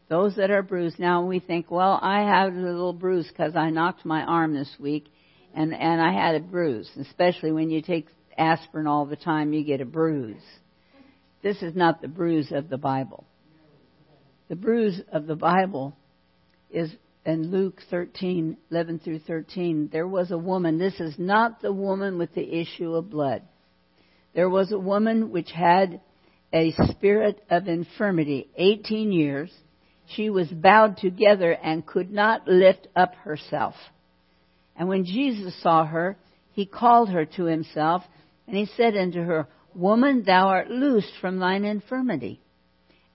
Those 0.10 0.36
that 0.36 0.52
are 0.52 0.64
bruised. 0.64 1.00
Now 1.00 1.26
we 1.26 1.40
think, 1.40 1.72
well, 1.72 2.00
I 2.02 2.22
have 2.22 2.54
a 2.54 2.58
little 2.58 2.94
bruise 2.94 3.28
because 3.28 3.56
I 3.56 3.70
knocked 3.70 4.06
my 4.06 4.24
arm 4.24 4.54
this 4.54 4.74
week 4.80 5.06
and, 5.54 5.74
and 5.74 6.02
I 6.02 6.12
had 6.12 6.36
a 6.36 6.40
bruise. 6.40 6.90
Especially 7.00 7.52
when 7.52 7.70
you 7.70 7.82
take 7.82 8.08
aspirin 8.38 8.88
all 8.88 9.06
the 9.06 9.16
time, 9.16 9.54
you 9.54 9.64
get 9.64 9.82
a 9.82 9.86
bruise. 9.86 10.42
This 11.42 11.62
is 11.62 11.76
not 11.76 12.02
the 12.02 12.08
bruise 12.08 12.52
of 12.52 12.70
the 12.70 12.78
Bible. 12.78 13.26
The 14.50 14.56
bruise 14.56 15.00
of 15.12 15.28
the 15.28 15.36
Bible 15.36 15.96
is 16.70 16.92
in 17.26 17.52
Luke 17.52 17.82
13, 17.90 18.58
11 18.70 19.00
through 19.00 19.20
13. 19.20 19.90
There 19.92 20.08
was 20.08 20.32
a 20.32 20.38
woman. 20.38 20.78
This 20.78 21.00
is 21.00 21.16
not 21.18 21.62
the 21.62 21.72
woman 21.72 22.18
with 22.18 22.34
the 22.34 22.60
issue 22.60 22.96
of 22.96 23.10
blood. 23.10 23.44
There 24.34 24.50
was 24.50 24.72
a 24.72 24.80
woman 24.80 25.32
which 25.32 25.52
had 25.52 26.02
a 26.54 26.72
spirit 26.90 27.44
of 27.50 27.68
infirmity, 27.68 28.50
18 28.56 29.12
years. 29.12 29.52
She 30.16 30.30
was 30.30 30.48
bowed 30.48 30.98
together 30.98 31.52
and 31.52 31.86
could 31.86 32.12
not 32.12 32.48
lift 32.48 32.88
up 32.96 33.16
herself. 33.16 33.76
And 34.76 34.90
when 34.90 35.06
Jesus 35.06 35.56
saw 35.62 35.86
her, 35.86 36.18
he 36.54 36.66
called 36.66 37.10
her 37.10 37.26
to 37.26 37.46
himself, 37.46 38.04
and 38.48 38.58
he 38.58 38.66
said 38.78 38.98
unto 38.98 39.22
her, 39.22 39.48
Woman, 39.74 40.24
thou 40.26 40.48
art 40.48 40.70
loosed 40.70 41.14
from 41.22 41.40
thine 41.40 41.64
infirmity. 41.64 42.42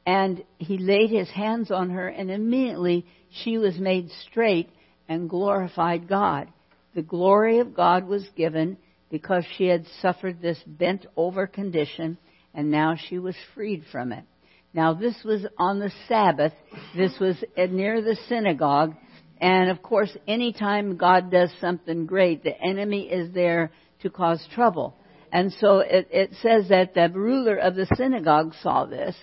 And 0.06 0.44
he 0.58 0.78
laid 0.78 1.10
his 1.10 1.28
hands 1.28 1.70
on 1.70 1.90
her, 1.90 2.08
and 2.08 2.30
immediately 2.30 3.04
she 3.42 3.58
was 3.58 3.78
made 3.78 4.10
straight 4.26 4.70
and 5.08 5.28
glorified 5.28 6.08
God. 6.08 6.48
The 6.94 7.02
glory 7.02 7.58
of 7.58 7.74
God 7.74 8.06
was 8.06 8.26
given, 8.36 8.78
because 9.10 9.44
she 9.56 9.66
had 9.66 9.86
suffered 10.00 10.40
this 10.40 10.58
bent 10.66 11.06
over 11.16 11.46
condition 11.46 12.18
and 12.54 12.70
now 12.70 12.96
she 12.96 13.18
was 13.18 13.36
freed 13.54 13.84
from 13.92 14.12
it. 14.12 14.24
Now 14.72 14.94
this 14.94 15.16
was 15.24 15.46
on 15.58 15.78
the 15.78 15.92
Sabbath. 16.08 16.52
This 16.94 17.18
was 17.20 17.36
near 17.56 18.02
the 18.02 18.16
synagogue. 18.28 18.94
And 19.40 19.70
of 19.70 19.82
course, 19.82 20.14
anytime 20.26 20.96
God 20.96 21.30
does 21.30 21.50
something 21.60 22.06
great, 22.06 22.42
the 22.42 22.58
enemy 22.60 23.02
is 23.02 23.32
there 23.32 23.70
to 24.02 24.10
cause 24.10 24.46
trouble. 24.54 24.96
And 25.32 25.52
so 25.60 25.78
it, 25.78 26.08
it 26.10 26.30
says 26.42 26.68
that 26.68 26.94
the 26.94 27.10
ruler 27.12 27.56
of 27.56 27.74
the 27.74 27.86
synagogue 27.96 28.54
saw 28.62 28.86
this 28.86 29.14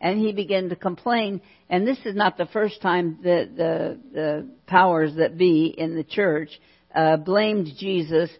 and 0.00 0.18
he 0.18 0.32
began 0.32 0.68
to 0.70 0.76
complain. 0.76 1.40
And 1.68 1.86
this 1.86 1.98
is 2.04 2.16
not 2.16 2.36
the 2.36 2.46
first 2.46 2.80
time 2.80 3.18
that 3.22 3.56
the, 3.56 3.98
the 4.12 4.48
powers 4.66 5.14
that 5.16 5.36
be 5.36 5.74
in 5.76 5.94
the 5.94 6.04
church 6.04 6.50
uh, 6.94 7.16
blamed 7.18 7.68
Jesus 7.78 8.30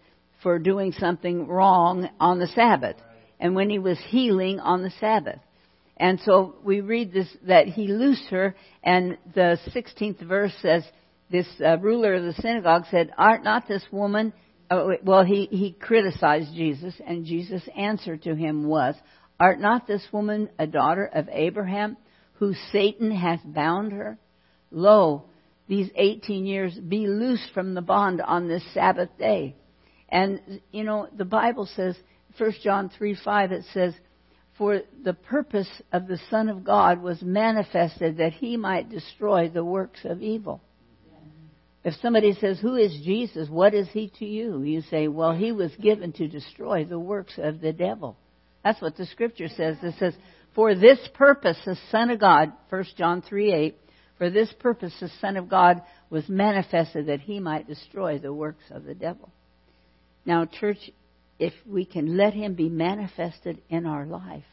for 0.42 0.58
doing 0.58 0.92
something 0.92 1.46
wrong 1.46 2.08
on 2.18 2.38
the 2.38 2.46
Sabbath 2.48 2.96
and 3.38 3.54
when 3.54 3.70
he 3.70 3.78
was 3.78 3.98
healing 4.08 4.60
on 4.60 4.82
the 4.82 4.92
Sabbath. 5.00 5.40
And 5.96 6.20
so 6.24 6.56
we 6.64 6.80
read 6.80 7.12
this 7.12 7.28
that 7.46 7.66
he 7.66 7.88
loosed 7.88 8.28
her, 8.30 8.54
and 8.82 9.18
the 9.34 9.58
16th 9.74 10.26
verse 10.26 10.52
says, 10.62 10.82
this 11.30 11.46
uh, 11.64 11.78
ruler 11.78 12.14
of 12.14 12.24
the 12.24 12.42
synagogue 12.42 12.84
said, 12.90 13.12
Art 13.16 13.44
not 13.44 13.68
this 13.68 13.84
woman? 13.92 14.32
Uh, 14.68 14.88
well, 15.04 15.24
he, 15.24 15.46
he 15.46 15.72
criticized 15.72 16.54
Jesus, 16.54 16.94
and 17.06 17.24
Jesus' 17.24 17.62
answer 17.76 18.16
to 18.16 18.34
him 18.34 18.66
was, 18.66 18.94
Art 19.38 19.60
not 19.60 19.86
this 19.86 20.06
woman 20.12 20.50
a 20.58 20.66
daughter 20.66 21.04
of 21.06 21.28
Abraham, 21.30 21.96
who 22.34 22.54
Satan 22.72 23.10
hath 23.10 23.40
bound 23.44 23.92
her? 23.92 24.18
Lo, 24.70 25.24
these 25.68 25.88
18 25.94 26.46
years 26.46 26.74
be 26.74 27.06
loosed 27.06 27.50
from 27.54 27.74
the 27.74 27.82
bond 27.82 28.20
on 28.20 28.48
this 28.48 28.64
Sabbath 28.74 29.10
day. 29.18 29.54
And, 30.10 30.60
you 30.72 30.84
know, 30.84 31.08
the 31.16 31.24
Bible 31.24 31.68
says, 31.76 31.96
1 32.38 32.52
John 32.62 32.90
3 32.96 33.16
5, 33.22 33.52
it 33.52 33.64
says, 33.72 33.94
For 34.58 34.82
the 35.04 35.14
purpose 35.14 35.70
of 35.92 36.06
the 36.06 36.18
Son 36.30 36.48
of 36.48 36.64
God 36.64 37.02
was 37.02 37.22
manifested 37.22 38.18
that 38.18 38.32
he 38.32 38.56
might 38.56 38.90
destroy 38.90 39.48
the 39.48 39.64
works 39.64 40.00
of 40.04 40.22
evil. 40.22 40.60
If 41.82 41.94
somebody 42.02 42.34
says, 42.34 42.58
Who 42.60 42.76
is 42.76 42.92
Jesus? 43.04 43.48
What 43.48 43.72
is 43.72 43.88
he 43.88 44.12
to 44.18 44.26
you? 44.26 44.62
You 44.62 44.82
say, 44.82 45.08
Well, 45.08 45.32
he 45.32 45.52
was 45.52 45.74
given 45.76 46.12
to 46.14 46.28
destroy 46.28 46.84
the 46.84 46.98
works 46.98 47.34
of 47.38 47.60
the 47.60 47.72
devil. 47.72 48.16
That's 48.64 48.80
what 48.82 48.96
the 48.96 49.06
scripture 49.06 49.48
says. 49.48 49.76
It 49.82 49.94
says, 49.98 50.14
For 50.54 50.74
this 50.74 50.98
purpose, 51.14 51.56
the 51.64 51.78
Son 51.90 52.10
of 52.10 52.20
God, 52.20 52.52
1 52.68 52.84
John 52.96 53.22
3 53.22 53.52
8, 53.52 53.76
for 54.18 54.28
this 54.28 54.52
purpose 54.58 54.92
the 55.00 55.10
Son 55.20 55.38
of 55.38 55.48
God 55.48 55.80
was 56.10 56.28
manifested 56.28 57.06
that 57.06 57.20
he 57.20 57.40
might 57.40 57.66
destroy 57.66 58.18
the 58.18 58.34
works 58.34 58.64
of 58.70 58.84
the 58.84 58.94
devil. 58.94 59.32
Now, 60.24 60.44
church, 60.44 60.90
if 61.38 61.54
we 61.66 61.84
can 61.84 62.16
let 62.16 62.34
Him 62.34 62.54
be 62.54 62.68
manifested 62.68 63.62
in 63.68 63.86
our 63.86 64.06
life, 64.06 64.44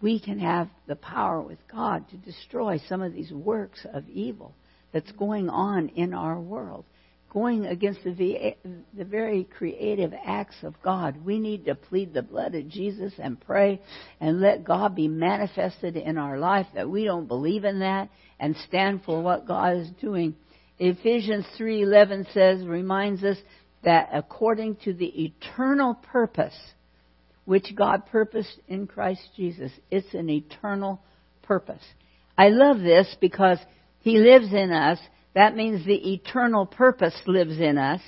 we 0.00 0.20
can 0.20 0.38
have 0.38 0.68
the 0.86 0.96
power 0.96 1.40
with 1.40 1.58
God 1.70 2.08
to 2.10 2.16
destroy 2.16 2.80
some 2.88 3.02
of 3.02 3.12
these 3.12 3.32
works 3.32 3.84
of 3.92 4.08
evil 4.08 4.54
that's 4.92 5.10
going 5.12 5.48
on 5.48 5.88
in 5.88 6.14
our 6.14 6.38
world, 6.38 6.84
going 7.30 7.66
against 7.66 8.04
the, 8.04 8.54
the 8.94 9.04
very 9.04 9.44
creative 9.44 10.12
acts 10.24 10.56
of 10.62 10.74
God. 10.82 11.24
We 11.24 11.38
need 11.38 11.64
to 11.66 11.74
plead 11.74 12.14
the 12.14 12.22
blood 12.22 12.54
of 12.54 12.68
Jesus 12.68 13.12
and 13.18 13.40
pray 13.40 13.80
and 14.20 14.40
let 14.40 14.64
God 14.64 14.94
be 14.94 15.08
manifested 15.08 15.96
in 15.96 16.16
our 16.16 16.38
life 16.38 16.66
that 16.74 16.88
we 16.88 17.04
don't 17.04 17.26
believe 17.26 17.64
in 17.64 17.80
that 17.80 18.08
and 18.38 18.56
stand 18.68 19.02
for 19.04 19.20
what 19.20 19.48
God 19.48 19.76
is 19.76 19.90
doing. 20.00 20.36
Ephesians 20.78 21.44
3:11 21.58 22.32
says 22.32 22.64
reminds 22.64 23.24
us 23.24 23.38
that 23.84 24.10
according 24.12 24.76
to 24.84 24.92
the 24.92 25.24
eternal 25.24 25.94
purpose 25.94 26.56
which 27.44 27.74
God 27.74 28.04
purposed 28.06 28.60
in 28.68 28.86
Christ 28.86 29.22
Jesus, 29.36 29.72
it's 29.90 30.12
an 30.12 30.28
eternal 30.28 31.00
purpose. 31.42 31.82
I 32.36 32.48
love 32.48 32.80
this 32.80 33.16
because 33.20 33.58
He 34.00 34.18
lives 34.18 34.52
in 34.52 34.70
us. 34.70 34.98
That 35.34 35.56
means 35.56 35.84
the 35.84 36.12
eternal 36.12 36.66
purpose 36.66 37.14
lives 37.26 37.58
in 37.58 37.78
us. 37.78 38.00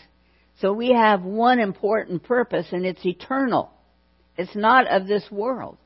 So 0.61 0.75
we 0.75 0.93
have 0.93 1.23
one 1.23 1.59
important 1.59 2.23
purpose 2.23 2.67
and 2.73 2.85
it's 2.85 3.05
eternal. 3.05 3.71
It's 4.37 4.55
not 4.55 4.87
of 4.89 5.07
this 5.07 5.25
world. 5.31 5.79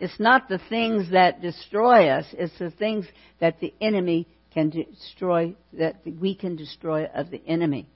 It's 0.00 0.18
not 0.18 0.48
the 0.48 0.60
things 0.68 1.12
that 1.12 1.40
destroy 1.40 2.08
us. 2.08 2.26
It's 2.32 2.58
the 2.58 2.70
things 2.70 3.06
that 3.40 3.60
the 3.60 3.72
enemy 3.80 4.26
can 4.52 4.70
destroy, 4.70 5.54
that 5.74 5.96
we 6.04 6.34
can 6.34 6.56
destroy 6.56 7.04
of 7.06 7.30
the 7.30 7.42
enemy. 7.46 7.86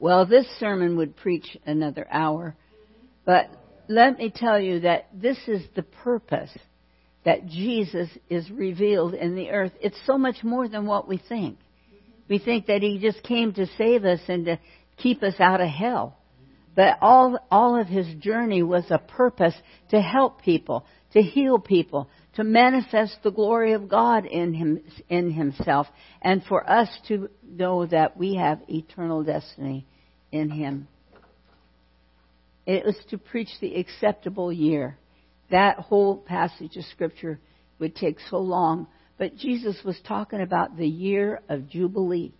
Well, 0.00 0.24
this 0.24 0.46
sermon 0.58 0.96
would 0.96 1.14
preach 1.14 1.58
another 1.66 2.08
hour, 2.10 2.56
but 3.26 3.50
let 3.86 4.18
me 4.18 4.32
tell 4.34 4.58
you 4.58 4.80
that 4.80 5.08
this 5.12 5.36
is 5.46 5.62
the 5.76 5.82
purpose 5.82 6.50
that 7.26 7.46
Jesus 7.46 8.08
is 8.30 8.50
revealed 8.50 9.12
in 9.12 9.34
the 9.34 9.50
earth. 9.50 9.72
It's 9.78 10.00
so 10.06 10.16
much 10.16 10.42
more 10.42 10.66
than 10.68 10.86
what 10.86 11.06
we 11.06 11.18
think. 11.18 11.58
We 12.30 12.38
think 12.38 12.66
that 12.66 12.80
He 12.80 12.98
just 12.98 13.22
came 13.22 13.52
to 13.52 13.66
save 13.76 14.06
us 14.06 14.20
and 14.26 14.46
to 14.46 14.58
keep 14.96 15.22
us 15.22 15.34
out 15.38 15.60
of 15.60 15.68
hell. 15.68 16.16
But 16.74 16.96
all, 17.02 17.38
all 17.50 17.78
of 17.78 17.86
His 17.86 18.06
journey 18.20 18.62
was 18.62 18.84
a 18.88 18.98
purpose 18.98 19.54
to 19.90 20.00
help 20.00 20.40
people, 20.40 20.86
to 21.12 21.20
heal 21.20 21.58
people, 21.58 22.08
to 22.40 22.44
manifest 22.44 23.18
the 23.22 23.30
glory 23.30 23.74
of 23.74 23.86
God 23.86 24.24
in 24.24 24.54
him 24.54 24.80
in 25.10 25.30
himself 25.30 25.86
and 26.22 26.42
for 26.44 26.68
us 26.68 26.88
to 27.06 27.28
know 27.46 27.84
that 27.84 28.16
we 28.16 28.36
have 28.36 28.62
eternal 28.66 29.22
destiny 29.22 29.86
in 30.32 30.48
him. 30.48 30.88
It 32.64 32.86
was 32.86 32.96
to 33.10 33.18
preach 33.18 33.50
the 33.60 33.74
acceptable 33.76 34.50
year. 34.50 34.96
That 35.50 35.80
whole 35.80 36.16
passage 36.16 36.78
of 36.78 36.84
scripture 36.84 37.38
would 37.78 37.94
take 37.94 38.16
so 38.30 38.38
long, 38.38 38.86
but 39.18 39.36
Jesus 39.36 39.76
was 39.84 40.00
talking 40.08 40.40
about 40.40 40.78
the 40.78 40.88
year 40.88 41.42
of 41.50 41.68
jubilee, 41.68 42.32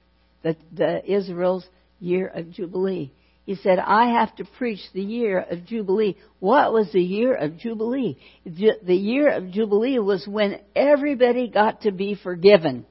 the, 0.42 0.57
the 0.72 1.05
Israel's 1.12 1.66
year 1.98 2.26
of 2.26 2.51
jubilee. 2.51 3.12
He 3.47 3.57
said, 3.57 3.78
I 3.78 4.20
have 4.20 4.36
to 4.36 4.45
preach 4.59 4.80
the 4.93 5.03
year 5.03 5.41
of 5.41 5.64
Jubilee. 5.66 6.16
What 6.38 6.72
was 6.72 6.93
the 6.93 7.03
year 7.03 7.34
of 7.34 7.59
Jubilee? 7.59 8.18
The 8.45 8.95
year 8.95 9.30
of 9.30 9.51
Jubilee 9.51 9.99
was 9.99 10.26
when 10.28 10.61
everybody 10.76 11.49
got 11.49 11.82
to 11.82 11.91
be 11.91 12.14
forgiven. 12.14 12.86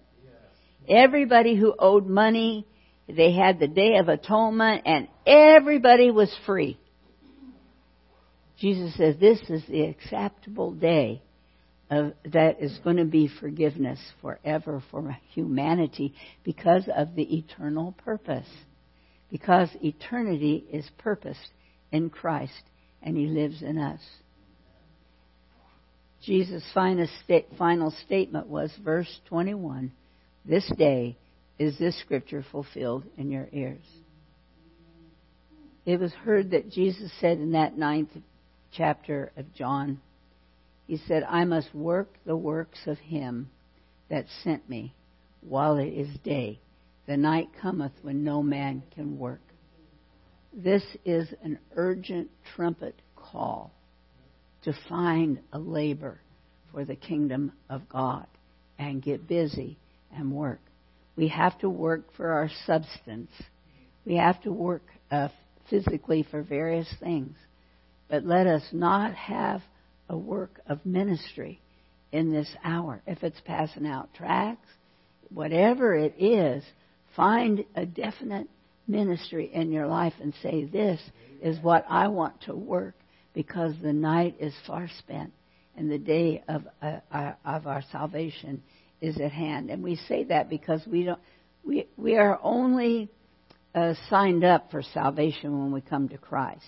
Everybody 0.88 1.56
who 1.56 1.74
owed 1.78 2.08
money, 2.08 2.66
they 3.08 3.32
had 3.32 3.60
the 3.60 3.68
Day 3.68 3.98
of 3.98 4.10
Atonement, 4.10 4.84
and 4.86 5.08
everybody 5.26 6.12
was 6.12 6.36
free. 6.46 6.80
Jesus 8.60 8.96
says 8.98 9.16
this 9.20 9.40
is 9.50 9.64
the 9.70 9.84
acceptable 9.84 10.74
day 10.74 11.22
of, 11.90 12.14
that 12.34 12.62
is 12.62 12.78
going 12.84 12.98
to 12.98 13.06
be 13.06 13.30
forgiveness 13.40 14.00
forever 14.22 14.84
for 14.92 15.18
humanity 15.34 16.14
because 16.44 16.90
of 16.94 17.16
the 17.16 17.38
eternal 17.38 17.94
purpose 18.04 18.48
because 19.32 19.70
eternity 19.82 20.66
is 20.72 20.90
purposed 20.98 21.52
in 21.92 22.10
Christ 22.10 22.64
and 23.02 23.16
He 23.18 23.28
lives 23.28 23.62
in 23.62 23.78
us. 23.78 24.02
Jesus' 26.24 26.64
final, 26.74 27.94
statement 28.06 28.48
was 28.48 28.72
verse 28.84 29.20
21 29.28 29.92
This 30.46 30.70
day 30.78 31.18
is 31.58 31.78
this 31.78 31.98
scripture 32.00 32.46
fulfilled 32.52 33.04
in 33.18 33.32
your 33.32 33.48
ears. 33.52 33.86
It 35.86 36.00
was 36.00 36.12
heard 36.12 36.52
that 36.52 36.70
Jesus 36.70 37.12
said 37.20 37.38
in 37.38 37.54
that 37.54 37.78
ninth 37.78 38.10
chapter 38.72 39.32
of 39.38 39.54
John, 39.54 40.02
He 40.88 40.98
said, 41.08 41.24
I 41.24 41.46
must 41.46 41.74
work 41.74 42.10
the 42.26 42.36
works 42.36 42.80
of 42.86 42.98
Him 42.98 43.50
that 44.10 44.26
sent 44.44 44.70
me 44.70 44.94
while 45.42 45.78
it 45.78 45.88
is 45.88 46.10
day. 46.24 46.60
The 47.10 47.18
night 47.18 47.50
cometh 47.60 47.94
when 48.04 48.24
no 48.24 48.44
man 48.44 48.84
can 48.94 49.18
work. 49.18 49.42
This 50.54 50.84
is 51.06 51.28
an 51.42 51.58
urgent 51.76 52.30
trumpet 52.56 53.02
call 53.16 53.74
to 54.62 54.78
find 54.88 55.40
a 55.52 55.58
labor 55.58 56.22
for 56.72 56.86
the 56.86 56.96
kingdom 56.96 57.54
of 57.68 57.90
God 57.90 58.28
and 58.78 59.02
get 59.02 59.28
busy 59.28 59.80
and 60.16 60.32
work. 60.32 60.62
We 61.16 61.30
have 61.30 61.58
to 61.62 61.70
work 61.72 62.14
for 62.16 62.30
our 62.30 62.52
substance. 62.68 63.32
We 64.06 64.18
have 64.18 64.40
to 64.44 64.52
work 64.52 64.84
uh, 65.10 65.30
physically 65.68 66.28
for 66.30 66.44
various 66.44 66.94
things. 67.00 67.36
But 68.08 68.24
let 68.24 68.46
us 68.46 68.68
not 68.72 69.16
have 69.16 69.64
a 70.10 70.16
work 70.16 70.62
of 70.68 70.86
ministry 70.86 71.60
in 72.12 72.32
this 72.32 72.56
hour. 72.64 73.02
If 73.08 73.24
it's 73.24 73.42
passing 73.46 73.88
out 73.88 74.14
tracts, 74.14 74.70
whatever 75.30 75.96
it 75.96 76.14
is, 76.20 76.64
Find 77.20 77.66
a 77.76 77.86
definite 77.86 78.48
ministry 78.88 79.52
in 79.54 79.74
your 79.74 79.88
life 79.88 80.14
and 80.22 80.34
say, 80.42 80.64
This 80.64 81.02
is 81.42 81.62
what 81.62 81.84
I 81.90 82.08
want 82.08 82.44
to 82.44 82.56
work 82.56 82.96
because 83.34 83.74
the 83.82 83.92
night 83.92 84.38
is 84.40 84.54
far 84.66 84.90
spent 85.00 85.34
and 85.76 85.92
the 85.92 85.98
day 85.98 86.42
of, 86.48 86.64
uh, 86.82 87.00
uh, 87.12 87.34
of 87.44 87.68
our 87.68 87.84
salvation 87.92 88.64
is 89.02 89.20
at 89.20 89.34
hand. 89.34 89.70
And 89.70 89.84
we 89.84 89.98
say 90.08 90.24
that 90.30 90.50
because 90.50 90.82
we 90.90 91.04
don't, 91.04 91.20
we, 91.66 91.90
we 91.98 92.16
are 92.16 92.40
only 92.42 93.10
uh, 93.76 93.96
signed 94.10 94.46
up 94.46 94.72
for 94.72 94.82
salvation 94.82 95.60
when 95.60 95.74
we 95.74 95.82
come 95.82 96.08
to 96.08 96.18
Christ. 96.18 96.64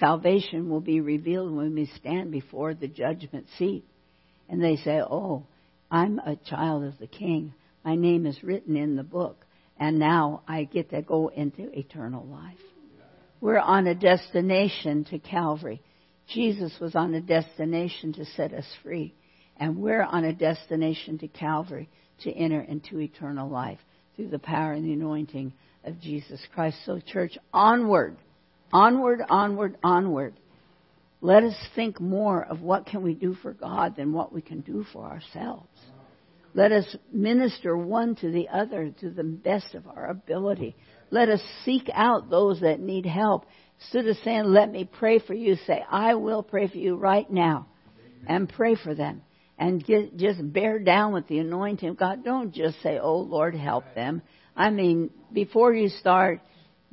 Salvation 0.00 0.68
will 0.68 0.80
be 0.80 1.00
revealed 1.00 1.54
when 1.54 1.76
we 1.76 1.88
stand 2.00 2.32
before 2.32 2.74
the 2.74 2.88
judgment 2.88 3.46
seat. 3.56 3.84
And 4.48 4.60
they 4.60 4.74
say, 4.74 5.00
Oh, 5.00 5.44
I'm 5.88 6.18
a 6.18 6.34
child 6.34 6.82
of 6.82 6.98
the 6.98 7.06
King. 7.06 7.54
My 7.84 7.94
name 7.94 8.26
is 8.26 8.42
written 8.42 8.76
in 8.76 8.96
the 8.96 9.04
book 9.04 9.44
and 9.78 9.98
now 9.98 10.42
I 10.48 10.64
get 10.64 10.90
to 10.90 11.02
go 11.02 11.28
into 11.28 11.76
eternal 11.78 12.26
life. 12.26 12.58
We're 13.40 13.58
on 13.58 13.86
a 13.86 13.94
destination 13.94 15.04
to 15.10 15.18
Calvary. 15.18 15.80
Jesus 16.28 16.72
was 16.80 16.94
on 16.94 17.14
a 17.14 17.20
destination 17.20 18.12
to 18.14 18.24
set 18.24 18.52
us 18.52 18.66
free, 18.82 19.14
and 19.56 19.78
we're 19.78 20.02
on 20.02 20.24
a 20.24 20.32
destination 20.32 21.18
to 21.18 21.28
Calvary 21.28 21.88
to 22.24 22.32
enter 22.32 22.60
into 22.60 22.98
eternal 22.98 23.48
life 23.48 23.78
through 24.16 24.28
the 24.28 24.38
power 24.38 24.72
and 24.72 24.84
the 24.84 24.92
anointing 24.92 25.52
of 25.84 26.00
Jesus 26.00 26.40
Christ. 26.52 26.78
So, 26.84 27.00
church, 27.00 27.38
onward, 27.52 28.16
onward, 28.72 29.22
onward, 29.28 29.78
onward. 29.84 30.34
Let 31.20 31.44
us 31.44 31.54
think 31.74 32.00
more 32.00 32.44
of 32.44 32.60
what 32.60 32.86
can 32.86 33.02
we 33.02 33.14
do 33.14 33.34
for 33.34 33.52
God 33.52 33.96
than 33.96 34.12
what 34.12 34.32
we 34.32 34.42
can 34.42 34.60
do 34.60 34.84
for 34.92 35.04
ourselves. 35.04 35.68
Let 36.58 36.72
us 36.72 36.96
minister 37.12 37.76
one 37.76 38.16
to 38.16 38.32
the 38.32 38.48
other 38.48 38.90
to 38.98 39.10
the 39.10 39.22
best 39.22 39.76
of 39.76 39.86
our 39.86 40.10
ability. 40.10 40.74
Let 41.08 41.28
us 41.28 41.40
seek 41.64 41.88
out 41.94 42.30
those 42.30 42.62
that 42.62 42.80
need 42.80 43.06
help. 43.06 43.46
Instead 43.78 44.08
of 44.08 44.16
saying, 44.24 44.42
let 44.46 44.68
me 44.68 44.84
pray 44.84 45.20
for 45.20 45.34
you, 45.34 45.54
say, 45.68 45.84
I 45.88 46.16
will 46.16 46.42
pray 46.42 46.66
for 46.66 46.78
you 46.78 46.96
right 46.96 47.30
now. 47.30 47.68
And 48.26 48.48
pray 48.48 48.74
for 48.74 48.92
them. 48.92 49.22
And 49.56 49.86
get, 49.86 50.16
just 50.16 50.52
bear 50.52 50.80
down 50.80 51.12
with 51.12 51.28
the 51.28 51.38
anointing 51.38 51.90
of 51.90 51.96
God. 51.96 52.24
Don't 52.24 52.52
just 52.52 52.82
say, 52.82 52.98
oh 52.98 53.18
Lord, 53.20 53.54
help 53.54 53.84
them. 53.94 54.20
I 54.56 54.70
mean, 54.70 55.10
before 55.32 55.72
you 55.72 55.88
start, 55.88 56.40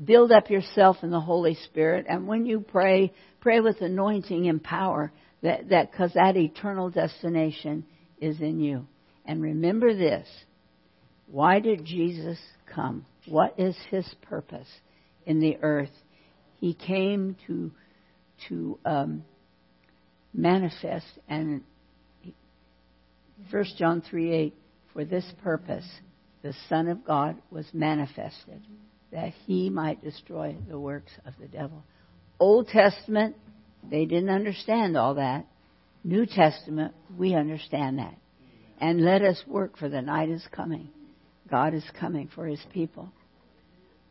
build 0.04 0.32
up 0.32 0.52
yourself 0.52 0.98
in 1.02 1.10
the 1.10 1.20
Holy 1.20 1.56
Spirit. 1.56 2.06
And 2.08 2.28
when 2.28 2.46
you 2.46 2.60
pray, 2.60 3.14
pray 3.42 3.62
with 3.62 3.82
anointing 3.82 4.48
and 4.48 4.64
power 4.64 5.12
that, 5.42 5.70
that, 5.70 5.92
cause 5.92 6.12
that 6.14 6.38
eternal 6.38 6.92
destination 6.92 7.84
is 8.22 8.40
in 8.40 8.60
you. 8.60 8.86
And 9.26 9.42
remember 9.42 9.94
this 9.96 10.28
why 11.28 11.60
did 11.60 11.86
Jesus 11.86 12.40
come? 12.74 13.06
What 13.28 13.60
is 13.60 13.76
his 13.90 14.06
purpose 14.22 14.68
in 15.26 15.40
the 15.40 15.58
earth? 15.62 15.92
He 16.60 16.74
came 16.74 17.36
to 17.48 17.72
to 18.50 18.78
um, 18.86 19.24
manifest 20.34 21.08
and 21.28 21.62
1 23.52 23.66
John 23.78 24.02
3 24.02 24.32
8, 24.32 24.54
for 24.94 25.06
this 25.06 25.26
purpose 25.44 25.86
the 26.42 26.54
Son 26.70 26.88
of 26.88 27.04
God 27.06 27.38
was 27.50 27.66
manifested, 27.74 28.62
that 29.12 29.34
he 29.46 29.70
might 29.70 30.04
destroy 30.04 30.56
the 30.70 30.80
works 30.80 31.12
of 31.26 31.34
the 31.40 31.48
devil. 31.48 31.84
Old 32.40 32.68
Testament, 32.68 33.36
they 33.90 34.06
didn't 34.06 34.30
understand 34.30 34.96
all 34.96 35.16
that. 35.16 35.46
New 36.04 36.26
Testament, 36.26 36.94
we 37.18 37.34
understand 37.34 38.00
that. 38.00 38.16
And 38.80 39.04
let 39.04 39.22
us 39.22 39.42
work, 39.48 39.78
for 39.78 39.90
the 39.90 40.02
night 40.02 40.30
is 40.30 40.46
coming. 40.52 40.90
God 41.50 41.74
is 41.74 41.84
coming 42.00 42.30
for 42.34 42.46
his 42.46 42.62
people. 42.74 43.10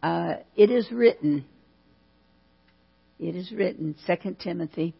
Uh, 0.03 0.37
it 0.55 0.71
is 0.71 0.91
written, 0.93 1.47
it 3.19 3.35
is 3.35 3.51
written, 3.53 3.95
2 4.07 4.37
Timothy 4.43 4.95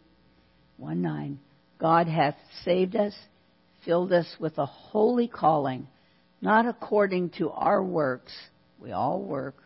1 0.79 1.03
9, 1.03 1.39
God 1.79 2.09
hath 2.09 2.37
saved 2.65 2.97
us, 2.97 3.15
filled 3.85 4.13
us 4.13 4.27
with 4.41 4.57
a 4.57 4.67
holy 4.67 5.29
calling, 5.29 5.87
not 6.41 6.67
according 6.67 7.31
to 7.39 7.51
our 7.51 7.83
works, 7.83 8.33
we 8.79 8.93
all 8.93 9.23
work, 9.23 9.57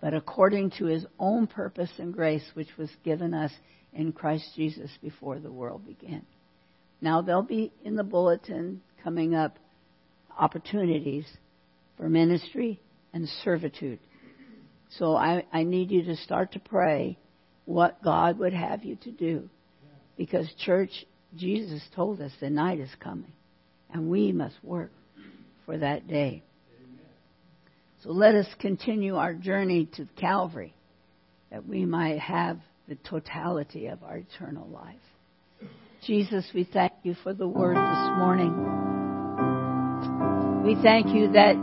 but 0.00 0.14
according 0.14 0.70
to 0.78 0.86
his 0.86 1.04
own 1.18 1.46
purpose 1.46 1.90
and 1.98 2.14
grace, 2.14 2.44
which 2.54 2.76
was 2.78 2.90
given 3.04 3.34
us 3.34 3.52
in 3.92 4.12
Christ 4.12 4.46
Jesus 4.54 4.90
before 5.02 5.38
the 5.38 5.50
world 5.50 5.86
began. 5.86 6.24
Now, 7.00 7.22
there'll 7.22 7.42
be 7.42 7.72
in 7.84 7.96
the 7.96 8.04
bulletin 8.04 8.82
coming 9.02 9.34
up 9.34 9.58
opportunities 10.38 11.26
for 11.96 12.08
ministry 12.08 12.80
and 13.12 13.28
servitude. 13.44 13.98
So 14.98 15.14
I, 15.14 15.44
I 15.52 15.62
need 15.62 15.90
you 15.90 16.02
to 16.04 16.16
start 16.16 16.52
to 16.52 16.58
pray 16.58 17.18
what 17.64 18.02
God 18.02 18.38
would 18.38 18.52
have 18.52 18.84
you 18.84 18.96
to 18.96 19.10
do. 19.10 19.48
Because, 20.16 20.52
church, 20.64 20.90
Jesus 21.36 21.82
told 21.94 22.20
us 22.20 22.32
the 22.40 22.50
night 22.50 22.80
is 22.80 22.90
coming, 22.98 23.32
and 23.92 24.10
we 24.10 24.32
must 24.32 24.56
work 24.62 24.90
for 25.64 25.78
that 25.78 26.08
day. 26.08 26.42
So 28.02 28.10
let 28.10 28.34
us 28.34 28.46
continue 28.58 29.16
our 29.16 29.34
journey 29.34 29.88
to 29.96 30.08
Calvary 30.16 30.74
that 31.50 31.66
we 31.66 31.84
might 31.84 32.18
have 32.18 32.58
the 32.88 32.96
totality 32.96 33.86
of 33.86 34.02
our 34.02 34.18
eternal 34.18 34.66
life. 34.68 34.96
Jesus, 36.06 36.46
we 36.54 36.64
thank 36.64 36.92
you 37.02 37.14
for 37.22 37.34
the 37.34 37.46
word 37.46 37.76
this 37.76 38.18
morning. 38.18 38.56
We 40.64 40.74
thank 40.82 41.08
you 41.08 41.30
that 41.32 41.56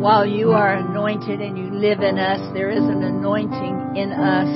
while 0.00 0.26
you 0.26 0.50
are 0.50 0.74
anointed 0.74 1.40
and 1.40 1.56
you 1.56 1.70
live 1.70 2.00
in 2.00 2.18
us, 2.18 2.40
there 2.54 2.70
is 2.70 2.82
an 2.82 3.04
anointing 3.04 3.94
in 3.96 4.10
us. 4.10 4.50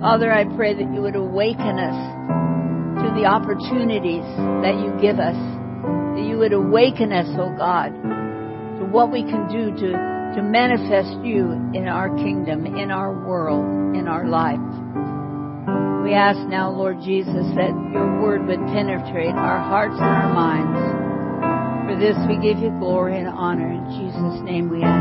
Father, 0.00 0.32
I 0.32 0.44
pray 0.54 0.74
that 0.74 0.94
you 0.94 1.02
would 1.02 1.16
awaken 1.16 1.80
us 1.80 1.98
to 3.02 3.10
the 3.18 3.26
opportunities 3.26 4.22
that 4.62 4.78
you 4.78 4.94
give 5.02 5.18
us. 5.18 5.34
That 5.34 6.24
you 6.24 6.38
would 6.38 6.52
awaken 6.52 7.10
us, 7.10 7.26
oh 7.36 7.52
God, 7.58 7.88
to 8.78 8.86
what 8.86 9.10
we 9.10 9.24
can 9.24 9.48
do 9.48 9.74
to, 9.74 9.92
to 10.36 10.42
manifest 10.42 11.18
you 11.24 11.50
in 11.74 11.88
our 11.88 12.14
kingdom, 12.16 12.64
in 12.64 12.92
our 12.92 13.12
world, 13.26 13.96
in 13.96 14.06
our 14.06 14.24
life. 14.24 14.60
We 16.06 16.14
ask 16.14 16.38
now, 16.46 16.70
Lord 16.70 17.02
Jesus, 17.02 17.34
that 17.58 17.74
your 17.90 18.22
word 18.22 18.46
would 18.46 18.62
penetrate 18.70 19.34
our 19.34 19.58
hearts 19.58 19.98
and 19.98 20.06
our 20.06 20.32
minds. 20.32 20.78
For 21.90 21.98
this 21.98 22.14
we 22.28 22.38
give 22.38 22.62
you 22.62 22.70
glory 22.78 23.18
and 23.18 23.26
honor. 23.26 23.72
In 23.72 23.82
Jesus' 23.90 24.38
name 24.46 24.70
we 24.70 24.84
ask. 24.84 24.96